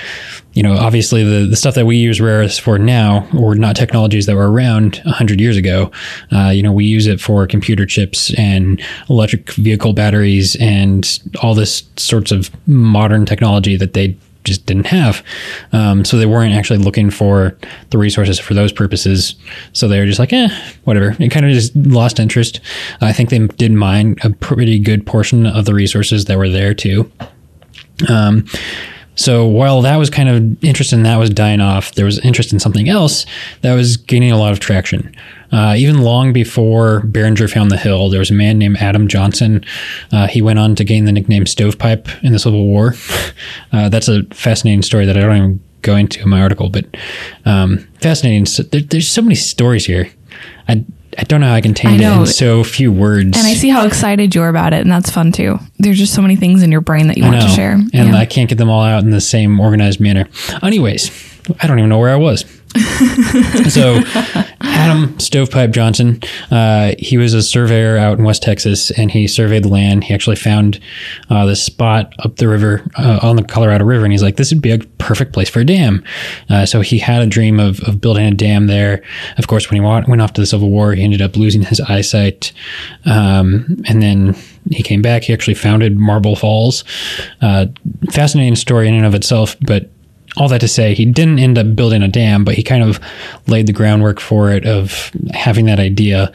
you 0.53 0.63
know, 0.63 0.73
obviously 0.73 1.23
the, 1.23 1.45
the 1.45 1.55
stuff 1.55 1.75
that 1.75 1.85
we 1.85 1.97
use 1.97 2.19
rare 2.19 2.39
earths 2.39 2.57
for 2.57 2.79
now 2.79 3.27
were 3.31 3.53
not 3.55 3.75
technologies 3.75 4.25
that 4.25 4.35
were 4.35 4.51
around 4.51 4.99
100 5.05 5.39
years 5.39 5.55
ago. 5.55 5.91
Uh, 6.31 6.49
you 6.49 6.63
know, 6.63 6.71
we 6.71 6.85
use 6.85 7.05
it 7.05 7.21
for 7.21 7.45
computer 7.45 7.85
chips 7.85 8.33
and 8.39 8.81
electric 9.07 9.51
vehicle 9.51 9.93
batteries 9.93 10.55
and 10.55 11.19
all 11.43 11.53
this 11.53 11.83
sorts 11.97 12.31
of 12.31 12.49
modern 12.67 13.25
technology 13.25 13.77
that 13.77 13.93
they 13.93 14.17
just 14.43 14.65
didn't 14.65 14.87
have. 14.87 15.23
Um, 15.71 16.05
so 16.05 16.17
they 16.17 16.25
weren't 16.25 16.53
actually 16.53 16.79
looking 16.79 17.09
for 17.09 17.57
the 17.89 17.97
resources 17.97 18.39
for 18.39 18.53
those 18.53 18.71
purposes. 18.71 19.35
So 19.73 19.87
they 19.87 19.99
were 19.99 20.05
just 20.05 20.19
like, 20.19 20.33
eh, 20.33 20.49
whatever. 20.83 21.15
It 21.19 21.29
kind 21.29 21.45
of 21.45 21.51
just 21.51 21.75
lost 21.75 22.19
interest. 22.19 22.59
I 23.01 23.13
think 23.13 23.29
they 23.29 23.47
did 23.47 23.71
mine 23.71 24.17
a 24.23 24.29
pretty 24.29 24.79
good 24.79 25.05
portion 25.05 25.45
of 25.45 25.65
the 25.65 25.73
resources 25.73 26.25
that 26.25 26.37
were 26.37 26.49
there 26.49 26.73
too. 26.73 27.11
Um, 28.09 28.45
so 29.15 29.45
while 29.45 29.81
that 29.81 29.97
was 29.97 30.09
kind 30.09 30.29
of 30.29 30.63
interest 30.63 30.93
in 30.93 31.03
that 31.03 31.17
was 31.17 31.29
dying 31.29 31.61
off, 31.61 31.93
there 31.93 32.05
was 32.05 32.19
interest 32.19 32.51
in 32.51 32.59
something 32.59 32.89
else 32.89 33.25
that 33.61 33.73
was 33.75 33.97
gaining 33.97 34.31
a 34.31 34.37
lot 34.37 34.51
of 34.51 34.59
traction. 34.59 35.15
Uh, 35.51 35.75
even 35.77 36.01
long 36.01 36.33
before 36.33 37.01
Baringer 37.01 37.51
found 37.51 37.69
the 37.69 37.77
hill, 37.77 38.09
there 38.09 38.19
was 38.19 38.31
a 38.31 38.33
man 38.33 38.57
named 38.57 38.77
Adam 38.77 39.07
Johnson. 39.07 39.63
Uh, 40.11 40.27
he 40.27 40.41
went 40.41 40.57
on 40.57 40.75
to 40.75 40.83
gain 40.83 41.05
the 41.05 41.11
nickname 41.11 41.45
Stovepipe 41.45 42.07
in 42.23 42.31
the 42.31 42.39
Civil 42.39 42.65
War. 42.65 42.95
Uh, 43.71 43.89
that's 43.89 44.07
a 44.07 44.23
fascinating 44.25 44.83
story 44.83 45.03
that 45.05 45.17
I 45.17 45.21
don't 45.21 45.35
even 45.35 45.63
go 45.81 45.95
into 45.95 46.21
in 46.21 46.29
my 46.29 46.41
article, 46.41 46.69
but 46.69 46.85
um, 47.45 47.79
fascinating. 47.99 48.45
So 48.45 48.61
there, 48.61 48.81
there's 48.81 49.09
so 49.09 49.21
many 49.21 49.33
stories 49.33 49.85
here. 49.85 50.11
I 50.67 50.85
I 51.17 51.23
don't 51.23 51.41
know 51.41 51.47
how 51.47 51.53
I 51.55 51.61
contained 51.61 52.01
I 52.03 52.15
it 52.15 52.19
in 52.21 52.25
so 52.27 52.63
few 52.63 52.91
words. 52.91 53.37
and 53.37 53.47
I 53.47 53.53
see 53.53 53.69
how 53.69 53.85
excited 53.85 54.33
you 54.35 54.41
are 54.41 54.49
about 54.49 54.73
it, 54.73 54.81
and 54.81 54.91
that's 54.91 55.09
fun 55.11 55.31
too. 55.31 55.59
There's 55.79 55.97
just 55.97 56.13
so 56.13 56.21
many 56.21 56.35
things 56.35 56.63
in 56.63 56.71
your 56.71 56.81
brain 56.81 57.07
that 57.07 57.17
you 57.17 57.23
I 57.25 57.27
want 57.29 57.39
know, 57.41 57.47
to 57.47 57.53
share. 57.53 57.71
and 57.73 57.91
Yeah. 57.93 58.15
I 58.15 58.25
can't 58.25 58.49
get 58.49 58.57
them 58.57 58.69
all 58.69 58.83
out 58.83 59.03
in 59.03 59.09
the 59.11 59.21
same 59.21 59.59
organized 59.59 59.99
manner. 59.99 60.27
Anyways, 60.61 61.11
I 61.61 61.67
don't 61.67 61.77
even 61.79 61.89
know 61.89 61.99
where 61.99 62.11
I 62.11 62.15
was. 62.15 62.45
so 63.69 64.01
Adam 64.63 65.19
Stovepipe 65.19 65.71
Johnson, 65.71 66.21
uh, 66.49 66.93
he 66.97 67.17
was 67.17 67.33
a 67.33 67.41
surveyor 67.41 67.97
out 67.97 68.17
in 68.17 68.23
West 68.23 68.41
Texas, 68.43 68.91
and 68.91 69.11
he 69.11 69.27
surveyed 69.27 69.63
the 69.63 69.69
land. 69.69 70.05
He 70.05 70.13
actually 70.13 70.37
found 70.37 70.79
uh, 71.29 71.45
this 71.45 71.61
spot 71.61 72.13
up 72.19 72.37
the 72.37 72.47
river 72.47 72.81
uh, 72.95 73.19
on 73.21 73.35
the 73.35 73.43
Colorado 73.43 73.83
River, 73.83 74.05
and 74.05 74.13
he's 74.13 74.23
like, 74.23 74.37
"This 74.37 74.51
would 74.53 74.61
be 74.61 74.71
a 74.71 74.79
perfect 74.97 75.33
place 75.33 75.49
for 75.49 75.59
a 75.59 75.65
dam." 75.65 76.03
Uh, 76.49 76.65
so 76.65 76.81
he 76.81 76.97
had 76.97 77.21
a 77.21 77.27
dream 77.27 77.59
of, 77.59 77.81
of 77.81 77.99
building 77.99 78.25
a 78.25 78.33
dam 78.33 78.67
there. 78.67 79.03
Of 79.37 79.47
course, 79.47 79.69
when 79.69 79.81
he 79.81 79.85
wa- 79.85 80.03
went 80.07 80.21
off 80.21 80.33
to 80.33 80.41
the 80.41 80.47
Civil 80.47 80.69
War, 80.69 80.93
he 80.93 81.03
ended 81.03 81.21
up 81.21 81.35
losing 81.35 81.63
his 81.63 81.81
eyesight, 81.81 82.53
um, 83.05 83.83
and 83.87 84.01
then 84.01 84.35
he 84.71 84.81
came 84.81 85.01
back. 85.01 85.23
He 85.23 85.33
actually 85.33 85.55
founded 85.55 85.97
Marble 85.97 86.35
Falls. 86.35 86.83
Uh, 87.41 87.67
fascinating 88.11 88.55
story 88.55 88.87
in 88.87 88.93
and 88.93 89.05
of 89.05 89.13
itself, 89.13 89.57
but 89.61 89.89
all 90.37 90.47
that 90.49 90.61
to 90.61 90.67
say, 90.67 90.93
he 90.93 91.05
didn't 91.05 91.39
end 91.39 91.57
up 91.57 91.75
building 91.75 92.01
a 92.01 92.07
dam, 92.07 92.43
but 92.43 92.55
he 92.55 92.63
kind 92.63 92.83
of 92.83 92.99
laid 93.47 93.67
the 93.67 93.73
groundwork 93.73 94.19
for 94.19 94.51
it 94.51 94.65
of 94.65 95.11
having 95.33 95.65
that 95.65 95.79
idea. 95.79 96.31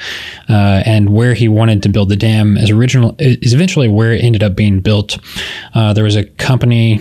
Uh, 0.49 0.83
and 0.87 1.11
where 1.13 1.35
he 1.35 1.49
wanted 1.49 1.83
to 1.83 1.89
build 1.89 2.09
the 2.09 2.17
dam 2.17 2.57
is 2.57 2.71
original 2.71 3.17
is 3.19 3.53
eventually 3.53 3.89
where 3.89 4.13
it 4.13 4.23
ended 4.23 4.43
up 4.43 4.55
being 4.55 4.81
built. 4.81 5.19
Uh, 5.75 5.93
there 5.93 6.05
was 6.05 6.17
a 6.17 6.25
company 6.25 7.01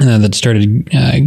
uh, 0.00 0.18
that 0.18 0.34
started 0.34 0.88
uh, 0.94 1.18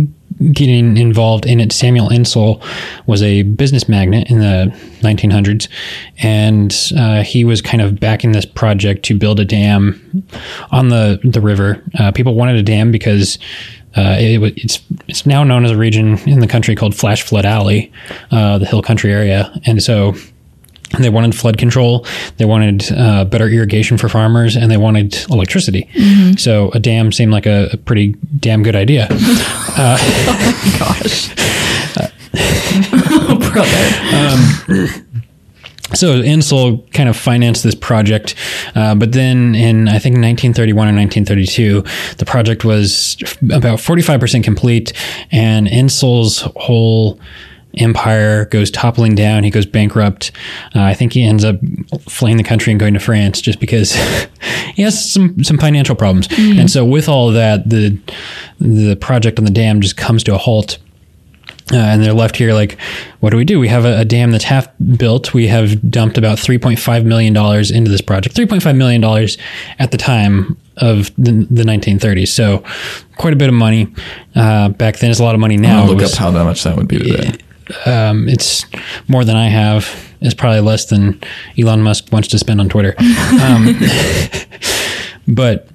getting 0.53 0.97
involved 0.97 1.45
in 1.45 1.59
it. 1.59 1.72
Samuel 1.72 2.09
Insull 2.09 2.61
was 3.05 3.22
a 3.22 3.43
business 3.43 3.88
magnate 3.88 4.30
in 4.30 4.39
the 4.39 4.74
1900s, 5.01 5.67
and 6.19 6.76
uh, 6.97 7.24
he 7.24 7.43
was 7.43 7.61
kind 7.61 7.82
of 7.82 7.99
backing 7.99 8.32
this 8.32 8.45
project 8.45 9.03
to 9.05 9.17
build 9.17 9.39
a 9.39 9.45
dam 9.45 10.26
on 10.72 10.89
the 10.89 11.19
the 11.24 11.41
river. 11.41 11.84
Uh, 11.99 12.11
people 12.11 12.36
wanted 12.36 12.55
a 12.55 12.63
dam 12.63 12.91
because. 12.91 13.38
Uh, 13.96 14.16
it, 14.20 14.42
it's 14.58 14.80
it's 15.08 15.26
now 15.26 15.44
known 15.44 15.66
as 15.66 15.72
a 15.72 15.78
region 15.78 16.18
in 16.20 16.39
the 16.39 16.48
country 16.48 16.76
called 16.76 16.96
Flash 16.96 17.24
Flood 17.24 17.46
Alley, 17.46 17.92
uh, 18.32 18.58
the 18.58 18.66
hill 18.66 18.82
country 18.82 19.12
area, 19.12 19.52
and 19.66 19.84
so 19.84 20.16
they 21.00 21.10
wanted 21.10 21.34
flood 21.36 21.58
control, 21.58 22.06
they 22.38 22.46
wanted 22.46 22.92
uh, 22.92 23.24
better 23.26 23.48
irrigation 23.48 23.98
for 23.98 24.10
farmers, 24.10 24.56
and 24.58 24.70
they 24.70 24.78
wanted 24.78 25.16
electricity. 25.30 25.89
So 26.38 26.70
a 26.72 26.80
dam 26.80 27.12
seemed 27.12 27.32
like 27.32 27.46
a, 27.46 27.70
a 27.72 27.78
pretty 27.78 28.16
damn 28.39 28.62
good 28.64 28.76
idea. 28.76 29.08
oh 29.12 29.98
my 30.28 30.80
Gosh. 30.80 31.34
oh, 32.94 33.52
brother. 33.52 35.06
So 35.94 36.22
Insull 36.22 36.78
kind 36.94 37.10
of 37.10 37.18
financed 37.18 37.64
this 37.64 37.76
project, 37.76 38.36
uh, 38.76 38.96
but 38.96 39.12
then 39.12 39.56
in 39.56 39.88
I 39.88 40.00
think 40.00 40.16
1931 40.16 40.88
or 40.88 40.96
1932, 40.96 41.84
the 42.18 42.26
project 42.26 42.64
was 42.64 43.18
about 43.52 43.80
45% 43.80 44.44
complete, 44.44 44.94
and 45.32 45.68
Insull's 45.68 46.42
whole 46.56 47.20
empire 47.78 48.46
goes 48.46 48.70
toppling 48.72 49.16
down. 49.16 49.44
He 49.44 49.50
goes 49.50 49.66
bankrupt. 49.66 50.32
Uh, 50.76 50.82
I 50.82 50.94
think 50.94 51.14
he 51.14 51.24
ends 51.24 51.44
up 51.44 51.56
fleeing 52.08 52.38
the 52.38 52.44
country 52.44 52.72
and 52.72 52.80
going 52.80 52.94
to 52.94 53.00
France 53.00 53.42
just 53.42 53.60
because 53.60 53.94
he 54.74 54.82
has 54.84 55.12
some 55.12 55.44
some 55.44 55.58
financial 55.58 55.96
problems. 55.96 56.28
And 56.38 56.70
so 56.70 56.86
with 56.86 57.08
all 57.08 57.30
of 57.30 57.36
that, 57.36 57.70
the 57.70 57.98
the 58.60 58.96
project 58.96 59.39
on 59.39 59.46
the 59.46 59.52
dam 59.52 59.82
just 59.82 59.98
comes 59.98 60.24
to 60.26 60.36
a 60.36 60.38
halt. 60.38 60.78
Uh, 61.72 61.78
and 61.78 62.03
they're 62.03 62.13
left 62.13 62.36
here 62.36 62.53
like, 62.53 62.78
what 63.22 63.30
do 63.30 63.38
we 63.38 63.45
do? 63.45 63.59
We 63.59 63.69
have 63.69 63.86
a, 63.86 63.99
a 63.99 64.05
dam 64.05 64.32
that's 64.32 64.43
half 64.43 64.67
built. 64.97 65.34
We 65.34 65.47
have 65.47 65.89
dumped 65.89 66.17
about 66.17 66.38
$3.5 66.38 67.05
million 67.05 67.36
into 67.74 67.89
this 67.89 68.01
project. 68.01 68.36
$3.5 68.36 68.76
million 68.76 69.03
at 69.80 69.91
the 69.91 69.97
time 69.97 70.57
of 70.78 71.13
the, 71.15 71.47
the 71.49 71.63
1930s. 71.63 72.28
So 72.30 72.63
quite 73.17 73.34
a 73.34 73.38
bit 73.38 73.47
of 73.47 73.55
money. 73.55 73.88
Uh, 74.36 74.69
back 74.69 74.97
then, 74.97 75.11
it's 75.11 75.19
a 75.19 75.24
lot 75.24 75.34
of 75.36 75.39
money 75.39 75.55
now. 75.57 75.86
Look 75.86 75.99
was- 75.99 76.13
up 76.13 76.19
how 76.19 76.32
that 76.32 76.43
much 76.43 76.63
that 76.63 76.76
would 76.76 76.88
be 76.88 76.99
today. 76.99 77.38
um, 77.86 78.28
it's 78.28 78.65
more 79.07 79.24
than 79.24 79.38
I 79.38 79.47
have. 79.47 79.88
It's 80.19 80.34
probably 80.34 80.59
less 80.59 80.86
than 80.86 81.19
Elon 81.57 81.82
Musk 81.84 82.11
wants 82.11 82.28
to 82.30 82.38
spend 82.39 82.59
on 82.59 82.69
Twitter. 82.69 82.95
Um, 83.41 83.76
but 85.28 85.67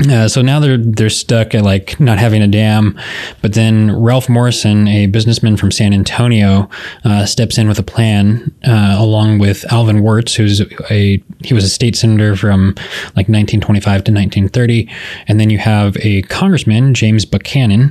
uh, 0.00 0.28
so 0.28 0.42
now 0.42 0.60
they're 0.60 0.76
they're 0.76 1.08
stuck 1.08 1.54
at 1.54 1.62
like 1.62 1.98
not 1.98 2.18
having 2.18 2.42
a 2.42 2.46
dam. 2.46 2.98
But 3.40 3.54
then 3.54 3.98
Ralph 3.98 4.28
Morrison, 4.28 4.86
a 4.88 5.06
businessman 5.06 5.56
from 5.56 5.70
San 5.70 5.94
Antonio, 5.94 6.68
uh, 7.04 7.24
steps 7.24 7.56
in 7.56 7.66
with 7.66 7.78
a 7.78 7.82
plan 7.82 8.54
uh, 8.66 8.96
along 8.98 9.38
with 9.38 9.64
Alvin 9.72 10.02
Wirtz, 10.02 10.34
who's 10.34 10.60
a 10.90 11.22
he 11.42 11.54
was 11.54 11.64
a 11.64 11.68
state 11.68 11.96
senator 11.96 12.36
from 12.36 12.74
like 13.16 13.28
1925 13.28 13.84
to 14.04 14.12
1930, 14.12 14.88
and 15.28 15.40
then 15.40 15.48
you 15.48 15.58
have 15.58 15.96
a 16.00 16.22
congressman 16.22 16.92
James 16.92 17.24
Buchanan. 17.24 17.90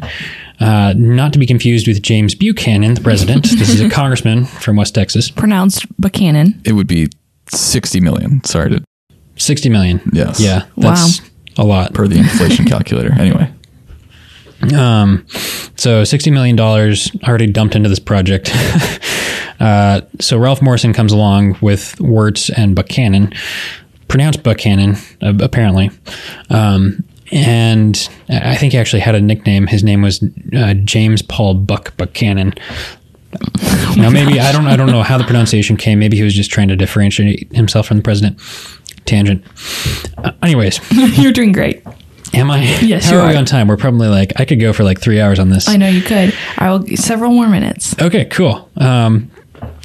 Uh, 0.60 0.93
not 0.95 1.34
to 1.34 1.39
be 1.39 1.45
confused 1.45 1.86
with 1.86 2.01
James 2.01 2.34
Buchanan, 2.34 2.93
the 2.93 3.01
president. 3.01 3.43
this 3.58 3.70
is 3.70 3.82
a 3.82 3.89
congressman 3.89 4.45
from 4.45 4.78
West 4.78 4.95
Texas. 4.95 5.30
Pronounced 5.30 5.86
Buchanan. 5.99 6.62
It 6.64 6.74
would 6.74 6.88
be 6.88 7.10
60 7.49 7.99
million. 7.99 8.41
Sorry 8.45 8.70
to, 8.70 8.84
60 9.36 9.68
million. 9.70 10.01
yes. 10.14 10.39
Yeah, 10.39 10.66
that's 10.78 11.20
a 11.58 11.64
lot. 11.64 11.93
Per 11.93 12.08
the 12.08 12.18
inflation 12.18 12.66
calculator. 12.68 13.14
Anyway. 13.14 13.51
Um, 14.74 15.26
so 15.76 16.01
$60 16.01 16.32
million 16.32 16.60
already 16.60 17.47
dumped 17.47 17.76
into 17.76 17.89
this 17.89 17.99
project. 17.99 18.51
uh, 19.60 20.01
so 20.20 20.38
Ralph 20.38 20.62
Morrison 20.62 20.93
comes 20.93 21.12
along 21.12 21.58
with 21.62 21.99
Wirtz 21.99 22.49
and 22.49 22.76
Buchanan, 22.76 23.34
pronounced 24.08 24.43
Buchanan, 24.43 24.95
uh, 25.22 25.34
apparently. 25.41 25.91
Um, 26.49 27.03
and 27.32 28.10
I 28.30 28.56
think 28.56 28.74
he 28.74 28.80
actually 28.80 29.01
had 29.01 29.16
a 29.16 29.22
nickname. 29.22 29.68
His 29.68 29.84
name 29.84 30.01
was 30.01 30.24
uh, 30.56 30.76
James 30.76 31.22
Paul 31.22 31.56
Buck 31.56 31.95
Buchanan. 31.97 32.53
now 33.98 34.10
maybe 34.10 34.40
I 34.40 34.52
don't 34.52 34.68
I 34.68 34.76
don't 34.76 34.88
know 34.92 35.04
how 35.04 35.18
the 35.18 35.24
pronunciation 35.24 35.78
came. 35.78 36.00
Maybe 36.00 36.18
he 36.18 36.24
was 36.24 36.34
just 36.34 36.52
trying 36.52 36.68
to 36.70 36.76
differentiate 36.76 37.52
himself 37.54 37.88
from 37.88 37.98
the 37.98 38.04
president. 38.04 38.40
Tangent. 39.06 39.44
Uh, 40.18 40.32
anyways, 40.42 40.80
You're 41.20 41.32
doing 41.32 41.52
great. 41.52 41.84
am 42.34 42.50
I? 42.50 42.64
Yes, 42.82 43.06
How 43.06 43.14
you 43.14 43.20
are 43.20 43.28
we 43.28 43.36
are. 43.36 43.38
on 43.38 43.46
time? 43.46 43.68
We're 43.68 43.78
probably 43.78 44.08
like 44.08 44.34
I 44.40 44.46
could 44.46 44.60
go 44.60 44.74
for 44.74 44.84
like 44.84 45.00
three 45.00 45.22
hours 45.22 45.38
on 45.40 45.50
this. 45.50 45.68
I 45.70 45.78
know 45.78 45.88
you 45.88 46.02
could. 46.02 46.34
I 46.58 46.72
will 46.72 46.86
several 46.98 47.32
more 47.32 47.48
minutes. 47.48 47.96
Okay, 48.02 48.26
cool. 48.26 48.70
Um, 48.78 49.30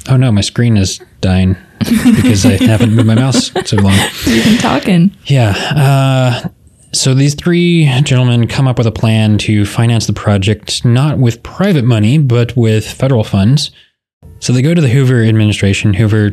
oh 0.09 0.17
no, 0.17 0.31
my 0.31 0.41
screen 0.41 0.75
is 0.75 0.99
dying 1.21 1.55
because 1.79 2.45
I 2.45 2.53
haven't 2.63 2.93
moved 2.95 3.07
my 3.07 3.15
mouse 3.15 3.51
so 3.65 3.77
long. 3.77 3.93
You've 4.25 4.45
been 4.45 4.57
talking. 4.57 5.15
Yeah. 5.25 5.53
Uh, 5.75 6.49
so 6.93 7.13
these 7.13 7.35
three 7.35 7.85
gentlemen 8.03 8.47
come 8.47 8.67
up 8.67 8.77
with 8.77 8.87
a 8.87 8.91
plan 8.91 9.37
to 9.39 9.65
finance 9.65 10.07
the 10.07 10.13
project, 10.13 10.83
not 10.83 11.17
with 11.17 11.41
private 11.43 11.85
money, 11.85 12.17
but 12.17 12.55
with 12.55 12.85
federal 12.85 13.23
funds. 13.23 13.71
So 14.39 14.53
they 14.53 14.61
go 14.61 14.73
to 14.73 14.81
the 14.81 14.89
Hoover 14.89 15.23
administration. 15.23 15.93
Hoover 15.93 16.31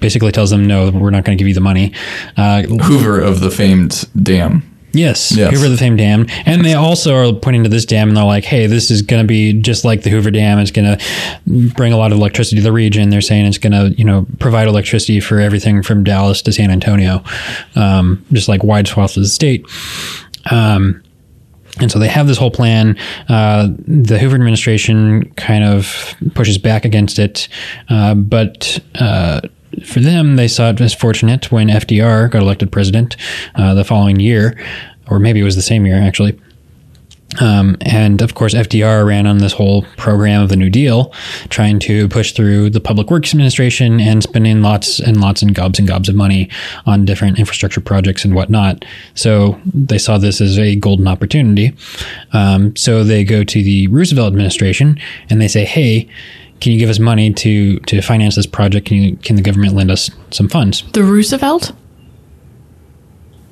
basically 0.00 0.32
tells 0.32 0.50
them, 0.50 0.66
no, 0.66 0.90
we're 0.90 1.10
not 1.10 1.24
going 1.24 1.36
to 1.36 1.40
give 1.40 1.48
you 1.48 1.54
the 1.54 1.60
money. 1.60 1.92
Uh, 2.36 2.62
Hoover 2.62 3.20
of 3.20 3.40
the 3.40 3.50
famed 3.50 4.08
dam. 4.22 4.69
Yes, 4.92 5.36
Yes. 5.36 5.52
Hoover 5.52 5.68
the 5.68 5.76
famed 5.76 5.98
dam, 5.98 6.26
and 6.46 6.64
they 6.64 6.74
also 6.74 7.14
are 7.14 7.32
pointing 7.32 7.62
to 7.64 7.68
this 7.68 7.84
dam, 7.84 8.08
and 8.08 8.16
they're 8.16 8.24
like, 8.24 8.44
"Hey, 8.44 8.66
this 8.66 8.90
is 8.90 9.02
going 9.02 9.22
to 9.22 9.26
be 9.26 9.52
just 9.52 9.84
like 9.84 10.02
the 10.02 10.10
Hoover 10.10 10.30
Dam. 10.30 10.58
It's 10.58 10.70
going 10.70 10.96
to 10.96 11.04
bring 11.74 11.92
a 11.92 11.96
lot 11.96 12.12
of 12.12 12.18
electricity 12.18 12.56
to 12.56 12.62
the 12.62 12.72
region." 12.72 13.10
They're 13.10 13.20
saying 13.20 13.46
it's 13.46 13.58
going 13.58 13.72
to, 13.72 13.96
you 13.96 14.04
know, 14.04 14.26
provide 14.38 14.66
electricity 14.68 15.20
for 15.20 15.38
everything 15.38 15.82
from 15.82 16.02
Dallas 16.04 16.42
to 16.42 16.52
San 16.52 16.70
Antonio, 16.70 17.22
um, 17.76 18.24
just 18.32 18.48
like 18.48 18.64
wide 18.64 18.88
swaths 18.88 19.16
of 19.16 19.22
the 19.22 19.28
state. 19.28 19.64
Um, 20.50 21.02
and 21.80 21.90
so 21.90 21.98
they 21.98 22.08
have 22.08 22.26
this 22.26 22.36
whole 22.36 22.50
plan. 22.50 22.98
Uh, 23.28 23.68
the 23.86 24.18
Hoover 24.18 24.34
administration 24.34 25.30
kind 25.36 25.62
of 25.64 26.14
pushes 26.34 26.58
back 26.58 26.84
against 26.84 27.18
it, 27.18 27.48
uh, 27.88 28.14
but. 28.14 28.80
Uh, 28.96 29.40
for 29.84 30.00
them, 30.00 30.36
they 30.36 30.48
saw 30.48 30.70
it 30.70 30.80
as 30.80 30.94
fortunate 30.94 31.50
when 31.50 31.68
FDR 31.68 32.30
got 32.30 32.42
elected 32.42 32.72
president 32.72 33.16
uh, 33.54 33.74
the 33.74 33.84
following 33.84 34.20
year, 34.20 34.58
or 35.08 35.18
maybe 35.18 35.40
it 35.40 35.44
was 35.44 35.56
the 35.56 35.62
same 35.62 35.86
year 35.86 36.00
actually. 36.00 36.38
Um, 37.40 37.76
and 37.82 38.22
of 38.22 38.34
course, 38.34 38.54
FDR 38.54 39.06
ran 39.06 39.26
on 39.26 39.38
this 39.38 39.52
whole 39.52 39.82
program 39.96 40.42
of 40.42 40.48
the 40.48 40.56
New 40.56 40.70
Deal, 40.70 41.12
trying 41.48 41.78
to 41.80 42.08
push 42.08 42.32
through 42.32 42.70
the 42.70 42.80
Public 42.80 43.10
Works 43.10 43.32
Administration 43.32 44.00
and 44.00 44.22
spending 44.22 44.62
lots 44.62 44.98
and 44.98 45.20
lots 45.20 45.40
and 45.40 45.54
gobs 45.54 45.78
and 45.78 45.86
gobs 45.86 46.08
of 46.08 46.16
money 46.16 46.48
on 46.86 47.04
different 47.04 47.38
infrastructure 47.38 47.80
projects 47.80 48.24
and 48.24 48.34
whatnot. 48.34 48.84
So 49.14 49.60
they 49.64 49.98
saw 49.98 50.18
this 50.18 50.40
as 50.40 50.58
a 50.58 50.74
golden 50.74 51.06
opportunity. 51.06 51.72
Um, 52.32 52.74
so 52.74 53.04
they 53.04 53.22
go 53.22 53.44
to 53.44 53.62
the 53.62 53.86
Roosevelt 53.88 54.32
administration 54.32 54.98
and 55.28 55.40
they 55.40 55.48
say, 55.48 55.64
"Hey, 55.64 56.08
can 56.60 56.72
you 56.72 56.78
give 56.78 56.90
us 56.90 56.98
money 56.98 57.32
to 57.32 57.78
to 57.80 58.00
finance 58.02 58.36
this 58.36 58.46
project? 58.46 58.86
Can 58.86 58.96
you 58.98 59.16
can 59.16 59.36
the 59.36 59.42
government 59.42 59.74
lend 59.74 59.90
us 59.90 60.10
some 60.30 60.48
funds?" 60.48 60.82
The 60.92 61.02
Roosevelt? 61.02 61.72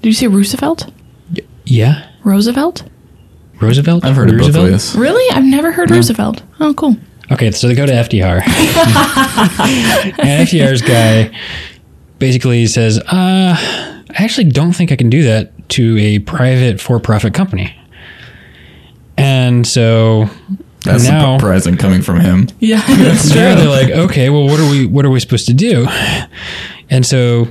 Did 0.03 0.09
you 0.09 0.15
say 0.15 0.27
Roosevelt? 0.29 0.93
Yeah, 1.65 2.09
Roosevelt? 2.25 2.85
Roosevelt. 3.61 4.05
I've 4.05 4.15
heard 4.15 4.31
of 4.31 4.37
both 4.37 4.55
Roosevelt? 4.55 4.71
ways. 4.71 4.95
Really? 4.97 5.37
I've 5.37 5.45
never 5.45 5.73
heard 5.73 5.91
Roosevelt. 5.91 6.43
Oh, 6.61 6.73
cool. 6.75 6.97
Okay, 7.31 7.51
so 7.51 7.67
they 7.69 7.75
go 7.75 7.85
to 7.85 7.93
FDR. 7.93 8.37
and 10.19 10.49
FDR's 10.49 10.81
guy 10.81 11.37
basically 12.19 12.67
says, 12.67 12.99
uh, 12.99 13.57
I 13.59 14.05
actually 14.15 14.49
don't 14.51 14.73
think 14.73 14.93
I 14.93 14.97
can 14.97 15.11
do 15.11 15.25
that 15.25 15.69
to 15.71 15.99
a 15.99 16.21
private 16.21 16.81
for 16.81 16.99
profit 17.01 17.35
company. 17.35 17.77
And 19.17 19.67
so 19.67 20.31
That's 20.85 21.05
now- 21.09 21.39
surprising 21.39 21.77
coming 21.77 22.03
from 22.03 22.21
him. 22.21 22.49
Yeah, 22.61 22.83
that's 22.87 23.29
Now 23.35 23.55
they're 23.57 23.69
like, 23.69 23.91
okay, 23.91 24.31
well, 24.31 24.45
what 24.45 24.61
are 24.61 24.71
we 24.71 24.87
what 24.87 25.05
are 25.05 25.11
we 25.11 25.21
supposed 25.21 25.47
to 25.47 25.55
do? 25.55 25.87
And 26.91 27.05
so, 27.05 27.49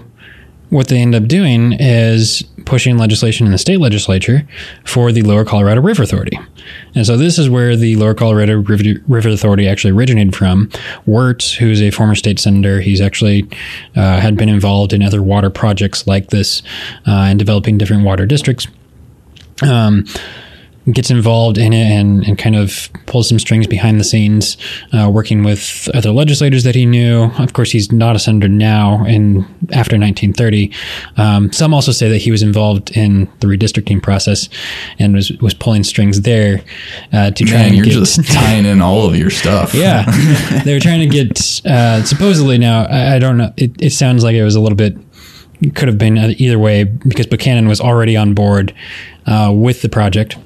what 0.70 0.88
they 0.88 1.00
end 1.02 1.14
up 1.16 1.28
doing 1.28 1.74
is 1.74 2.44
pushing 2.66 2.98
legislation 2.98 3.46
in 3.46 3.52
the 3.54 3.58
state 3.58 3.80
legislature 3.80 4.46
for 4.84 5.12
the 5.14 5.22
Lower 5.22 5.46
Colorado 5.46 5.80
River 5.82 6.04
Authority. 6.04 6.38
And 6.96 7.06
so, 7.06 7.16
this 7.18 7.38
is 7.38 7.50
where 7.50 7.76
the 7.76 7.96
Lower 7.98 8.14
Colorado 8.14 8.62
River, 8.62 9.00
River 9.08 9.30
Authority 9.30 9.68
actually 9.68 9.92
originated 9.92 10.36
from. 10.36 10.70
Wirtz, 11.06 11.54
who's 11.54 11.82
a 11.82 11.92
former 11.92 12.16
state 12.16 12.40
senator, 12.40 12.80
he's 12.82 13.02
actually 13.02 13.48
uh, 13.96 14.20
had 14.20 14.38
been 14.38 14.50
involved 14.50 14.94
in 14.94 15.04
other 15.04 15.22
water 15.22 15.50
projects 15.50 16.08
like 16.08 16.30
this 16.30 16.62
uh, 17.06 17.12
and 17.12 17.38
developing 17.40 17.78
different 17.78 18.04
water 18.04 18.26
districts. 18.26 18.68
Um, 19.62 20.06
gets 20.92 21.12
involved 21.12 21.58
in 21.58 21.74
it 21.74 21.86
and, 21.86 22.24
and 22.26 22.38
kind 22.38 22.56
of 22.56 22.90
pulls 23.06 23.28
some 23.28 23.40
strings 23.40 23.68
behind 23.68 24.00
the 24.00 24.04
scenes, 24.04 24.58
uh, 24.94 25.10
working 25.10 25.44
with 25.44 25.90
other 25.94 26.12
legislators 26.12 26.64
that 26.64 26.76
he 26.76 26.86
knew. 26.86 27.26
Of 27.40 27.54
course, 27.54 27.72
he's 27.72 27.92
not 27.92 28.16
a 28.16 28.20
senator 28.20 28.48
now 28.48 29.04
in 29.06 29.40
after 29.74 29.98
1930. 29.98 30.72
Um, 31.18 31.52
some 31.52 31.74
also 31.74 31.92
say 31.92 32.10
that 32.10 32.20
he 32.20 32.32
was 32.32 32.42
involved 32.42 32.96
in 32.96 33.26
the 33.40 33.48
redistricting 33.48 34.02
process 34.02 34.48
and 34.98 35.14
was, 35.14 35.32
was 35.34 35.54
pulling 35.54 35.84
strings 35.84 36.22
there 36.22 36.64
uh, 37.12 37.32
to 37.32 37.44
try 37.44 37.58
Man, 37.58 37.66
and 37.68 37.76
you're 37.76 37.86
get, 37.86 37.94
just 37.94 38.26
tying 38.32 38.66
in 38.66 38.82
all 38.82 39.08
of 39.08 39.16
your 39.16 39.30
stuff. 39.30 39.74
yeah, 39.74 40.06
they 40.64 40.74
were 40.74 40.80
trying 40.80 41.02
to 41.02 41.08
get 41.08 41.66
uh, 41.66 42.04
supposedly 42.04 42.58
now. 42.58 42.86
I, 42.86 43.16
I 43.16 43.20
don't 43.20 43.38
know. 43.38 43.52
It, 43.58 43.82
it 43.82 43.92
sounds 43.92 44.24
like 44.24 44.36
it 44.36 44.44
was 44.44 44.56
a 44.56 44.62
little 44.62 44.78
bit 44.78 44.98
could 45.74 45.88
have 45.88 45.98
been 45.98 46.18
either 46.18 46.60
way 46.60 46.84
because 46.84 47.26
Buchanan 47.26 47.68
was 47.68 47.82
already 47.82 48.16
on 48.16 48.36
board 48.36 48.76
uh, 49.26 49.52
with 49.56 49.82
the 49.82 49.90
project. 49.90 50.38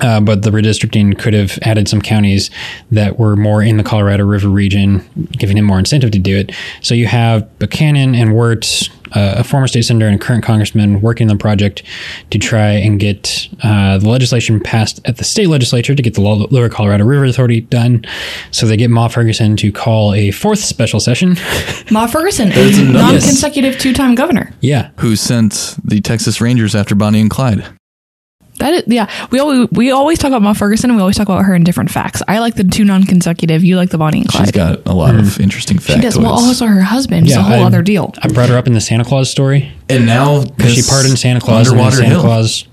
Uh, 0.00 0.20
but 0.20 0.42
the 0.42 0.50
redistricting 0.50 1.18
could 1.18 1.34
have 1.34 1.58
added 1.62 1.88
some 1.88 2.00
counties 2.00 2.50
that 2.90 3.18
were 3.18 3.36
more 3.36 3.62
in 3.62 3.76
the 3.76 3.84
Colorado 3.84 4.24
River 4.24 4.48
region, 4.48 5.08
giving 5.32 5.56
him 5.58 5.64
more 5.64 5.78
incentive 5.78 6.10
to 6.12 6.18
do 6.18 6.36
it. 6.36 6.52
So 6.80 6.94
you 6.94 7.06
have 7.06 7.58
Buchanan 7.58 8.14
and 8.14 8.34
Wirtz, 8.34 8.88
uh, 9.12 9.34
a 9.38 9.44
former 9.44 9.66
state 9.66 9.82
senator 9.82 10.06
and 10.06 10.20
current 10.20 10.44
congressman, 10.44 11.00
working 11.00 11.28
on 11.28 11.36
the 11.36 11.40
project 11.40 11.82
to 12.30 12.38
try 12.38 12.68
and 12.70 13.00
get 13.00 13.48
uh, 13.62 13.98
the 13.98 14.08
legislation 14.08 14.60
passed 14.60 15.00
at 15.04 15.16
the 15.16 15.24
state 15.24 15.48
legislature 15.48 15.94
to 15.94 16.02
get 16.02 16.14
the 16.14 16.20
Lower 16.20 16.68
Colorado 16.68 17.04
River 17.04 17.24
Authority 17.24 17.60
done. 17.62 18.04
So 18.52 18.66
they 18.66 18.76
get 18.76 18.88
Ma 18.90 19.08
Ferguson 19.08 19.56
to 19.56 19.72
call 19.72 20.14
a 20.14 20.30
fourth 20.30 20.60
special 20.60 21.00
session. 21.00 21.36
Ma 21.90 22.06
Ferguson, 22.06 22.52
a 22.52 22.92
non-consecutive 22.92 23.78
two-time 23.78 24.14
governor. 24.14 24.52
yeah. 24.60 24.90
Who 24.98 25.16
sent 25.16 25.76
the 25.82 26.00
Texas 26.00 26.40
Rangers 26.40 26.74
after 26.74 26.94
Bonnie 26.94 27.20
and 27.20 27.30
Clyde? 27.30 27.64
That 28.60 28.72
is, 28.74 28.82
yeah. 28.86 29.10
We 29.30 29.38
always 29.40 29.68
we 29.72 29.90
always 29.90 30.18
talk 30.18 30.28
about 30.28 30.42
Ma 30.42 30.52
Ferguson. 30.52 30.90
and 30.90 30.96
We 30.96 31.00
always 31.00 31.16
talk 31.16 31.28
about 31.28 31.44
her 31.44 31.54
in 31.54 31.64
different 31.64 31.90
facts. 31.90 32.22
I 32.28 32.38
like 32.38 32.54
the 32.54 32.64
two 32.64 32.84
non-consecutive. 32.84 33.64
You 33.64 33.76
like 33.76 33.90
the 33.90 33.98
Bonnie 33.98 34.20
and 34.20 34.28
Clyde. 34.28 34.44
She's 34.46 34.52
got 34.52 34.86
a 34.86 34.94
lot 34.94 35.14
of 35.16 35.40
interesting 35.40 35.78
facts. 35.78 35.94
she 35.96 36.00
does. 36.00 36.18
Well, 36.18 36.30
also 36.32 36.66
her 36.66 36.82
husband. 36.82 37.26
It's 37.26 37.36
a 37.36 37.42
whole 37.42 37.62
I- 37.64 37.66
other 37.66 37.82
deal. 37.82 38.14
I 38.22 38.28
brought 38.28 38.48
her 38.48 38.56
up 38.56 38.66
in 38.66 38.72
the 38.74 38.80
Santa 38.80 39.04
Claus 39.04 39.28
story. 39.30 39.72
and 39.88 40.06
now 40.06 40.44
because 40.44 40.70
she 40.74 40.76
this 40.80 40.90
pardoned 40.90 41.18
Santa 41.18 41.40
Claus 41.40 41.68
and 41.68 41.78
then 41.78 41.84
Underwater 41.86 41.96
Santa 41.96 42.10
Hill. 42.10 42.20
Claus 42.22 42.64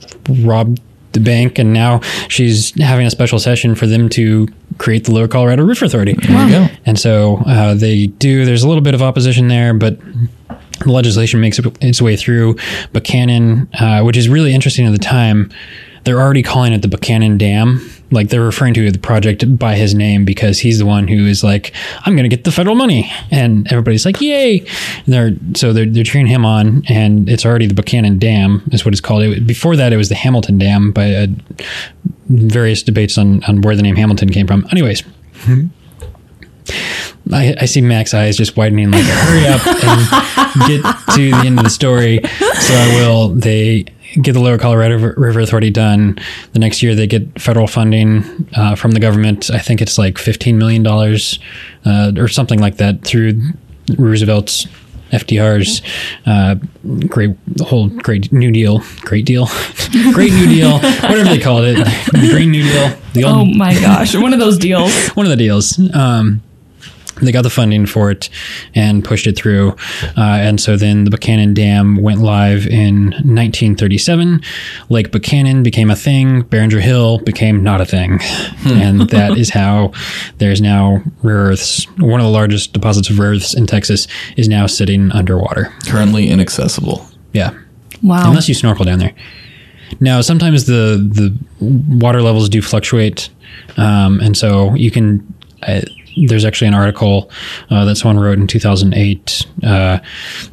robbed 0.46 0.82
the 1.14 1.20
bank, 1.22 1.58
and 1.58 1.74
now 1.74 2.02
she's 2.28 2.80
having 2.82 3.08
a 3.08 3.10
special 3.10 3.40
session 3.40 3.74
for 3.76 3.88
them 3.88 4.10
to 4.10 4.48
create 4.78 5.06
the 5.06 5.12
Lower 5.14 5.28
Colorado 5.28 5.64
River 5.64 5.86
Authority. 5.86 6.14
There 6.14 6.46
you 6.46 6.50
go. 6.68 6.68
And 6.86 7.00
so 7.00 7.38
uh, 7.46 7.74
they 7.74 8.08
do. 8.08 8.46
There's 8.46 8.62
a 8.64 8.68
little 8.68 8.84
bit 8.84 8.94
of 8.94 9.02
opposition 9.02 9.48
there, 9.48 9.74
but 9.74 9.98
the 10.80 10.92
legislation 10.92 11.42
makes 11.42 11.60
its 11.60 12.02
way 12.02 12.16
through. 12.16 12.56
Buchanan, 12.94 13.70
uh, 13.80 14.02
which 14.02 14.18
is 14.18 14.30
really 14.30 14.54
interesting 14.54 14.86
at 14.86 14.92
the 14.92 14.98
time, 14.98 15.52
they're 16.04 16.22
already 16.22 16.44
calling 16.44 16.72
it 16.72 16.82
the 16.82 16.88
Buchanan 16.88 17.38
Dam. 17.38 17.90
Like 18.12 18.30
they're 18.30 18.44
referring 18.44 18.74
to 18.76 18.90
the 18.90 19.00
project 19.00 19.58
by 19.60 19.76
his 19.76 19.94
name 19.94 20.24
because 20.24 20.60
he's 20.60 20.80
the 20.80 20.86
one 20.86 21.10
who 21.10 21.26
is 21.26 21.44
like, 21.44 21.74
I'm 22.06 22.14
going 22.16 22.24
to 22.24 22.34
get 22.34 22.46
the 22.46 22.52
federal 22.54 22.76
money, 22.76 23.12
and 23.32 23.70
everybody's 23.70 24.06
like, 24.06 24.22
"Yay!" 24.22 24.60
And 24.60 25.14
they're 25.14 25.32
so 25.56 25.74
they're 25.74 25.86
they're 25.86 26.06
cheering 26.06 26.28
him 26.28 26.46
on, 26.46 26.84
and 26.88 27.28
it's 27.28 27.46
already 27.46 27.68
the 27.68 27.74
Buchanan 27.74 28.18
Dam 28.18 28.64
is 28.72 28.86
what 28.86 28.94
it's 28.94 29.02
called. 29.02 29.24
It, 29.24 29.46
before 29.46 29.76
that, 29.76 29.92
it 29.92 29.98
was 29.98 30.08
the 30.08 30.16
Hamilton 30.16 30.58
Dam 30.58 30.94
by 30.94 31.14
uh, 31.14 31.28
various 32.30 32.82
debates 32.82 33.18
on 33.18 33.44
on 33.44 33.60
where 33.60 33.76
the 33.76 33.84
name 33.84 33.98
Hamilton 33.98 34.30
came 34.30 34.48
from. 34.48 34.66
Anyways. 34.72 35.04
I, 37.32 37.56
I 37.62 37.66
see 37.66 37.82
Mac's 37.82 38.14
eyes 38.14 38.38
just 38.38 38.56
widening, 38.58 38.92
like, 38.92 39.04
hurry 39.04 39.48
up 39.48 39.66
and 39.68 40.68
get 40.68 41.16
to 41.16 41.32
the 41.32 41.44
end 41.46 41.58
of 41.60 41.64
the 41.64 41.70
story. 41.70 42.20
So 42.24 42.74
I 42.74 42.96
will. 42.96 43.30
They 43.30 43.86
get 44.22 44.34
the 44.34 44.40
Lower 44.40 44.58
Colorado 44.58 44.98
River- 44.98 45.40
Authority 45.40 45.70
done. 45.70 46.18
The 46.54 46.60
next 46.60 46.82
year, 46.82 46.96
they 46.96 47.08
get 47.08 47.42
federal 47.42 47.68
funding 47.68 48.50
uh, 48.56 48.76
from 48.76 48.92
the 48.92 49.00
government. 49.00 49.52
I 49.52 49.60
think 49.60 49.82
it's 49.82 49.98
like 49.98 50.16
$15 50.16 50.56
million 50.56 50.86
uh, 51.86 52.22
or 52.22 52.28
something 52.28 52.60
like 52.60 52.78
that 52.78 53.04
through 53.04 53.42
Roosevelt's. 53.98 54.68
FDR's 55.12 55.82
uh, 56.26 56.56
great 57.08 57.38
whole 57.62 57.88
great 57.88 58.30
New 58.34 58.52
Deal, 58.52 58.82
great 59.04 59.24
deal, 59.26 59.46
great 60.12 60.34
New 60.34 60.48
Deal, 60.48 60.80
whatever 60.80 61.24
they 61.24 61.40
called 61.40 61.64
it, 61.66 61.78
Green 62.12 62.52
New 62.52 62.64
Deal, 62.64 62.94
the 63.14 63.24
old 63.24 63.34
Oh 63.38 63.46
my 63.46 63.74
gosh, 63.74 64.14
one 64.18 64.34
of 64.34 64.40
those 64.40 64.58
deals. 64.58 64.94
one 65.14 65.26
of 65.26 65.30
the 65.30 65.38
deals. 65.38 65.80
Um, 65.96 66.44
they 67.22 67.32
got 67.32 67.44
the 67.44 67.50
funding 67.50 67.86
for 67.86 68.12
it 68.12 68.30
and 68.76 69.04
pushed 69.04 69.28
it 69.28 69.38
through. 69.38 69.72
Uh, 70.18 70.38
and 70.40 70.60
so 70.60 70.78
then 70.78 71.04
the 71.04 71.10
Buchanan 71.12 71.54
Dam 71.54 71.98
went 71.98 72.20
live 72.22 72.68
in 72.68 73.12
1937. 73.12 74.42
Lake 74.90 75.12
Buchanan 75.12 75.64
became 75.64 75.90
a 75.90 75.96
thing. 75.96 76.44
Baringer 76.44 76.82
Hill 76.82 77.20
became 77.20 77.64
not 77.64 77.82
a 77.82 77.86
thing. 77.86 78.20
and 78.66 79.02
that 79.10 79.38
is 79.38 79.50
how 79.50 79.92
there's 80.38 80.62
now 80.62 81.02
rare 81.24 81.38
earths. 81.38 81.86
One 81.98 82.20
of 82.20 82.26
the 82.26 82.32
largest 82.32 82.74
deposits 82.74 83.10
of 83.10 83.20
rare 83.20 83.32
earths 83.32 83.54
in 83.54 83.68
Texas 83.68 84.08
is 84.36 84.48
now 84.48 84.68
sitting 84.68 85.12
underwater. 85.12 85.74
Currently 85.88 86.30
inaccessible. 86.30 87.06
Yeah. 87.34 87.58
Wow. 88.04 88.30
Unless 88.30 88.48
you 88.48 88.54
snorkel 88.56 88.86
down 88.86 89.00
there. 89.00 89.14
Now, 90.00 90.22
sometimes 90.22 90.66
the 90.66 90.98
the 91.12 91.38
water 91.60 92.22
levels 92.22 92.50
do 92.50 92.62
fluctuate, 92.62 93.30
um, 93.78 94.20
and 94.20 94.36
so 94.36 94.74
you 94.76 94.92
can. 94.92 95.34
Uh, 95.64 95.82
there's 96.28 96.46
actually 96.46 96.68
an 96.70 96.74
article 96.74 97.30
uh, 97.70 97.86
that 97.86 97.96
someone 97.98 98.24
wrote 98.24 98.38
in 98.40 98.48
2008. 98.48 99.46
Uh, 99.64 100.00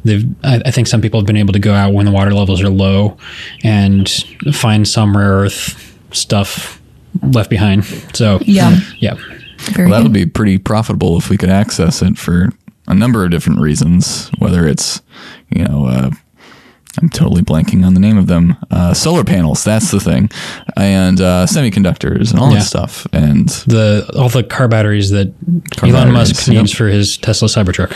they've, 0.03 0.25
I, 0.43 0.61
I 0.65 0.71
think 0.71 0.87
some 0.87 1.01
people 1.01 1.19
have 1.19 1.25
been 1.27 1.37
able 1.37 1.53
to 1.53 1.59
go 1.59 1.73
out 1.73 1.93
when 1.93 2.05
the 2.05 2.11
water 2.11 2.33
levels 2.33 2.61
are 2.61 2.69
low 2.69 3.17
and 3.63 4.09
find 4.53 4.87
some 4.87 5.15
rare 5.17 5.31
earth 5.31 5.97
stuff 6.11 6.81
left 7.23 7.49
behind. 7.49 7.85
So 8.13 8.39
Yeah. 8.41 8.77
yeah, 8.99 9.13
Well, 9.13 9.23
that 9.65 9.75
good. 9.75 10.03
would 10.03 10.13
be 10.13 10.25
pretty 10.25 10.57
profitable 10.57 11.17
if 11.17 11.29
we 11.29 11.37
could 11.37 11.49
access 11.49 12.01
it 12.01 12.17
for 12.17 12.49
a 12.87 12.93
number 12.93 13.23
of 13.25 13.31
different 13.31 13.59
reasons. 13.59 14.29
Whether 14.37 14.67
it's, 14.67 15.01
you 15.49 15.63
know, 15.65 15.87
uh, 15.87 16.11
I'm 17.01 17.09
totally 17.09 17.41
blanking 17.41 17.85
on 17.85 17.93
the 17.93 17.99
name 17.99 18.17
of 18.17 18.27
them. 18.27 18.55
Uh, 18.71 18.93
solar 18.93 19.23
panels, 19.23 19.63
that's 19.63 19.91
the 19.91 19.99
thing, 19.99 20.29
and 20.77 21.19
uh, 21.19 21.45
semiconductors 21.45 22.31
and 22.31 22.39
all 22.39 22.49
Yeah. 22.51 22.59
that 22.59 22.65
stuff. 22.65 23.05
And 23.13 23.49
the 23.67 24.09
all 24.17 24.29
the 24.29 24.43
car 24.43 24.67
batteries 24.67 25.09
that 25.11 25.33
Car 25.75 25.89
Elon 25.89 26.13
batteries, 26.13 26.13
Musk 26.29 26.47
yep. 26.47 26.57
needs 26.61 26.71
for 26.71 26.87
his 26.87 27.17
Tesla 27.17 27.47
Cybertruck. 27.47 27.93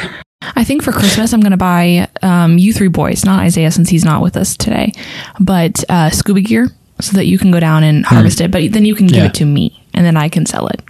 I 0.55 0.63
think 0.63 0.83
for 0.83 0.91
Christmas 0.91 1.33
I'm 1.33 1.41
going 1.41 1.51
to 1.51 1.57
buy 1.57 2.07
um, 2.21 2.57
you 2.57 2.73
three 2.73 2.87
boys, 2.87 3.25
not 3.25 3.41
Isaiah 3.41 3.71
since 3.71 3.89
he's 3.89 4.05
not 4.05 4.21
with 4.21 4.35
us 4.37 4.55
today, 4.57 4.93
but 5.39 5.83
uh, 5.89 6.09
scuba 6.09 6.41
gear 6.41 6.69
so 7.01 7.13
that 7.17 7.25
you 7.25 7.37
can 7.37 7.51
go 7.51 7.59
down 7.59 7.83
and 7.83 8.05
harvest 8.05 8.41
it. 8.41 8.51
But 8.51 8.71
then 8.71 8.85
you 8.85 8.95
can 8.95 9.07
give. 9.07 9.17
Yeah. 9.17 9.25
It 9.27 9.33
to 9.35 9.45
me, 9.45 9.81
and 9.93 10.05
then 10.05 10.17
I 10.17 10.29
can 10.29 10.45
sell 10.45 10.67
it. 10.67 10.81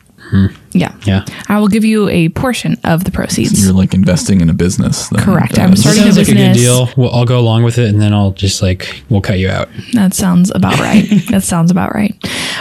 Yeah. 0.71 0.95
Yeah. 1.05 1.25
I 1.47 1.59
will 1.59 1.67
give 1.67 1.84
you 1.84 2.07
a 2.09 2.30
portion 2.30 2.77
of 2.84 3.03
the 3.03 3.11
proceeds. 3.11 3.63
you're 3.65 3.73
like 3.73 3.93
investing 3.93 4.41
in 4.41 4.49
a 4.49 4.53
business. 4.53 5.07
then. 5.09 5.21
Correct. 5.23 5.57
Uh, 5.57 5.63
I'm 5.63 5.71
That 5.71 5.77
starting 5.77 6.03
a 6.03 6.05
sounds 6.05 6.17
like 6.17 6.27
a 6.27 6.32
good 6.32 6.38
business. 6.38 6.57
deal. 6.57 6.89
Well, 6.95 7.11
I'll 7.13 7.25
go 7.25 7.39
along 7.39 7.63
with 7.63 7.77
it, 7.80 7.89
and 7.89 7.99
then 7.99 8.13
I'll 8.13 8.32
just 8.32 8.61
like 8.61 9.03
we'll 9.09 9.21
cut 9.21 9.39
you 9.39 9.49
out. 9.49 9.67
That 9.93 10.13
sounds 10.13 10.51
about 10.53 10.77
right. 10.80 11.05
that 11.30 11.43
sounds 11.43 11.71
about 11.71 11.95
right. 11.95 12.15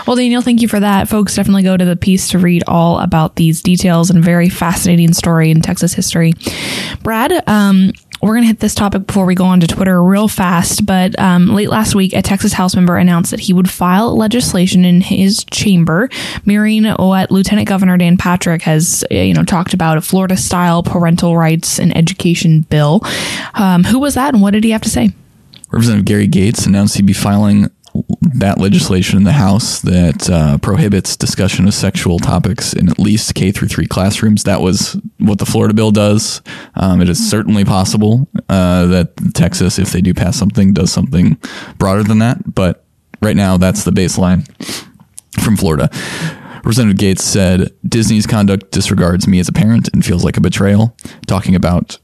Well, 0.06 0.16
Daniel, 0.16 0.40
thank 0.42 0.62
you 0.62 0.68
for 0.68 0.80
that. 0.80 1.08
Folks, 1.08 1.36
definitely 1.36 1.64
go 1.64 1.76
to 1.76 1.84
the 1.84 1.96
piece 1.96 2.28
to 2.30 2.38
read 2.38 2.64
all 2.66 2.98
about 3.00 3.36
these 3.36 3.60
details 3.60 4.08
and 4.10 4.24
very 4.24 4.48
fascinating 4.48 5.12
story 5.12 5.50
in 5.50 5.60
Texas 5.60 5.92
history. 5.92 6.32
Brad, 7.02 7.32
um, 7.48 7.92
we're 8.20 8.34
going 8.34 8.42
to 8.42 8.48
hit 8.48 8.60
this 8.60 8.74
topic 8.74 9.06
before 9.06 9.26
we 9.26 9.34
go 9.34 9.44
on 9.44 9.60
to 9.60 9.66
Twitter 9.66 10.02
real 10.02 10.28
fast. 10.28 10.84
But 10.84 11.18
um, 11.18 11.48
late 11.48 11.68
last 11.68 11.94
week, 11.94 12.12
a 12.12 12.22
Texas 12.22 12.52
House 12.52 12.74
member 12.74 12.96
announced 12.96 13.30
that 13.30 13.40
he 13.40 13.52
would 13.52 13.70
file 13.70 14.16
legislation 14.16 14.84
in 14.84 15.00
his 15.00 15.44
chamber, 15.50 16.08
mirroring 16.44 16.84
what 16.84 17.30
Lieutenant 17.30 17.68
Governor 17.68 17.96
Dan 17.96 18.16
Patrick 18.16 18.62
has, 18.62 19.04
uh, 19.10 19.14
you 19.14 19.34
know, 19.34 19.44
talked 19.44 19.74
about 19.74 19.98
a 19.98 20.00
Florida-style 20.00 20.82
parental 20.82 21.36
rights 21.36 21.78
and 21.78 21.96
education 21.96 22.62
bill. 22.62 23.02
Um, 23.54 23.84
who 23.84 23.98
was 23.98 24.14
that, 24.14 24.34
and 24.34 24.42
what 24.42 24.52
did 24.52 24.64
he 24.64 24.70
have 24.70 24.82
to 24.82 24.90
say? 24.90 25.10
Representative 25.70 26.06
Gary 26.06 26.26
Gates 26.26 26.64
announced 26.64 26.96
he'd 26.96 27.04
be 27.04 27.12
filing 27.12 27.70
that 28.34 28.58
legislation 28.58 29.16
in 29.16 29.24
the 29.24 29.32
House 29.32 29.80
that 29.80 30.28
uh, 30.30 30.58
prohibits 30.58 31.16
discussion 31.16 31.66
of 31.66 31.74
sexual 31.74 32.18
topics 32.18 32.72
in 32.72 32.88
at 32.88 32.98
least 32.98 33.34
K 33.34 33.50
through 33.52 33.68
three 33.68 33.86
classrooms. 33.86 34.44
That 34.44 34.60
was 34.60 34.96
what 35.18 35.38
the 35.38 35.46
Florida 35.46 35.74
bill 35.74 35.90
does. 35.90 36.42
Um, 36.74 37.00
it 37.00 37.08
is 37.08 37.30
certainly 37.30 37.64
possible 37.64 38.28
uh, 38.48 38.86
that 38.86 39.12
Texas, 39.34 39.78
if 39.78 39.92
they 39.92 40.00
do 40.00 40.14
pass 40.14 40.36
something, 40.36 40.72
does 40.72 40.92
something 40.92 41.38
broader 41.78 42.02
than 42.02 42.18
that. 42.18 42.54
But 42.54 42.84
right 43.22 43.36
now, 43.36 43.56
that's 43.56 43.84
the 43.84 43.90
baseline 43.90 44.46
from 45.42 45.56
Florida. 45.56 45.90
Representative 46.56 46.98
Gates 46.98 47.24
said 47.24 47.72
Disney's 47.86 48.26
conduct 48.26 48.72
disregards 48.72 49.26
me 49.26 49.38
as 49.38 49.48
a 49.48 49.52
parent 49.52 49.88
and 49.92 50.04
feels 50.04 50.24
like 50.24 50.36
a 50.36 50.40
betrayal, 50.40 50.94
talking 51.26 51.54
about 51.54 51.98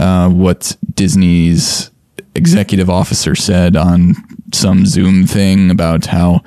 uh, 0.00 0.28
what 0.28 0.76
Disney's 0.94 1.90
executive 2.38 2.88
officer 2.88 3.34
said 3.34 3.76
on 3.76 4.14
some 4.54 4.86
Zoom 4.86 5.26
thing 5.26 5.70
about 5.70 6.06
how 6.06 6.42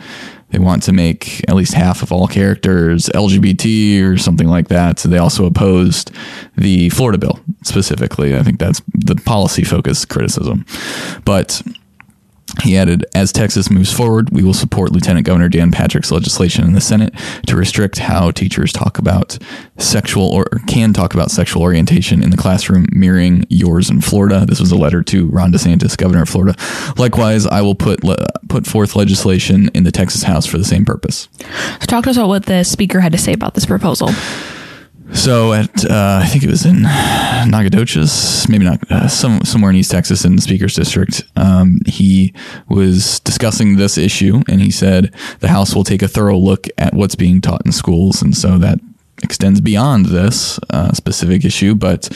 they 0.50 0.60
want 0.60 0.84
to 0.84 0.92
make 0.92 1.48
at 1.50 1.56
least 1.56 1.74
half 1.74 2.02
of 2.02 2.12
all 2.12 2.28
characters 2.28 3.10
LGBT 3.14 4.04
or 4.04 4.18
something 4.18 4.48
like 4.48 4.68
that. 4.68 5.00
So 5.00 5.08
they 5.08 5.18
also 5.18 5.46
opposed 5.46 6.12
the 6.58 6.89
Florida 6.89 7.18
bill 7.18 7.39
specifically. 7.64 8.36
I 8.36 8.44
think 8.44 8.60
that's 8.60 8.82
the 8.94 9.16
policy 9.16 9.64
focused 9.64 10.10
criticism. 10.10 10.66
But 11.24 11.62
he 12.64 12.78
added, 12.78 13.06
as 13.16 13.32
Texas 13.32 13.70
moves 13.70 13.91
forward, 13.91 14.30
we 14.32 14.43
will 14.43 14.54
support 14.54 14.91
Lieutenant 14.91 15.26
Governor 15.26 15.49
Dan 15.49 15.72
Patrick's 15.72 16.12
legislation 16.12 16.66
in 16.66 16.74
the 16.74 16.82
Senate 16.82 17.14
to 17.47 17.56
restrict 17.56 17.97
how 17.97 18.32
teachers 18.32 18.72
talk 18.72 18.97
about 18.97 19.38
sexual 19.78 20.28
or 20.28 20.45
can 20.68 20.93
talk 20.93 21.14
about 21.14 21.32
sexual 21.32 21.62
orientation 21.62 22.22
in 22.22 22.30
the 22.30 22.38
classroom, 22.38 22.88
mirroring 22.91 23.45
yours 23.49 23.89
in 23.89 24.02
Florida. 24.02 24.45
This 24.45 24.60
was 24.60 24.72
a 24.72 24.78
letter 24.78 25.02
to 25.04 25.28
Ron 25.28 25.52
DeSantis, 25.52 25.97
Governor 25.97 26.24
of 26.24 26.30
Florida. 26.30 26.56
Likewise, 26.97 27.45
I 27.45 27.62
will 27.62 27.76
put 27.76 28.04
le- 28.04 28.28
put 28.49 28.68
forth 28.68 28.95
legislation 28.95 29.70
in 29.74 29.84
the 29.84 29.91
Texas 29.91 30.24
House 30.24 30.45
for 30.45 30.58
the 30.58 30.66
same 30.66 30.86
purpose. 30.86 31.30
So 31.80 31.86
talk 31.88 32.04
to 32.04 32.10
us 32.10 32.18
about 32.18 32.28
what 32.28 32.45
the 32.45 32.64
speaker 32.64 32.99
had 32.99 33.12
to 33.14 33.18
say 33.18 33.34
about 33.34 33.54
this 33.54 33.66
proposal. 33.66 34.10
So 35.14 35.53
at 35.53 35.86
uh, 35.86 36.22
I 36.24 36.28
think 36.28 36.43
it 36.43 36.49
was 36.49 36.66
in 36.66 36.82
Nacogdoches, 36.82 38.47
maybe 38.49 38.66
not 38.66 38.80
uh, 38.91 39.07
some 39.07 39.41
somewhere 39.43 39.70
in 39.70 39.78
East 39.78 39.91
Texas 39.91 40.26
in 40.26 40.36
the 40.36 40.41
Speaker's 40.41 40.76
District. 40.76 41.24
Um, 41.36 41.80
he 41.86 42.34
was 42.70 43.20
discussing 43.20 43.76
this 43.76 43.97
issue, 43.97 44.41
and 44.47 44.62
he 44.62 44.72
said 44.72 45.14
the 45.39 45.49
House 45.49 45.76
will 45.76 45.84
take 45.84 46.01
a 46.01 46.07
thorough 46.07 46.38
look 46.38 46.68
at 46.78 46.93
what's 46.93 47.16
being 47.16 47.41
taught 47.41 47.66
in 47.66 47.72
schools, 47.72 48.22
and 48.22 48.36
so 48.36 48.57
that 48.57 48.80
extends 49.24 49.61
beyond 49.61 50.07
this 50.07 50.59
uh, 50.69 50.91
specific 50.93 51.45
issue, 51.45 51.76
but 51.76 52.09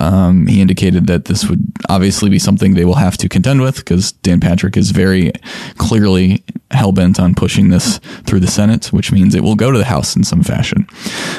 um, 0.00 0.46
he 0.46 0.60
indicated 0.60 1.06
that 1.06 1.26
this 1.26 1.48
would 1.48 1.62
obviously 1.88 2.30
be 2.30 2.38
something 2.38 2.74
they 2.74 2.84
will 2.84 2.94
have 2.94 3.16
to 3.18 3.28
contend 3.28 3.60
with 3.60 3.76
because 3.76 4.12
Dan 4.12 4.40
Patrick 4.40 4.76
is 4.76 4.90
very 4.90 5.32
clearly 5.78 6.44
hell 6.70 6.92
bent 6.92 7.20
on 7.20 7.34
pushing 7.34 7.68
this 7.68 7.98
through 8.24 8.40
the 8.40 8.46
Senate, 8.46 8.86
which 8.92 9.12
means 9.12 9.34
it 9.34 9.42
will 9.42 9.56
go 9.56 9.70
to 9.70 9.78
the 9.78 9.84
House 9.84 10.16
in 10.16 10.24
some 10.24 10.42
fashion. 10.42 10.86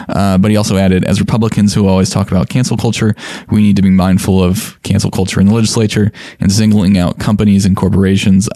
Uh, 0.09 0.37
but 0.37 0.51
he 0.51 0.57
also 0.57 0.77
added, 0.77 1.03
as 1.05 1.19
Republicans 1.19 1.73
who 1.73 1.87
always 1.87 2.09
talk 2.09 2.31
about 2.31 2.49
cancel 2.49 2.77
culture, 2.77 3.15
we 3.49 3.61
need 3.61 3.75
to 3.75 3.81
be 3.81 3.89
mindful 3.89 4.43
of 4.43 4.81
cancel 4.83 5.11
culture 5.11 5.39
in 5.39 5.47
the 5.47 5.53
legislature 5.53 6.11
and 6.39 6.51
singling 6.51 6.97
out 6.97 7.19
companies 7.19 7.65
and 7.65 7.75
corporations. 7.75 8.47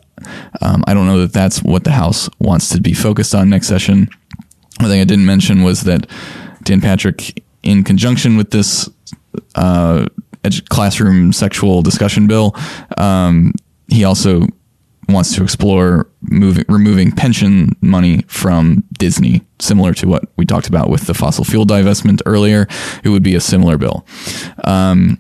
Um, 0.62 0.84
I 0.88 0.94
don't 0.94 1.08
know 1.08 1.20
that 1.20 1.34
that's 1.34 1.64
what 1.64 1.84
the 1.84 1.92
House 1.92 2.30
wants 2.40 2.70
to 2.70 2.82
be 2.82 2.94
focused 2.94 3.34
on 3.34 3.50
next 3.50 3.68
session. 3.68 4.10
One 4.80 4.90
thing 4.90 5.02
I 5.02 5.06
didn't 5.06 5.26
mention 5.26 5.64
was 5.64 5.82
that 5.82 6.08
Dan 6.68 6.82
Patrick, 6.82 7.46
in 7.64 7.86
conjunction 7.86 8.36
with 8.36 8.52
this 8.52 8.90
uh, 9.56 10.06
classroom 10.68 11.32
sexual 11.32 11.82
discussion 11.82 12.28
bill, 12.28 12.54
um, 12.98 13.54
he 13.88 14.04
also 14.04 14.46
wants 15.08 15.34
to 15.34 15.44
explore 15.44 16.10
moving, 16.24 16.66
removing 16.68 17.14
pension 17.14 17.72
money 17.80 18.24
from 18.28 18.84
Disney, 19.00 19.44
similar 19.60 19.94
to 19.94 20.08
what 20.10 20.26
we 20.36 20.46
talked 20.46 20.68
about 20.68 20.90
with 20.90 21.08
the 21.08 21.14
fossil 21.14 21.46
fuel 21.46 21.66
divestment 21.66 22.22
earlier. 22.26 22.68
It 23.02 23.10
would 23.10 23.24
be 23.24 23.36
a 23.36 23.40
similar 23.40 23.78
bill. 23.78 24.06
Um, 24.66 25.18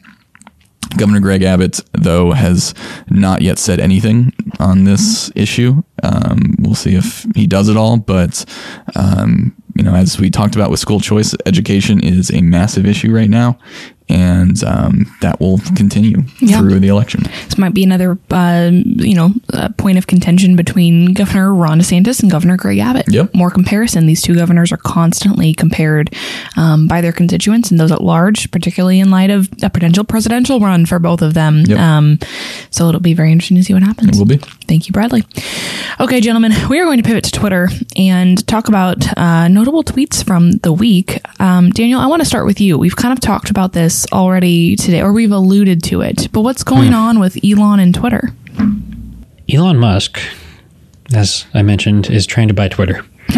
Governor 0.97 1.21
Greg 1.21 1.43
Abbott, 1.43 1.79
though, 1.93 2.31
has 2.33 2.73
not 3.09 3.41
yet 3.41 3.57
said 3.57 3.79
anything 3.79 4.33
on 4.59 4.83
this 4.83 5.31
issue. 5.33 5.83
Um, 6.03 6.55
we'll 6.59 6.75
see 6.75 6.95
if 6.95 7.25
he 7.35 7.47
does 7.47 7.69
it 7.69 7.77
all, 7.77 7.95
but 7.95 8.43
um, 8.95 9.55
you 9.77 9.83
know, 9.83 9.95
as 9.95 10.19
we 10.19 10.29
talked 10.29 10.55
about 10.55 10.71
with 10.71 10.79
school 10.79 10.99
choice, 10.99 11.35
education 11.45 12.03
is 12.03 12.31
a 12.31 12.41
massive 12.41 12.85
issue 12.85 13.13
right 13.13 13.29
now, 13.29 13.57
and 14.09 14.63
um, 14.63 15.05
that 15.21 15.39
will 15.39 15.59
continue 15.75 16.23
yeah. 16.39 16.59
through 16.59 16.79
the 16.79 16.87
election. 16.87 17.23
This 17.23 17.57
might 17.57 17.73
be 17.73 17.83
another, 17.83 18.17
uh, 18.31 18.69
you 18.71 19.15
know, 19.15 19.33
point 19.77 19.97
of 19.97 20.07
contention 20.07 20.55
between 20.55 21.13
Governor 21.13 21.53
Ron 21.53 21.79
DeSantis 21.79 22.21
and 22.21 22.31
Governor 22.31 22.57
Greg 22.57 22.79
Abbott. 22.79 23.05
Yep. 23.09 23.33
More 23.33 23.51
comparison. 23.51 24.05
These 24.05 24.21
two 24.21 24.35
governors 24.35 24.71
are 24.71 24.77
constantly 24.77 25.53
compared 25.53 26.13
um, 26.55 26.87
by 26.87 27.01
their 27.01 27.11
constituents 27.11 27.69
and 27.71 27.79
those 27.79 27.91
at 27.91 28.01
large, 28.01 28.49
particularly 28.51 28.99
in 28.99 29.11
light 29.11 29.29
of 29.29 29.49
a 29.61 29.69
potential 29.69 30.03
presidential 30.03 30.59
run 30.59 30.85
for 30.85 30.99
both 30.99 31.21
of 31.21 31.33
them. 31.33 31.63
Yep. 31.65 31.79
Um, 31.79 32.19
so 32.71 32.87
it'll 32.87 33.01
be 33.01 33.13
very 33.13 33.31
interesting 33.31 33.57
to 33.57 33.63
see 33.63 33.73
what 33.73 33.83
happens. 33.83 34.17
It 34.17 34.19
will 34.19 34.25
be. 34.25 34.37
Thank 34.67 34.87
you, 34.87 34.93
Bradley. 34.93 35.23
Okay, 35.99 36.21
gentlemen, 36.21 36.53
we 36.69 36.79
are 36.79 36.85
going 36.85 36.97
to 36.97 37.03
pivot 37.03 37.23
to 37.25 37.31
Twitter 37.31 37.69
and 37.95 38.45
talk 38.47 38.67
about 38.67 39.17
uh, 39.17 39.47
notable 39.47 39.83
tweets 39.83 40.23
from 40.23 40.51
the 40.59 40.71
week. 40.71 41.19
Um, 41.39 41.71
Daniel, 41.71 41.99
I 41.99 42.07
want 42.07 42.21
to 42.21 42.25
start 42.25 42.45
with 42.45 42.61
you. 42.61 42.77
We've 42.77 42.95
kind 42.95 43.11
of 43.11 43.19
talked 43.19 43.49
about 43.49 43.73
this 43.73 43.96
already 44.11 44.75
today, 44.75 45.01
or 45.01 45.11
we've 45.11 45.31
alluded 45.31 45.83
to 45.83 46.01
it. 46.01 46.29
But 46.31 46.41
what's 46.41 46.63
going 46.63 46.89
hmm. 46.89 46.95
on 46.95 47.19
with 47.19 47.37
Elon 47.43 47.79
and 47.79 47.93
Twitter? 47.93 48.29
Elon 49.51 49.77
Musk, 49.77 50.19
as 51.13 51.45
I 51.53 51.61
mentioned, 51.61 52.09
is 52.09 52.25
trying 52.25 52.49
to 52.49 52.53
buy 52.53 52.67
Twitter. 52.67 53.03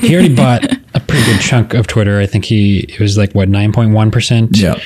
he 0.00 0.14
already 0.14 0.34
bought 0.34 0.64
a 0.94 1.00
pretty 1.00 1.24
good 1.24 1.40
chunk 1.40 1.74
of 1.74 1.86
Twitter. 1.86 2.20
I 2.20 2.26
think 2.26 2.44
he 2.44 2.80
it 2.80 3.00
was 3.00 3.16
like 3.16 3.32
what 3.34 3.48
nine 3.48 3.72
point 3.72 3.92
one 3.92 4.10
percent. 4.10 4.56
Yeah, 4.56 4.80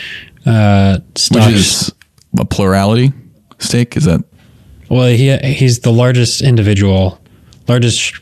uh, 0.47 0.99
which 1.31 1.47
is 1.47 1.93
a 2.39 2.45
plurality 2.45 3.13
stake. 3.59 3.97
Is 3.97 4.05
that? 4.05 4.23
Well, 4.89 5.07
he 5.07 5.37
he's 5.39 5.81
the 5.81 5.93
largest 5.93 6.43
individual, 6.43 7.21
largest 7.69 8.15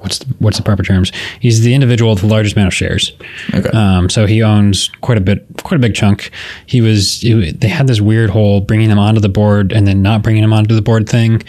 what's 0.00 0.18
the, 0.18 0.34
what's 0.38 0.56
the 0.56 0.62
proper 0.62 0.82
terms? 0.82 1.12
He's 1.40 1.60
the 1.62 1.74
individual 1.74 2.12
with 2.12 2.20
the 2.20 2.26
largest 2.26 2.56
amount 2.56 2.68
of 2.68 2.74
shares. 2.74 3.12
Okay. 3.54 3.68
Um, 3.70 4.08
so 4.08 4.26
he 4.26 4.42
owns 4.42 4.88
quite 5.00 5.18
a 5.18 5.20
bit, 5.20 5.46
quite 5.62 5.76
a 5.76 5.80
big 5.80 5.94
chunk. 5.94 6.30
He 6.66 6.80
was 6.80 7.20
they 7.20 7.68
had 7.68 7.86
this 7.86 8.00
weird 8.00 8.30
whole 8.30 8.60
bringing 8.60 8.90
him 8.90 8.98
onto 8.98 9.20
the 9.20 9.28
board 9.28 9.72
and 9.72 9.86
then 9.86 10.02
not 10.02 10.22
bringing 10.22 10.42
him 10.42 10.52
onto 10.52 10.74
the 10.74 10.82
board 10.82 11.08
thing, 11.08 11.42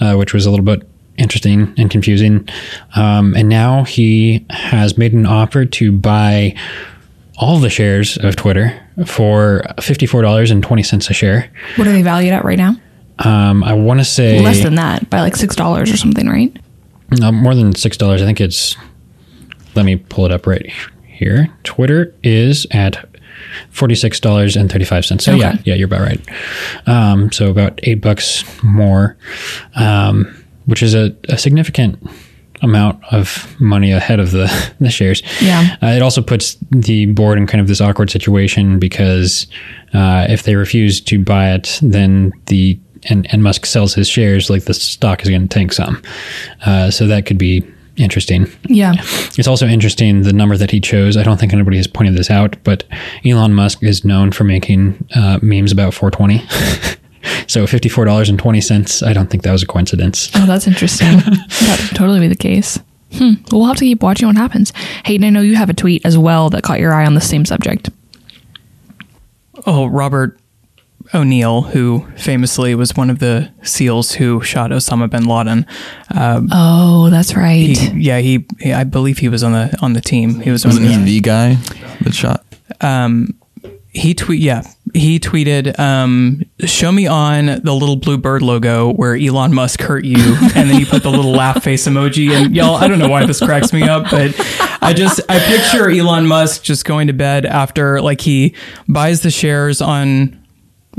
uh, 0.00 0.14
which 0.14 0.34
was 0.34 0.46
a 0.46 0.50
little 0.50 0.64
bit 0.64 0.88
interesting 1.16 1.74
and 1.76 1.90
confusing. 1.90 2.48
Um, 2.96 3.34
and 3.36 3.48
now 3.48 3.84
he 3.84 4.44
has 4.50 4.96
made 4.96 5.12
an 5.12 5.26
offer 5.26 5.64
to 5.64 5.92
buy 5.92 6.54
all 7.36 7.58
the 7.58 7.70
shares 7.70 8.16
of 8.18 8.34
Twitter 8.36 8.80
for 9.06 9.62
fifty 9.80 10.06
four 10.06 10.22
dollars 10.22 10.50
and 10.50 10.62
twenty 10.62 10.82
cents 10.82 11.08
a 11.10 11.14
share. 11.14 11.50
What 11.76 11.86
are 11.86 11.92
they 11.92 12.02
valued 12.02 12.32
at 12.32 12.44
right 12.44 12.58
now? 12.58 12.76
Um, 13.20 13.64
I 13.64 13.72
want 13.72 14.00
to 14.00 14.04
say 14.04 14.40
less 14.40 14.62
than 14.62 14.76
that 14.76 15.10
by 15.10 15.20
like 15.20 15.36
six 15.36 15.54
dollars 15.56 15.92
or 15.92 15.96
something, 15.96 16.28
right? 16.28 16.56
No, 17.10 17.32
more 17.32 17.54
than 17.54 17.74
six 17.74 17.96
dollars. 17.96 18.22
I 18.22 18.26
think 18.26 18.40
it's. 18.40 18.76
Let 19.74 19.84
me 19.84 19.96
pull 19.96 20.26
it 20.26 20.32
up 20.32 20.46
right 20.46 20.70
here. 21.06 21.48
Twitter 21.62 22.14
is 22.22 22.66
at 22.70 23.04
forty 23.70 23.94
six 23.94 24.20
dollars 24.20 24.56
and 24.56 24.70
thirty 24.70 24.84
five 24.84 25.04
cents. 25.04 25.24
So 25.24 25.32
okay. 25.32 25.40
yeah, 25.40 25.56
yeah, 25.64 25.74
you're 25.74 25.86
about 25.86 26.00
right. 26.00 26.20
Um, 26.86 27.32
so 27.32 27.50
about 27.50 27.78
eight 27.84 28.00
bucks 28.00 28.44
more, 28.62 29.16
um, 29.76 30.44
which 30.66 30.82
is 30.82 30.94
a, 30.94 31.14
a, 31.28 31.38
significant 31.38 31.98
amount 32.60 33.02
of 33.12 33.58
money 33.60 33.92
ahead 33.92 34.20
of 34.20 34.32
the 34.32 34.72
the 34.80 34.90
shares. 34.90 35.22
Yeah. 35.40 35.76
Uh, 35.82 35.86
it 35.88 36.02
also 36.02 36.22
puts 36.22 36.56
the 36.70 37.06
board 37.06 37.38
in 37.38 37.46
kind 37.46 37.60
of 37.60 37.68
this 37.68 37.80
awkward 37.80 38.10
situation 38.10 38.78
because 38.78 39.46
uh, 39.94 40.26
if 40.28 40.42
they 40.42 40.56
refuse 40.56 41.00
to 41.02 41.22
buy 41.22 41.52
it, 41.52 41.78
then 41.82 42.32
the 42.46 42.78
and, 43.08 43.26
and 43.32 43.42
Musk 43.42 43.66
sells 43.66 43.94
his 43.94 44.08
shares, 44.08 44.50
like 44.50 44.64
the 44.64 44.74
stock 44.74 45.22
is 45.22 45.28
going 45.28 45.42
to 45.42 45.48
tank 45.48 45.72
some. 45.72 46.02
Uh, 46.64 46.90
so 46.90 47.06
that 47.06 47.26
could 47.26 47.38
be 47.38 47.64
interesting. 47.96 48.46
Yeah. 48.64 48.94
It's 49.36 49.48
also 49.48 49.66
interesting 49.66 50.22
the 50.22 50.32
number 50.32 50.56
that 50.56 50.70
he 50.70 50.80
chose. 50.80 51.16
I 51.16 51.22
don't 51.22 51.38
think 51.38 51.52
anybody 51.52 51.76
has 51.76 51.86
pointed 51.86 52.16
this 52.16 52.30
out, 52.30 52.56
but 52.64 52.84
Elon 53.24 53.54
Musk 53.54 53.82
is 53.82 54.04
known 54.04 54.32
for 54.32 54.44
making 54.44 55.06
uh, 55.14 55.38
memes 55.42 55.72
about 55.72 55.94
420. 55.94 56.38
so 57.46 57.64
$54.20. 57.64 59.06
I 59.06 59.12
don't 59.12 59.28
think 59.28 59.42
that 59.42 59.52
was 59.52 59.62
a 59.62 59.66
coincidence. 59.66 60.30
Oh, 60.34 60.46
that's 60.46 60.66
interesting. 60.66 61.16
that 61.18 61.88
would 61.88 61.96
totally 61.96 62.20
be 62.20 62.28
the 62.28 62.36
case. 62.36 62.78
Hmm. 63.14 63.34
We'll 63.50 63.64
have 63.64 63.78
to 63.78 63.84
keep 63.84 64.02
watching 64.02 64.28
what 64.28 64.36
happens. 64.36 64.72
Hayden, 65.06 65.26
I 65.26 65.30
know 65.30 65.40
you 65.40 65.56
have 65.56 65.70
a 65.70 65.74
tweet 65.74 66.04
as 66.04 66.18
well 66.18 66.50
that 66.50 66.62
caught 66.62 66.78
your 66.78 66.92
eye 66.92 67.06
on 67.06 67.14
the 67.14 67.20
same 67.20 67.44
subject. 67.44 67.90
Oh, 69.66 69.86
Robert 69.86 70.37
O'Neill, 71.14 71.62
who 71.62 72.06
famously 72.16 72.74
was 72.74 72.94
one 72.94 73.10
of 73.10 73.18
the 73.18 73.50
SEALs 73.62 74.12
who 74.12 74.40
shot 74.42 74.70
Osama 74.70 75.08
bin 75.08 75.24
Laden. 75.24 75.66
Um, 76.14 76.48
oh, 76.52 77.10
that's 77.10 77.34
right. 77.34 77.76
He, 77.76 78.00
yeah, 78.00 78.18
he, 78.18 78.46
he, 78.60 78.72
I 78.72 78.84
believe 78.84 79.18
he 79.18 79.28
was 79.28 79.42
on 79.42 79.52
the 79.52 79.76
on 79.80 79.94
the 79.94 80.00
team. 80.00 80.40
He 80.40 80.50
was. 80.50 80.64
Wasn't 80.64 80.86
he 80.86 80.96
the 80.96 81.20
guy 81.20 81.54
that 82.02 82.14
shot? 82.14 82.44
Um, 82.80 83.38
he 83.90 84.14
tweet 84.14 84.40
yeah 84.40 84.62
he 84.94 85.18
tweeted 85.18 85.78
um, 85.78 86.42
show 86.60 86.92
me 86.92 87.06
on 87.06 87.46
the 87.46 87.74
little 87.74 87.96
blue 87.96 88.18
bird 88.18 88.42
logo 88.42 88.92
where 88.92 89.16
elon 89.16 89.52
musk 89.54 89.80
hurt 89.80 90.04
you 90.04 90.16
and 90.54 90.70
then 90.70 90.78
he 90.78 90.84
put 90.84 91.02
the 91.02 91.10
little 91.10 91.32
laugh 91.32 91.62
face 91.62 91.86
emoji 91.86 92.30
and 92.30 92.54
y'all 92.54 92.76
i 92.76 92.86
don't 92.86 92.98
know 92.98 93.08
why 93.08 93.24
this 93.26 93.40
cracks 93.40 93.72
me 93.72 93.82
up 93.82 94.04
but 94.10 94.34
i 94.82 94.92
just 94.92 95.20
i 95.28 95.38
picture 95.40 95.90
elon 95.90 96.26
musk 96.26 96.62
just 96.62 96.84
going 96.84 97.06
to 97.06 97.12
bed 97.12 97.44
after 97.46 98.00
like 98.00 98.20
he 98.20 98.54
buys 98.88 99.22
the 99.22 99.30
shares 99.30 99.80
on 99.80 100.38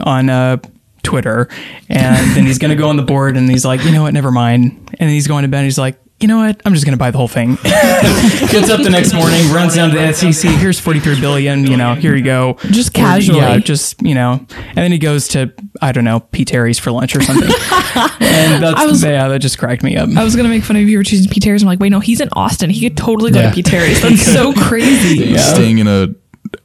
on 0.02 0.30
uh, 0.30 0.58
Twitter, 1.04 1.48
and 1.90 2.36
then 2.36 2.46
he's 2.46 2.58
going 2.60 2.70
to 2.72 2.76
go 2.76 2.90
on 2.90 2.98
the 2.98 3.04
board, 3.04 3.38
and 3.38 3.50
he's 3.50 3.66
like, 3.66 3.84
you 3.84 3.92
know 3.92 4.04
what, 4.04 4.14
never 4.14 4.32
mind. 4.32 4.96
And 5.00 5.10
he's 5.10 5.28
going 5.28 5.44
to 5.44 5.48
bed, 5.48 5.60
and 5.60 5.66
he's 5.66 5.78
like, 5.80 6.00
you 6.20 6.28
know 6.28 6.36
what? 6.38 6.62
I'm 6.66 6.74
just 6.74 6.86
going 6.86 6.92
to 6.98 7.00
buy 7.00 7.12
the 7.12 7.18
whole 7.18 7.30
thing. 7.30 7.56
Gets 7.64 8.70
up 8.70 8.82
the 8.84 8.90
next 8.92 9.14
morning, 9.14 9.50
runs 9.54 9.76
down 9.76 9.92
to 9.92 9.98
the 9.98 10.12
SEC. 10.12 10.52
Here's 10.60 10.78
43 10.78 11.22
billion. 11.22 11.66
You 11.66 11.78
know, 11.78 11.96
here 11.96 12.14
you 12.14 12.24
go. 12.26 12.58
Just 12.72 12.90
Or, 12.90 13.00
casually. 13.00 13.38
yeah, 13.40 13.58
just 13.60 14.02
you 14.02 14.16
know, 14.16 14.46
and 14.58 14.76
then 14.76 14.92
he 14.92 14.98
goes 14.98 15.30
to 15.30 15.54
I 15.82 15.94
don't 15.94 16.04
know 16.04 16.20
P 16.20 16.44
Terry's 16.44 16.78
for 16.78 16.92
lunch 16.92 17.16
or 17.16 17.22
something. 17.22 17.48
and 18.20 18.62
that's 18.62 18.78
I 18.82 18.86
was- 18.86 19.02
yeah, 19.02 19.30
that 19.30 19.40
just 19.40 19.58
cracked 19.60 19.82
me 19.82 19.96
up. 19.96 20.10
I 20.18 20.26
was 20.26 20.36
gonna 20.36 20.50
make 20.50 20.66
fun 20.66 20.76
of 20.76 20.82
you 20.90 20.98
for 21.00 21.04
choosing 21.06 21.32
P. 21.32 21.40
Terry's. 21.40 21.62
I'm 21.64 21.68
like, 21.68 21.80
wait, 21.80 21.90
no, 21.90 22.02
he's 22.02 22.20
in 22.20 22.28
Austin. 22.34 22.70
He 22.70 22.82
could 22.82 22.98
totally 22.98 23.32
go 23.32 23.40
Yeah. 23.40 23.50
to 23.52 23.56
P. 23.56 23.64
Terry's. 23.64 24.02
That's 24.02 24.22
so 24.22 24.52
crazy. 24.58 25.38
Staying 25.38 25.78
in 25.78 25.88
a 25.88 26.08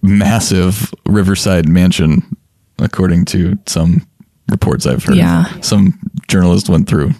massive 0.02 0.92
riverside 1.06 1.68
mansion, 1.68 2.36
according 2.84 3.24
to 3.26 3.58
some 3.66 4.06
reports 4.50 4.86
I've 4.86 5.04
heard. 5.04 5.16
Yeah. 5.16 5.44
Some 5.60 5.98
journalist 6.28 6.68
went 6.68 6.88
through 6.88 7.12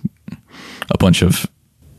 a 0.91 0.99
bunch 0.99 1.23
of 1.23 1.47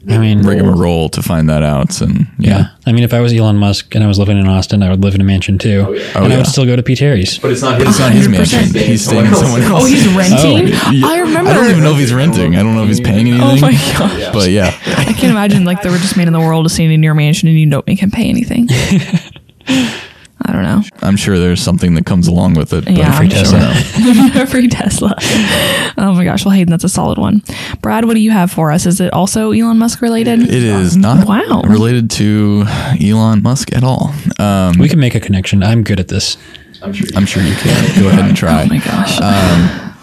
I 0.08 0.20
mean, 0.20 0.44
rigmarole 0.44 1.10
to 1.10 1.24
find 1.24 1.50
that 1.50 1.64
out. 1.64 2.00
And 2.00 2.28
yeah. 2.38 2.58
yeah. 2.58 2.68
I 2.86 2.92
mean, 2.92 3.04
if 3.04 3.14
I 3.14 3.22
was 3.22 3.34
Elon 3.34 3.58
Musk 3.58 3.96
and 3.96 4.04
I 4.04 4.08
was 4.08 4.20
living 4.20 4.38
in 4.38 4.48
Austin, 4.48 4.84
I 4.84 4.90
would 4.90 5.02
live 5.02 5.16
in 5.16 5.22
a 5.22 5.24
mansion 5.24 5.58
too, 5.58 5.86
Oh, 5.88 5.94
and 5.94 6.00
I 6.00 6.20
oh, 6.20 6.28
yeah. 6.28 6.38
would 6.38 6.48
still 6.48 6.66
go 6.66 6.76
to 6.76 6.84
P. 6.84 6.96
Terry's. 6.96 7.40
But 7.40 7.52
it's 7.52 7.62
not 7.64 7.80
his. 7.80 7.90
It's 7.90 8.00
not 8.00 8.12
his 8.12 8.30
mansion. 8.30 8.66
He's 8.74 9.04
staying 9.06 9.26
in 9.26 9.34
someone 9.34 9.62
else. 9.62 9.84
Oh, 9.84 9.86
he's 9.88 10.06
oh, 10.14 10.18
renting. 10.18 10.68
Yeah. 10.94 11.08
I 11.08 11.20
remember. 11.20 11.50
I 11.50 11.54
don't 11.56 11.72
even 11.72 11.84
know 11.84 11.94
if 11.94 11.98
he's 11.98 12.14
renting. 12.24 12.56
I 12.56 12.62
don't 12.62 12.76
know 12.76 12.84
if 12.84 12.90
he's 12.90 13.02
paying 13.02 13.28
anything. 13.28 13.42
Oh 13.42 13.60
my 13.60 13.72
gosh. 13.72 14.32
But 14.32 14.52
yeah. 14.52 14.78
I 14.86 15.14
can't 15.14 15.32
imagine 15.32 15.66
like 15.66 15.82
the 15.82 15.90
richest 15.90 16.18
man 16.18 16.28
in 16.28 16.34
the 16.34 16.40
world 16.40 16.68
is 16.68 16.74
staying 16.74 16.92
in 16.92 17.02
your 17.02 17.16
mansion 17.16 17.50
and 17.50 17.58
you 17.58 17.68
don't 17.68 17.86
make 17.88 18.00
him 18.00 18.12
pay 18.12 18.30
anything. 18.30 18.68
I 21.06 21.08
don't 21.08 21.14
know. 21.14 21.16
I'm 21.16 21.18
sure 21.18 21.40
there's 21.40 21.62
something 21.62 21.94
that 21.96 22.06
comes 22.06 22.28
along 22.28 22.56
with 22.56 22.74
it. 22.74 22.86
But 22.86 22.94
Yeah, 22.98 23.12
free 23.18 23.30
Tesla. 23.30 23.74
sure. 23.74 24.46
free 24.48 24.68
Tesla. 24.68 25.16
Oh 25.98 26.14
my 26.14 26.24
gosh. 26.26 26.46
Well, 26.46 26.54
Hayden, 26.54 26.72
that's 26.72 26.84
a 26.84 26.90
solid 26.90 27.18
one. 27.18 27.42
Brad, 27.82 28.06
what 28.06 28.14
do 28.16 28.20
you 28.20 28.32
have 28.32 28.52
for 28.52 28.72
us? 28.72 28.86
Is 28.86 29.00
it 29.00 29.14
also 29.14 29.52
Elon 29.52 29.78
Musk 29.78 30.02
related? 30.02 30.42
It 30.42 30.64
is 30.64 30.98
not 30.98 31.28
Wow. 31.28 31.62
related 31.68 32.10
to 32.12 32.66
Elon 33.02 33.42
Musk 33.44 33.74
at 33.74 33.84
all. 33.84 34.14
Um, 34.40 34.78
We 34.80 34.90
can 34.90 35.00
make 35.00 35.16
a 35.16 35.20
connection. 35.20 35.64
I'm 35.64 35.84
good 35.84 36.00
at 36.00 36.08
this. 36.08 36.38
I'm 36.82 36.94
sure. 36.94 37.08
I'm 37.16 37.26
sure 37.26 37.42
you 37.44 37.56
can. 37.56 38.02
Go 38.02 38.10
ahead 38.10 38.26
and 38.26 38.36
try. 38.38 38.64
Oh 38.66 38.68
my 38.68 38.80
gosh. 38.80 39.20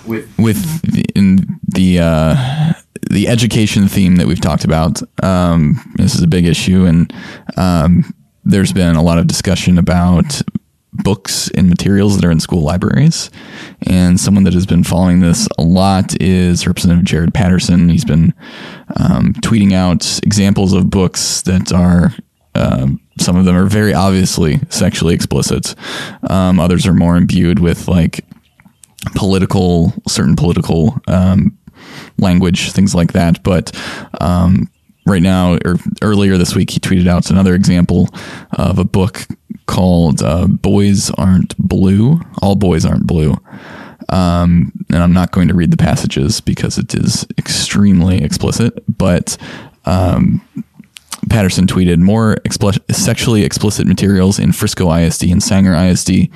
with 0.07 0.29
with 0.39 0.83
the, 0.83 1.05
in 1.15 1.59
the 1.69 2.01
uh, 2.01 2.73
the 3.11 3.29
education 3.29 3.89
theme 3.89 4.17
that 4.17 4.27
we've 4.27 4.41
talked 4.41 4.65
about. 4.65 5.01
Um, 5.23 5.81
this 5.97 6.15
is 6.15 6.23
a 6.23 6.27
big 6.27 6.47
issue, 6.47 6.87
and 6.87 7.13
um, 7.57 8.13
there's 8.45 8.73
been 8.73 8.97
a 8.97 9.03
lot 9.03 9.19
of 9.19 9.27
discussion 9.27 9.79
about 9.79 10.43
books 10.93 11.51
and 11.55 11.69
materials 11.69 12.17
that 12.17 12.25
are 12.25 12.31
in 12.31 12.41
school 12.41 12.63
libraries. 12.63 13.31
And 13.87 14.21
someone 14.21 14.45
that 14.45 14.53
has 14.53 14.67
been 14.67 14.85
following 14.85 15.21
this 15.21 15.49
a 15.59 15.63
lot 15.63 16.21
is 16.21 16.67
Representative 16.67 17.05
Jared 17.05 17.35
Patterson. 17.35 17.89
He's 17.89 18.05
been 18.05 18.35
um, 18.97 19.33
tweeting 19.35 19.73
out 19.73 20.21
examples 20.23 20.73
of 20.73 20.91
books 20.91 21.43
that 21.43 21.73
are. 21.73 22.15
Um, 22.55 23.01
some 23.19 23.37
of 23.37 23.47
them 23.47 23.57
are 23.57 23.65
very 23.65 23.95
obviously 23.95 24.61
sexually 24.69 25.15
explicit. 25.15 25.75
Um, 26.29 26.61
others 26.61 26.87
are 26.87 26.93
more 26.93 27.17
imbued 27.17 27.59
with 27.59 27.89
like 27.89 28.27
political, 29.15 29.95
certain 30.07 30.37
political 30.37 31.01
um, 31.09 31.57
language, 32.19 32.73
things 32.73 32.95
like 32.95 33.13
that. 33.13 33.43
But 33.43 33.73
um, 34.21 34.71
right 35.07 35.23
now, 35.23 35.59
or 35.65 35.77
earlier 36.03 36.39
this 36.39 36.55
week, 36.55 36.71
he 36.71 36.81
tweeted 36.81 37.07
out 37.07 37.31
another 37.31 37.55
example 37.55 38.09
of 38.53 38.79
a 38.79 38.85
book 38.85 39.27
called 39.67 40.23
uh, 40.23 40.47
"Boys 40.47 41.11
Aren't 41.13 41.57
Blue." 41.59 42.21
All 42.41 42.57
boys 42.57 42.85
aren't 42.85 43.07
blue. 43.07 43.37
Um, 44.09 44.73
and 44.91 45.03
I'm 45.03 45.13
not 45.13 45.33
going 45.33 45.49
to 45.49 45.55
read 45.55 45.71
the 45.71 45.77
passages 45.77 46.41
because 46.41 46.77
it 46.77 46.95
is 46.95 47.27
extremely 47.39 48.23
explicit. 48.23 48.85
But 48.99 49.39
um, 49.87 50.47
Patterson 51.31 51.67
tweeted 51.67 51.99
more 51.99 52.37
expl- 52.45 52.95
sexually 52.95 53.45
explicit 53.45 53.87
materials 53.87 54.39
in 54.39 54.53
Frisco 54.53 54.93
ISD 54.93 55.25
and 55.25 55.43
Sanger 55.43 55.75
ISD 55.75 56.31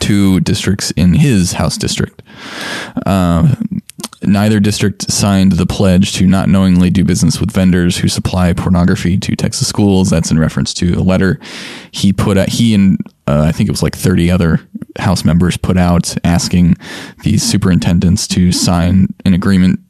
two 0.00 0.40
districts 0.40 0.90
in 0.92 1.14
his 1.14 1.52
house 1.52 1.78
district. 1.78 2.22
Uh, 3.06 3.54
neither 4.28 4.60
district 4.60 5.10
signed 5.10 5.52
the 5.52 5.66
pledge 5.66 6.12
to 6.14 6.26
not 6.26 6.48
knowingly 6.48 6.90
do 6.90 7.04
business 7.04 7.40
with 7.40 7.50
vendors 7.50 7.96
who 7.96 8.08
supply 8.08 8.52
pornography 8.52 9.18
to 9.18 9.36
Texas 9.36 9.68
schools. 9.68 10.10
That's 10.10 10.30
in 10.30 10.38
reference 10.38 10.72
to 10.74 10.94
a 10.94 11.02
letter 11.02 11.40
he 11.90 12.12
put 12.12 12.38
out. 12.38 12.48
He 12.48 12.74
and 12.74 12.98
uh, 13.26 13.44
I 13.48 13.52
think 13.52 13.68
it 13.68 13.72
was 13.72 13.82
like 13.82 13.96
30 13.96 14.30
other 14.30 14.60
House 14.98 15.24
members 15.24 15.56
put 15.56 15.76
out 15.76 16.16
asking 16.24 16.76
these 17.22 17.42
superintendents 17.42 18.26
to 18.28 18.52
sign 18.52 19.08
an 19.24 19.34
agreement 19.34 19.80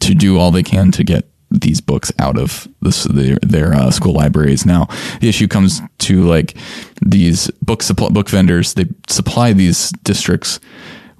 to 0.00 0.14
do 0.14 0.38
all 0.38 0.50
they 0.50 0.62
can 0.62 0.90
to 0.92 1.04
get 1.04 1.28
these 1.52 1.80
books 1.80 2.12
out 2.18 2.38
of 2.38 2.66
their, 2.80 3.36
their 3.42 3.74
uh, 3.74 3.90
school 3.90 4.14
libraries. 4.14 4.64
Now, 4.64 4.88
the 5.20 5.28
issue 5.28 5.48
comes 5.48 5.80
to 5.98 6.22
like 6.22 6.56
these 7.00 7.50
book 7.62 7.82
supply, 7.82 8.08
book 8.08 8.28
vendors. 8.28 8.74
They 8.74 8.86
supply 9.08 9.52
these 9.52 9.90
districts 10.02 10.60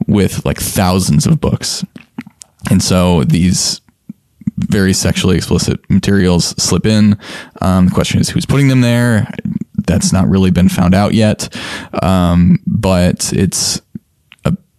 with 0.07 0.45
like 0.45 0.59
thousands 0.59 1.27
of 1.27 1.41
books, 1.41 1.85
and 2.71 2.83
so 2.83 3.25
these 3.25 3.81
very 4.57 4.93
sexually 4.93 5.37
explicit 5.37 5.79
materials 5.91 6.47
slip 6.63 6.87
in. 6.87 7.19
Um, 7.61 7.87
the 7.87 7.93
question 7.93 8.21
is 8.21 8.29
who's 8.29 8.47
putting 8.47 8.69
them 8.69 8.81
there. 8.81 9.29
That's 9.87 10.13
not 10.13 10.29
really 10.29 10.51
been 10.51 10.69
found 10.69 10.95
out 10.95 11.13
yet, 11.13 11.55
um, 12.03 12.61
but 12.67 13.33
it's 13.33 13.81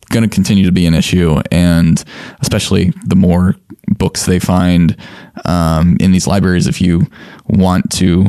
going 0.09 0.23
to 0.27 0.33
continue 0.33 0.65
to 0.65 0.71
be 0.71 0.85
an 0.85 0.93
issue, 0.93 1.41
and 1.51 2.01
especially 2.39 2.93
the 3.05 3.15
more 3.15 3.55
books 3.97 4.25
they 4.25 4.39
find 4.39 4.95
um, 5.45 5.97
in 5.99 6.11
these 6.11 6.27
libraries. 6.27 6.67
If 6.67 6.79
you 6.79 7.07
want 7.47 7.91
to, 7.93 8.27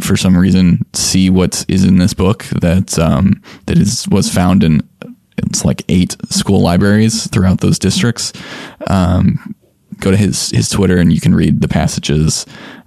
for 0.00 0.16
some 0.16 0.36
reason, 0.36 0.84
see 0.92 1.30
what 1.30 1.64
is 1.68 1.84
in 1.84 1.96
this 1.96 2.14
book 2.14 2.44
that 2.60 2.98
um, 2.98 3.42
that 3.66 3.78
is 3.78 4.06
was 4.08 4.32
found 4.32 4.62
in 4.62 4.88
it's 5.52 5.66
like 5.66 5.82
eight 5.90 6.16
school 6.30 6.60
libraries 6.60 7.28
throughout 7.28 7.60
those 7.60 7.78
districts. 7.78 8.32
Um, 8.86 9.54
go 9.98 10.10
to 10.10 10.16
his 10.16 10.50
his 10.50 10.70
Twitter 10.70 10.96
and 10.96 11.12
you 11.12 11.20
can 11.20 11.34
read 11.34 11.60
the 11.60 11.68
passages. 11.68 12.46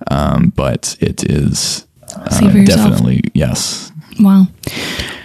Um, 0.09 0.51
but 0.55 0.97
it 0.99 1.29
is 1.29 1.85
uh, 2.15 2.29
See 2.29 2.49
for 2.49 2.63
definitely 2.63 3.21
yes. 3.33 3.91
wow. 4.19 4.47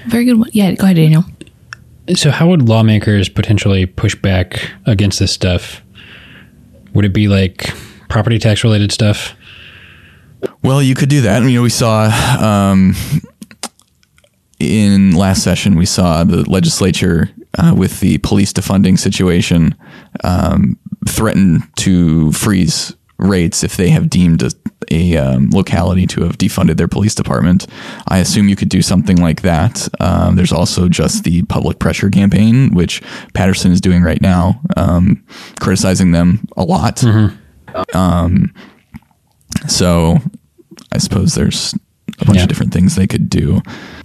Very 0.09 0.27
good 0.27 0.39
one. 0.39 0.51
Yeah, 0.53 0.73
go 0.75 0.85
ahead, 0.85 0.97
Daniel. 0.97 1.25
So, 2.15 2.31
how 2.31 2.49
would 2.49 2.69
lawmakers 2.69 3.29
potentially 3.29 3.87
push 3.87 4.15
back 4.15 4.71
against 4.85 5.19
this 5.19 5.33
stuff? 5.33 5.83
Would 6.93 7.07
it 7.07 7.15
be 7.15 7.29
like 7.29 7.73
property 8.09 8.39
tax 8.39 8.65
related 8.65 8.93
stuff? 8.93 9.35
Well, 10.63 10.83
you 10.83 10.95
could 10.95 11.09
do 11.09 11.23
that. 11.23 11.43
You 11.43 11.57
know, 11.57 11.63
we 11.63 11.71
saw 11.71 12.05
um, 12.41 12.95
in 14.61 15.13
last 15.17 15.43
session 15.43 15.75
we 15.77 15.87
saw 15.87 16.23
the 16.23 16.49
legislature 16.49 17.31
uh, 17.59 17.75
with 17.77 18.01
the 18.01 18.19
police 18.19 18.53
defunding 18.53 18.99
situation 18.99 19.75
um, 20.23 20.79
threaten 21.09 21.63
to 21.77 22.31
freeze 22.33 22.95
rates 23.19 23.65
if 23.65 23.77
they 23.77 23.91
have 23.91 24.09
deemed 24.09 24.43
a, 24.43 24.51
a 24.91 25.17
um, 25.17 25.51
locality 25.51 26.07
to 26.07 26.23
have 26.23 26.39
defunded 26.39 26.77
their 26.77 26.89
police 26.89 27.15
department. 27.15 27.67
I 28.09 28.19
assume 28.19 28.49
you 28.49 28.57
could 28.57 28.69
do 28.71 28.81
something 28.83 29.17
like 29.17 29.43
that. 29.43 29.89
Um, 30.01 30.37
there's 30.37 30.53
also 30.53 30.89
just 30.89 31.25
the 31.25 31.43
public 31.45 31.79
pressure 31.79 32.09
campaign, 32.09 32.73
which 32.75 33.03
Patterson 33.35 33.73
is 33.73 33.81
doing 33.81 34.03
right 34.03 34.23
now, 34.23 34.61
um, 34.77 35.23
criticizing 35.59 36.13
them 36.13 36.47
a 36.57 36.63
lot. 36.65 37.05
Um, 37.95 38.55
so 39.69 40.19
I 40.93 40.99
suppose 40.99 41.35
there's 41.35 41.75
a 42.21 42.25
bunch 42.25 42.37
Yeah. 42.39 42.43
of 42.45 42.49
different 42.49 42.73
things 42.73 42.95
they 42.97 43.07
could 43.07 43.29
do. 43.29 43.61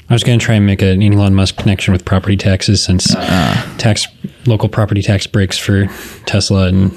I 0.07 0.13
was 0.13 0.23
going 0.23 0.37
to 0.37 0.45
try 0.45 0.55
and 0.55 0.65
make 0.65 0.81
an 0.81 1.01
Elon 1.01 1.33
Musk 1.33 1.57
connection 1.57 1.91
with 1.91 2.05
property 2.05 2.37
taxes 2.37 2.83
since 2.83 3.15
uh-huh. 3.15 3.77
tax 3.77 4.07
local 4.45 4.69
property 4.69 5.01
tax 5.01 5.25
breaks 5.25 5.57
for 5.57 5.87
Tesla 6.25 6.67
and 6.67 6.95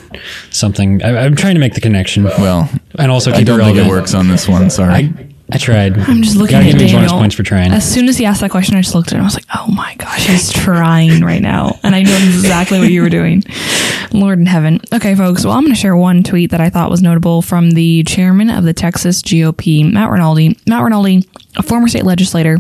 something. 0.51 1.03
I, 1.03 1.25
I'm 1.25 1.35
trying 1.35 1.55
to 1.55 1.61
make 1.61 1.75
the 1.75 1.81
connection. 1.81 2.25
Well, 2.25 2.71
and 2.99 3.11
also 3.11 3.33
I 3.33 3.43
don't 3.43 3.61
it 3.61 3.65
think 3.65 3.79
it 3.79 3.89
works 3.89 4.13
on 4.15 4.29
this 4.29 4.47
one. 4.47 4.69
Sorry. 4.69 4.93
I, 4.93 5.29
I 5.51 5.57
tried. 5.57 5.99
I'm 5.99 6.23
just 6.23 6.37
looking 6.37 6.57
Gotta 6.57 6.67
at 6.67 6.73
give 6.73 6.81
Daniel. 6.81 6.99
bonus 6.99 7.13
points 7.13 7.35
for 7.35 7.43
trying. 7.43 7.73
As 7.73 7.91
soon 7.91 8.09
as 8.09 8.19
he 8.19 8.27
asked 8.27 8.43
that 8.43 8.51
question, 8.51 8.77
I 8.77 8.83
just 8.83 8.95
looked 8.95 9.09
at 9.09 9.15
him. 9.15 9.23
I 9.23 9.25
was 9.25 9.35
like, 9.35 9.47
"Oh 9.57 9.67
my 9.69 9.95
gosh, 9.95 10.27
he's 10.27 10.53
trying 10.53 11.23
right 11.23 11.41
now," 11.41 11.79
and 11.83 11.95
I 11.95 12.03
know 12.03 12.15
exactly 12.17 12.79
what 12.79 12.91
you 12.91 13.01
were 13.01 13.09
doing. 13.09 13.43
Lord 14.13 14.39
in 14.39 14.45
heaven. 14.47 14.81
Okay, 14.93 15.15
folks. 15.15 15.47
Well, 15.47 15.55
I'm 15.55 15.63
going 15.63 15.75
to 15.75 15.81
share 15.81 15.97
one 15.97 16.23
tweet 16.23 16.51
that 16.51 16.61
I 16.61 16.69
thought 16.69 16.91
was 16.91 17.01
notable 17.01 17.41
from 17.41 17.71
the 17.71 18.05
chairman 18.05 18.51
of 18.51 18.65
the 18.65 18.75
Texas 18.75 19.23
GOP, 19.23 19.91
Matt 19.91 20.11
Rinaldi. 20.11 20.59
Matt 20.67 20.83
Rinaldi, 20.83 21.27
a 21.57 21.63
former 21.63 21.89
state 21.89 22.05
legislator, 22.05 22.59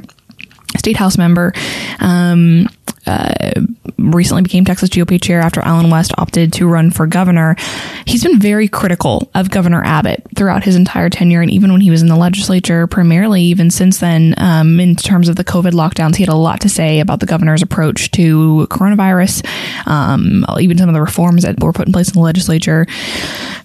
state 0.76 0.96
house 0.96 1.16
member. 1.16 1.52
Um, 2.00 2.68
uh, 3.08 3.64
recently 3.98 4.42
became 4.42 4.64
Texas 4.64 4.90
GOP 4.90 5.20
chair 5.20 5.40
after 5.40 5.60
Allen 5.60 5.90
West 5.90 6.12
opted 6.18 6.52
to 6.54 6.68
run 6.68 6.90
for 6.90 7.06
governor. 7.06 7.56
He's 8.06 8.22
been 8.22 8.38
very 8.38 8.68
critical 8.68 9.30
of 9.34 9.50
Governor 9.50 9.82
Abbott 9.84 10.22
throughout 10.36 10.64
his 10.64 10.76
entire 10.76 11.10
tenure, 11.10 11.40
and 11.40 11.50
even 11.50 11.72
when 11.72 11.80
he 11.80 11.90
was 11.90 12.02
in 12.02 12.08
the 12.08 12.16
legislature, 12.16 12.86
primarily 12.86 13.42
even 13.42 13.70
since 13.70 13.98
then, 13.98 14.34
um, 14.38 14.78
in 14.80 14.96
terms 14.96 15.28
of 15.28 15.36
the 15.36 15.44
COVID 15.44 15.72
lockdowns, 15.72 16.16
he 16.16 16.22
had 16.22 16.32
a 16.32 16.36
lot 16.36 16.60
to 16.60 16.68
say 16.68 17.00
about 17.00 17.20
the 17.20 17.26
governor's 17.26 17.62
approach 17.62 18.10
to 18.12 18.66
coronavirus, 18.70 19.46
um, 19.86 20.44
even 20.60 20.78
some 20.78 20.88
of 20.88 20.94
the 20.94 21.00
reforms 21.00 21.42
that 21.42 21.60
were 21.62 21.72
put 21.72 21.86
in 21.86 21.92
place 21.92 22.08
in 22.08 22.14
the 22.14 22.20
legislature 22.20 22.86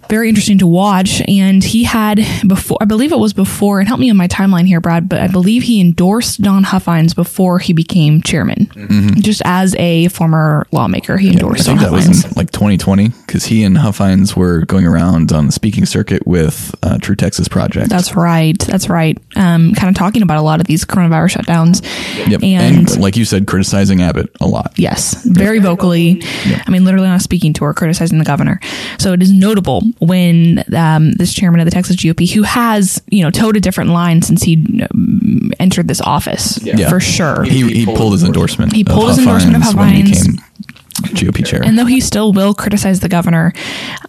very 0.10 0.30
interesting 0.30 0.60
to 0.60 0.68
watch. 0.68 1.22
And 1.28 1.64
he 1.64 1.84
had 1.84 2.18
before, 2.48 2.78
I 2.82 2.86
believe 2.86 3.12
it 3.12 3.18
was 3.18 3.34
before, 3.34 3.80
and 3.80 3.88
help 3.88 4.00
me 4.00 4.10
on 4.10 4.18
my 4.18 4.28
timeline 4.28 4.68
here, 4.68 4.82
Brad, 4.82 5.10
but 5.10 5.20
I 5.20 5.28
believe 5.28 5.64
he 5.64 5.82
endorsed 5.82 6.42
Don 6.42 6.64
Huffines 6.64 7.14
before 7.14 7.60
he 7.60 7.74
became 7.74 8.22
chairman. 8.22 8.68
Mm-hmm. 8.68 9.22
Just 9.22 9.33
as 9.42 9.76
a 9.76 10.08
former 10.10 10.66
lawmaker, 10.72 11.18
he 11.18 11.30
endorsed 11.30 11.64
I 11.68 11.72
think 11.78 11.82
that 11.82 11.92
was 11.92 12.26
in 12.26 12.32
like 12.36 12.52
2020 12.52 13.10
because 13.10 13.46
he 13.46 13.64
and 13.64 13.78
Huffines 13.78 14.36
were 14.36 14.66
going 14.66 14.86
around 14.86 15.32
on 15.32 15.48
the 15.48 15.52
speaking 15.52 15.86
circuit 15.86 16.26
with 16.28 16.74
uh, 16.84 16.98
True 17.00 17.16
Texas 17.16 17.48
Project. 17.48 17.90
That's 17.90 18.16
right. 18.16 18.58
That's 18.60 18.90
right. 18.90 19.18
Um, 19.36 19.74
kind 19.74 19.90
of 19.90 19.96
talking 19.96 20.22
about 20.22 20.38
a 20.38 20.42
lot 20.42 20.60
of 20.62 20.68
these 20.68 20.86
coronavirus 20.86 21.38
shutdowns. 21.38 21.84
Yep. 22.30 22.44
And, 22.44 22.90
And, 22.90 23.00
like 23.00 23.16
you 23.18 23.26
said, 23.26 23.48
criticizing 23.48 24.02
Abbott 24.02 24.30
a 24.42 24.48
lot. 24.48 24.74
yes, 24.78 25.24
very 25.26 25.60
vocally. 25.60 26.22
I 26.66 26.70
mean, 26.70 26.84
literally 26.86 27.08
on 27.08 27.16
a 27.16 27.20
speaking 27.20 27.54
tour, 27.54 27.74
criticizing 27.74 28.20
the 28.20 28.26
governor. 28.26 28.60
So 29.00 29.14
it 29.14 29.22
is 29.22 29.32
notable 29.32 29.82
when 30.00 30.64
um, 30.76 31.12
this 31.14 31.34
chairman 31.34 31.60
of 31.60 31.66
the 31.66 31.72
Texas 31.72 31.96
GOP, 31.98 32.32
who 32.32 32.44
has 32.44 33.02
you 33.10 33.24
know 33.24 33.32
towed 33.32 33.58
a 33.58 33.60
different 33.60 33.90
line 33.92 34.22
since 34.22 34.44
he 34.44 34.86
um, 34.92 35.52
entered 35.60 35.88
this 35.88 36.02
office, 36.02 36.60
Yeah. 36.64 36.90
for 36.90 37.00
sure. 37.00 37.44
He, 37.44 37.72
he 37.74 37.86
pulled 37.86 38.14
his 38.14 38.24
endorsement. 38.24 38.74
He 38.74 38.84
pulled 38.84 39.10
his 39.10 39.23
Huffines 39.26 39.76
when 39.76 39.90
he 39.90 40.02
Huffines. 40.02 40.28
became 40.28 40.46
GOP 40.94 41.46
chair. 41.46 41.62
And 41.64 41.78
though 41.78 41.86
he 41.86 42.00
still 42.00 42.34
will 42.34 42.54
criticize 42.54 43.00
the 43.00 43.10
governor, 43.10 43.54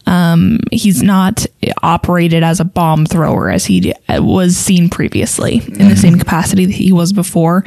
um, 0.06 0.60
he's 0.70 1.02
not 1.02 1.46
operated 1.82 2.42
as 2.42 2.60
a 2.60 2.64
bomb 2.64 3.06
thrower 3.06 3.50
as 3.50 3.64
he 3.64 3.94
was 4.10 4.56
seen 4.56 4.88
previously 4.90 5.62
in 5.66 5.88
the 5.88 5.96
same 5.96 6.18
capacity 6.18 6.66
that 6.66 6.72
he 6.72 6.92
was 6.92 7.12
before. 7.12 7.64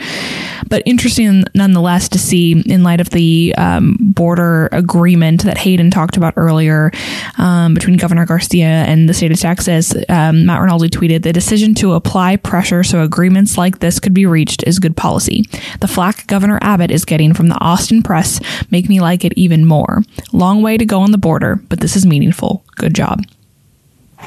But 0.70 0.84
interesting 0.86 1.44
nonetheless 1.56 2.10
to 2.10 2.20
see, 2.20 2.62
in 2.68 2.84
light 2.84 3.02
of 3.02 3.10
the 3.10 3.54
um, 3.58 3.98
border 4.00 4.70
agreement 4.72 5.44
that 5.44 5.58
Hayden 5.58 5.92
talked 5.92 6.18
about 6.18 6.34
earlier 6.38 6.92
um, 7.38 7.74
between 7.74 7.98
Governor 7.98 8.26
Garcia 8.26 8.68
and 8.68 9.10
the 9.10 9.14
state 9.14 9.32
of 9.32 9.40
Texas, 9.40 9.96
um, 10.10 10.46
Matt 10.46 10.62
Rinaldi 10.62 10.90
tweeted 10.90 11.24
the 11.24 11.34
decision 11.34 11.74
to 11.76 11.94
apply 11.94 12.36
pressure 12.36 12.84
so 12.84 13.02
agreements 13.02 13.58
like 13.58 13.80
this 13.80 14.00
could 14.00 14.14
be 14.14 14.26
reached 14.26 14.64
is 14.68 14.80
good 14.80 14.96
policy. 14.96 15.44
The 15.80 15.88
flack 15.88 16.28
Governor 16.28 16.60
Abbott 16.62 16.92
is 16.92 17.06
getting 17.06 17.34
from 17.34 17.48
the 17.48 17.60
Austin 17.60 18.04
press 18.04 18.40
make 18.72 18.90
me 18.90 19.00
like 19.08 19.24
it 19.24 19.34
even 19.36 19.66
more. 19.66 20.04
Long 20.34 20.62
way 20.62 20.78
to 20.78 20.86
go 20.86 21.00
on 21.00 21.12
the 21.12 21.18
border, 21.18 21.56
but 21.70 21.80
this 21.80 21.96
is 21.96 22.06
meaningful. 22.06 22.64
Good 22.76 22.94
job. 22.94 23.24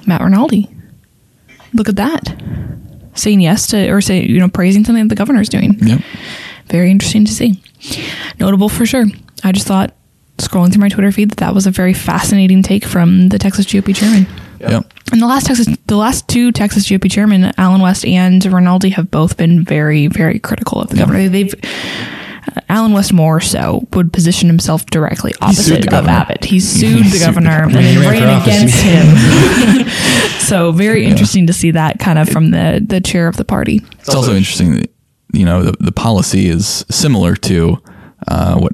Matt 0.06 0.22
Rinaldi. 0.22 0.68
Look 1.74 1.88
at 1.88 1.96
that. 1.96 2.34
Saying 3.14 3.40
yes 3.40 3.66
to, 3.68 3.90
or 3.90 4.00
say, 4.00 4.24
you 4.24 4.38
know, 4.38 4.48
praising 4.48 4.84
something 4.84 5.04
that 5.04 5.14
the 5.14 5.18
governor's 5.18 5.48
doing. 5.48 5.76
yep. 5.80 6.00
Very 6.66 6.90
interesting 6.90 7.24
to 7.24 7.32
see. 7.32 7.60
Notable 8.38 8.68
for 8.68 8.86
sure. 8.86 9.04
I 9.44 9.52
just 9.52 9.66
thought, 9.66 9.94
scrolling 10.38 10.72
through 10.72 10.80
my 10.80 10.88
Twitter 10.88 11.12
feed, 11.12 11.30
that 11.30 11.38
that 11.38 11.54
was 11.54 11.66
a 11.66 11.70
very 11.70 11.92
fascinating 11.92 12.62
take 12.62 12.84
from 12.84 13.28
the 13.28 13.38
Texas 13.38 13.66
GOP 13.66 13.94
chairman. 13.94 14.26
Yep. 14.60 14.92
And 15.12 15.20
the 15.20 15.26
last 15.26 15.46
Texas, 15.46 15.66
the 15.86 15.96
last 15.96 16.28
two 16.28 16.52
Texas 16.52 16.86
GOP 16.86 17.10
chairmen, 17.10 17.52
Allen 17.58 17.80
West 17.80 18.04
and 18.06 18.44
Rinaldi, 18.44 18.90
have 18.90 19.10
both 19.10 19.36
been 19.36 19.64
very, 19.64 20.06
very 20.06 20.38
critical 20.38 20.80
of 20.80 20.88
the 20.88 20.96
governor. 20.96 21.28
They've 21.28 21.54
Allen 22.68 22.92
West 22.92 23.12
more 23.12 23.40
so 23.40 23.86
would 23.92 24.12
position 24.12 24.48
himself 24.48 24.86
directly 24.86 25.32
opposite 25.40 25.84
of 25.84 25.90
governor. 25.90 26.12
Abbott. 26.12 26.44
He 26.50 26.60
sued 26.60 27.04
the 27.04 27.10
sued 27.10 27.20
the 27.20 27.24
governor 27.24 27.50
and 27.64 27.72
governor. 27.72 27.88
He 27.88 27.94
then 27.94 28.10
ran 28.10 28.22
ran 28.22 28.42
against 28.42 28.82
him. 28.82 29.88
so 30.40 30.72
very 30.72 31.04
interesting 31.04 31.46
to 31.46 31.52
see 31.52 31.70
that 31.72 31.98
kind 31.98 32.18
of 32.18 32.28
from 32.28 32.50
the 32.50 32.84
the 32.84 33.00
chair 33.00 33.28
of 33.28 33.36
the 33.36 33.44
party. 33.44 33.82
It's 33.98 34.14
also 34.14 34.34
interesting 34.34 34.74
that 34.76 34.90
you 35.32 35.44
know 35.44 35.62
the, 35.62 35.72
the 35.80 35.92
policy 35.92 36.48
is 36.48 36.84
similar 36.90 37.36
to 37.36 37.78
uh, 38.28 38.58
what 38.58 38.72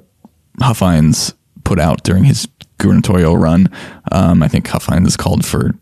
Huffines 0.60 1.34
put 1.64 1.78
out 1.78 2.02
during 2.02 2.24
his 2.24 2.48
gubernatorial 2.78 3.36
run. 3.36 3.68
Um, 4.12 4.42
I 4.42 4.48
think 4.48 4.66
Huffines 4.68 5.16
called 5.16 5.44
for 5.44 5.72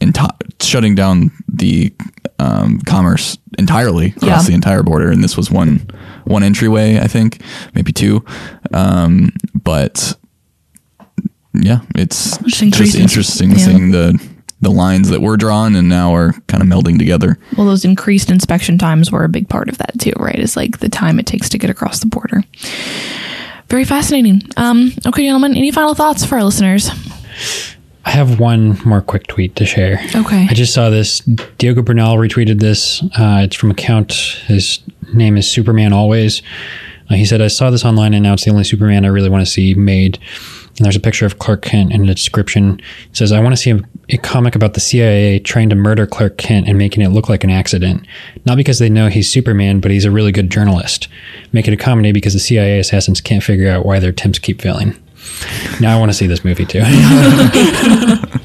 enti- 0.00 0.62
shutting 0.62 0.94
down 0.94 1.30
the 1.48 1.92
um, 2.38 2.80
commerce 2.80 3.38
entirely 3.58 4.08
across 4.16 4.22
Yeah. 4.22 4.42
the 4.42 4.54
entire 4.54 4.82
border, 4.82 5.10
and 5.10 5.22
this 5.22 5.36
was 5.36 5.50
one 5.50 5.88
one 6.24 6.42
entryway. 6.42 6.98
I 6.98 7.06
think 7.06 7.42
maybe 7.74 7.92
two, 7.92 8.24
um, 8.72 9.30
but 9.62 10.14
yeah, 11.54 11.80
it's 11.96 12.38
Just 12.38 12.72
just 12.74 12.94
interesting 12.96 13.50
yeah. 13.50 13.56
seeing 13.56 13.90
the 13.90 14.18
the 14.62 14.70
lines 14.70 15.08
that 15.08 15.22
were 15.22 15.36
drawn 15.38 15.74
and 15.74 15.88
now 15.88 16.14
are 16.14 16.32
kind 16.46 16.62
of 16.62 16.68
melding 16.68 16.98
together. 16.98 17.38
Well, 17.56 17.66
those 17.66 17.84
increased 17.84 18.30
inspection 18.30 18.76
times 18.76 19.10
were 19.10 19.24
a 19.24 19.28
big 19.28 19.48
part 19.48 19.68
of 19.70 19.78
that 19.78 19.98
too, 19.98 20.12
right? 20.18 20.38
It's 20.38 20.54
like 20.56 20.78
the 20.80 20.88
time 20.90 21.18
it 21.18 21.26
takes 21.26 21.48
to 21.50 21.58
get 21.58 21.70
across 21.70 22.00
the 22.00 22.06
border. 22.06 22.42
Very 23.70 23.84
fascinating. 23.84 24.42
Um, 24.58 24.92
okay, 25.06 25.24
gentlemen, 25.24 25.56
any 25.56 25.70
final 25.70 25.94
thoughts 25.94 26.24
for 26.26 26.34
our 26.36 26.44
listeners? 26.44 26.90
I 28.04 28.10
have 28.10 28.40
one 28.40 28.78
more 28.84 29.02
quick 29.02 29.26
tweet 29.26 29.56
to 29.56 29.66
share. 29.66 30.00
Okay. 30.14 30.46
I 30.48 30.54
just 30.54 30.72
saw 30.72 30.88
this. 30.90 31.20
Diego 31.58 31.82
Bernal 31.82 32.16
retweeted 32.16 32.60
this. 32.60 33.02
Uh, 33.02 33.42
it's 33.44 33.56
from 33.56 33.70
account. 33.70 34.12
His 34.46 34.80
name 35.12 35.36
is 35.36 35.50
Superman 35.50 35.92
Always. 35.92 36.42
Uh, 37.10 37.14
he 37.14 37.24
said, 37.24 37.40
I 37.42 37.48
saw 37.48 37.70
this 37.70 37.84
online 37.84 38.14
and 38.14 38.22
now 38.22 38.34
it's 38.34 38.44
the 38.44 38.50
only 38.50 38.64
Superman 38.64 39.04
I 39.04 39.08
really 39.08 39.28
want 39.28 39.44
to 39.44 39.50
see 39.50 39.74
made. 39.74 40.18
And 40.76 40.84
there's 40.86 40.96
a 40.96 41.00
picture 41.00 41.26
of 41.26 41.38
Clark 41.38 41.62
Kent 41.62 41.92
in 41.92 42.06
the 42.06 42.14
description. 42.14 42.80
It 43.10 43.16
says, 43.16 43.32
I 43.32 43.40
want 43.40 43.52
to 43.52 43.56
see 43.56 43.70
a, 43.70 43.80
a 44.08 44.16
comic 44.16 44.54
about 44.54 44.74
the 44.74 44.80
CIA 44.80 45.38
trying 45.40 45.68
to 45.68 45.76
murder 45.76 46.06
Clark 46.06 46.38
Kent 46.38 46.68
and 46.68 46.78
making 46.78 47.02
it 47.02 47.08
look 47.08 47.28
like 47.28 47.44
an 47.44 47.50
accident. 47.50 48.06
Not 48.46 48.56
because 48.56 48.78
they 48.78 48.88
know 48.88 49.08
he's 49.08 49.30
Superman, 49.30 49.80
but 49.80 49.90
he's 49.90 50.06
a 50.06 50.10
really 50.10 50.32
good 50.32 50.50
journalist. 50.50 51.08
Make 51.52 51.68
it 51.68 51.74
a 51.74 51.76
comedy 51.76 52.12
because 52.12 52.32
the 52.32 52.40
CIA 52.40 52.78
assassins 52.78 53.20
can't 53.20 53.42
figure 53.42 53.68
out 53.68 53.84
why 53.84 53.98
their 53.98 54.10
attempts 54.10 54.38
keep 54.38 54.62
failing. 54.62 54.96
Now 55.80 55.96
I 55.96 55.98
want 55.98 56.10
to 56.10 56.16
see 56.16 56.26
this 56.26 56.44
movie 56.44 56.66
too. 56.66 56.82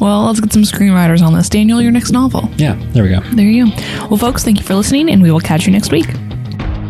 Well, 0.00 0.24
let's 0.24 0.40
get 0.40 0.50
some 0.50 0.62
screenwriters 0.62 1.20
on 1.20 1.34
this. 1.34 1.50
Daniel, 1.50 1.82
your 1.82 1.92
next 1.92 2.10
novel. 2.10 2.48
yeah, 2.56 2.74
there 2.92 3.02
we 3.02 3.10
go. 3.10 3.20
There 3.34 3.44
you 3.44 3.66
go. 3.66 3.72
Well, 4.08 4.16
folks, 4.16 4.42
thank 4.42 4.56
you 4.58 4.64
for 4.64 4.74
listening, 4.74 5.10
and 5.10 5.22
we 5.22 5.30
will 5.30 5.40
catch 5.40 5.66
you 5.66 5.72
next 5.72 5.92
week. 5.92 6.06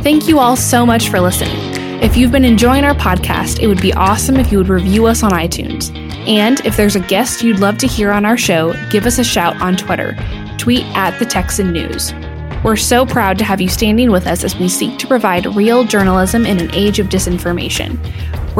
Thank 0.03 0.29
you 0.29 0.39
all 0.39 0.55
so 0.55 0.87
much 0.87 1.09
for 1.09 1.21
listening. 1.21 1.57
If 2.03 2.17
you've 2.17 2.31
been 2.31 2.45
enjoying 2.45 2.85
our 2.85 2.95
podcast, 2.95 3.61
it 3.61 3.67
would 3.67 3.83
be 3.83 3.93
awesome 3.95 4.37
if 4.37 4.53
you 4.53 4.59
would 4.59 4.69
review 4.69 5.07
us 5.07 5.25
on 5.25 5.33
iTunes. 5.33 5.95
And 6.29 6.65
if 6.65 6.77
there's 6.77 6.95
a 6.95 7.01
guest 7.01 7.43
you'd 7.43 7.59
love 7.59 7.79
to 7.79 7.89
hear 7.89 8.13
on 8.13 8.25
our 8.25 8.37
show, 8.37 8.75
give 8.91 9.07
us 9.07 9.19
a 9.19 9.25
shout 9.25 9.61
on 9.61 9.77
Twitter. 9.77 10.17
Tweet 10.57 10.85
at 10.97 11.19
the 11.19 11.27
Texan 11.27 11.73
News. 11.73 12.15
We're 12.63 12.77
so 12.77 13.05
proud 13.07 13.39
to 13.39 13.45
have 13.45 13.61
you 13.61 13.69
standing 13.69 14.13
with 14.13 14.27
us 14.29 14.45
as 14.45 14.55
we 14.57 14.69
seek 14.69 14.99
to 14.99 15.07
provide 15.09 15.47
real 15.57 15.83
journalism 15.83 16.47
in 16.47 16.61
an 16.61 16.73
age 16.75 17.01
of 17.01 17.09
disinformation. 17.09 17.99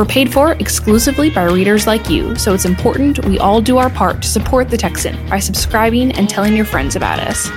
We're 0.01 0.07
paid 0.07 0.33
for 0.33 0.53
exclusively 0.53 1.29
by 1.29 1.45
readers 1.45 1.87
like 1.87 2.09
you, 2.09 2.35
so 2.35 2.55
it's 2.55 2.65
important 2.65 3.23
we 3.27 3.39
all 3.39 3.61
do 3.61 3.77
our 3.77 3.91
part 3.91 4.23
to 4.23 4.29
support 4.29 4.71
the 4.71 4.79
Texan 4.79 5.29
by 5.29 5.41
subscribing 5.41 6.11
and 6.13 6.27
telling 6.27 6.57
your 6.57 6.65
friends 6.65 6.97
about 6.97 7.19
us. 7.19 7.51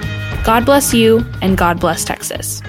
God 0.44 0.66
bless 0.66 0.94
you, 0.94 1.26
and 1.42 1.58
God 1.58 1.80
bless 1.80 2.04
Texas. 2.04 2.62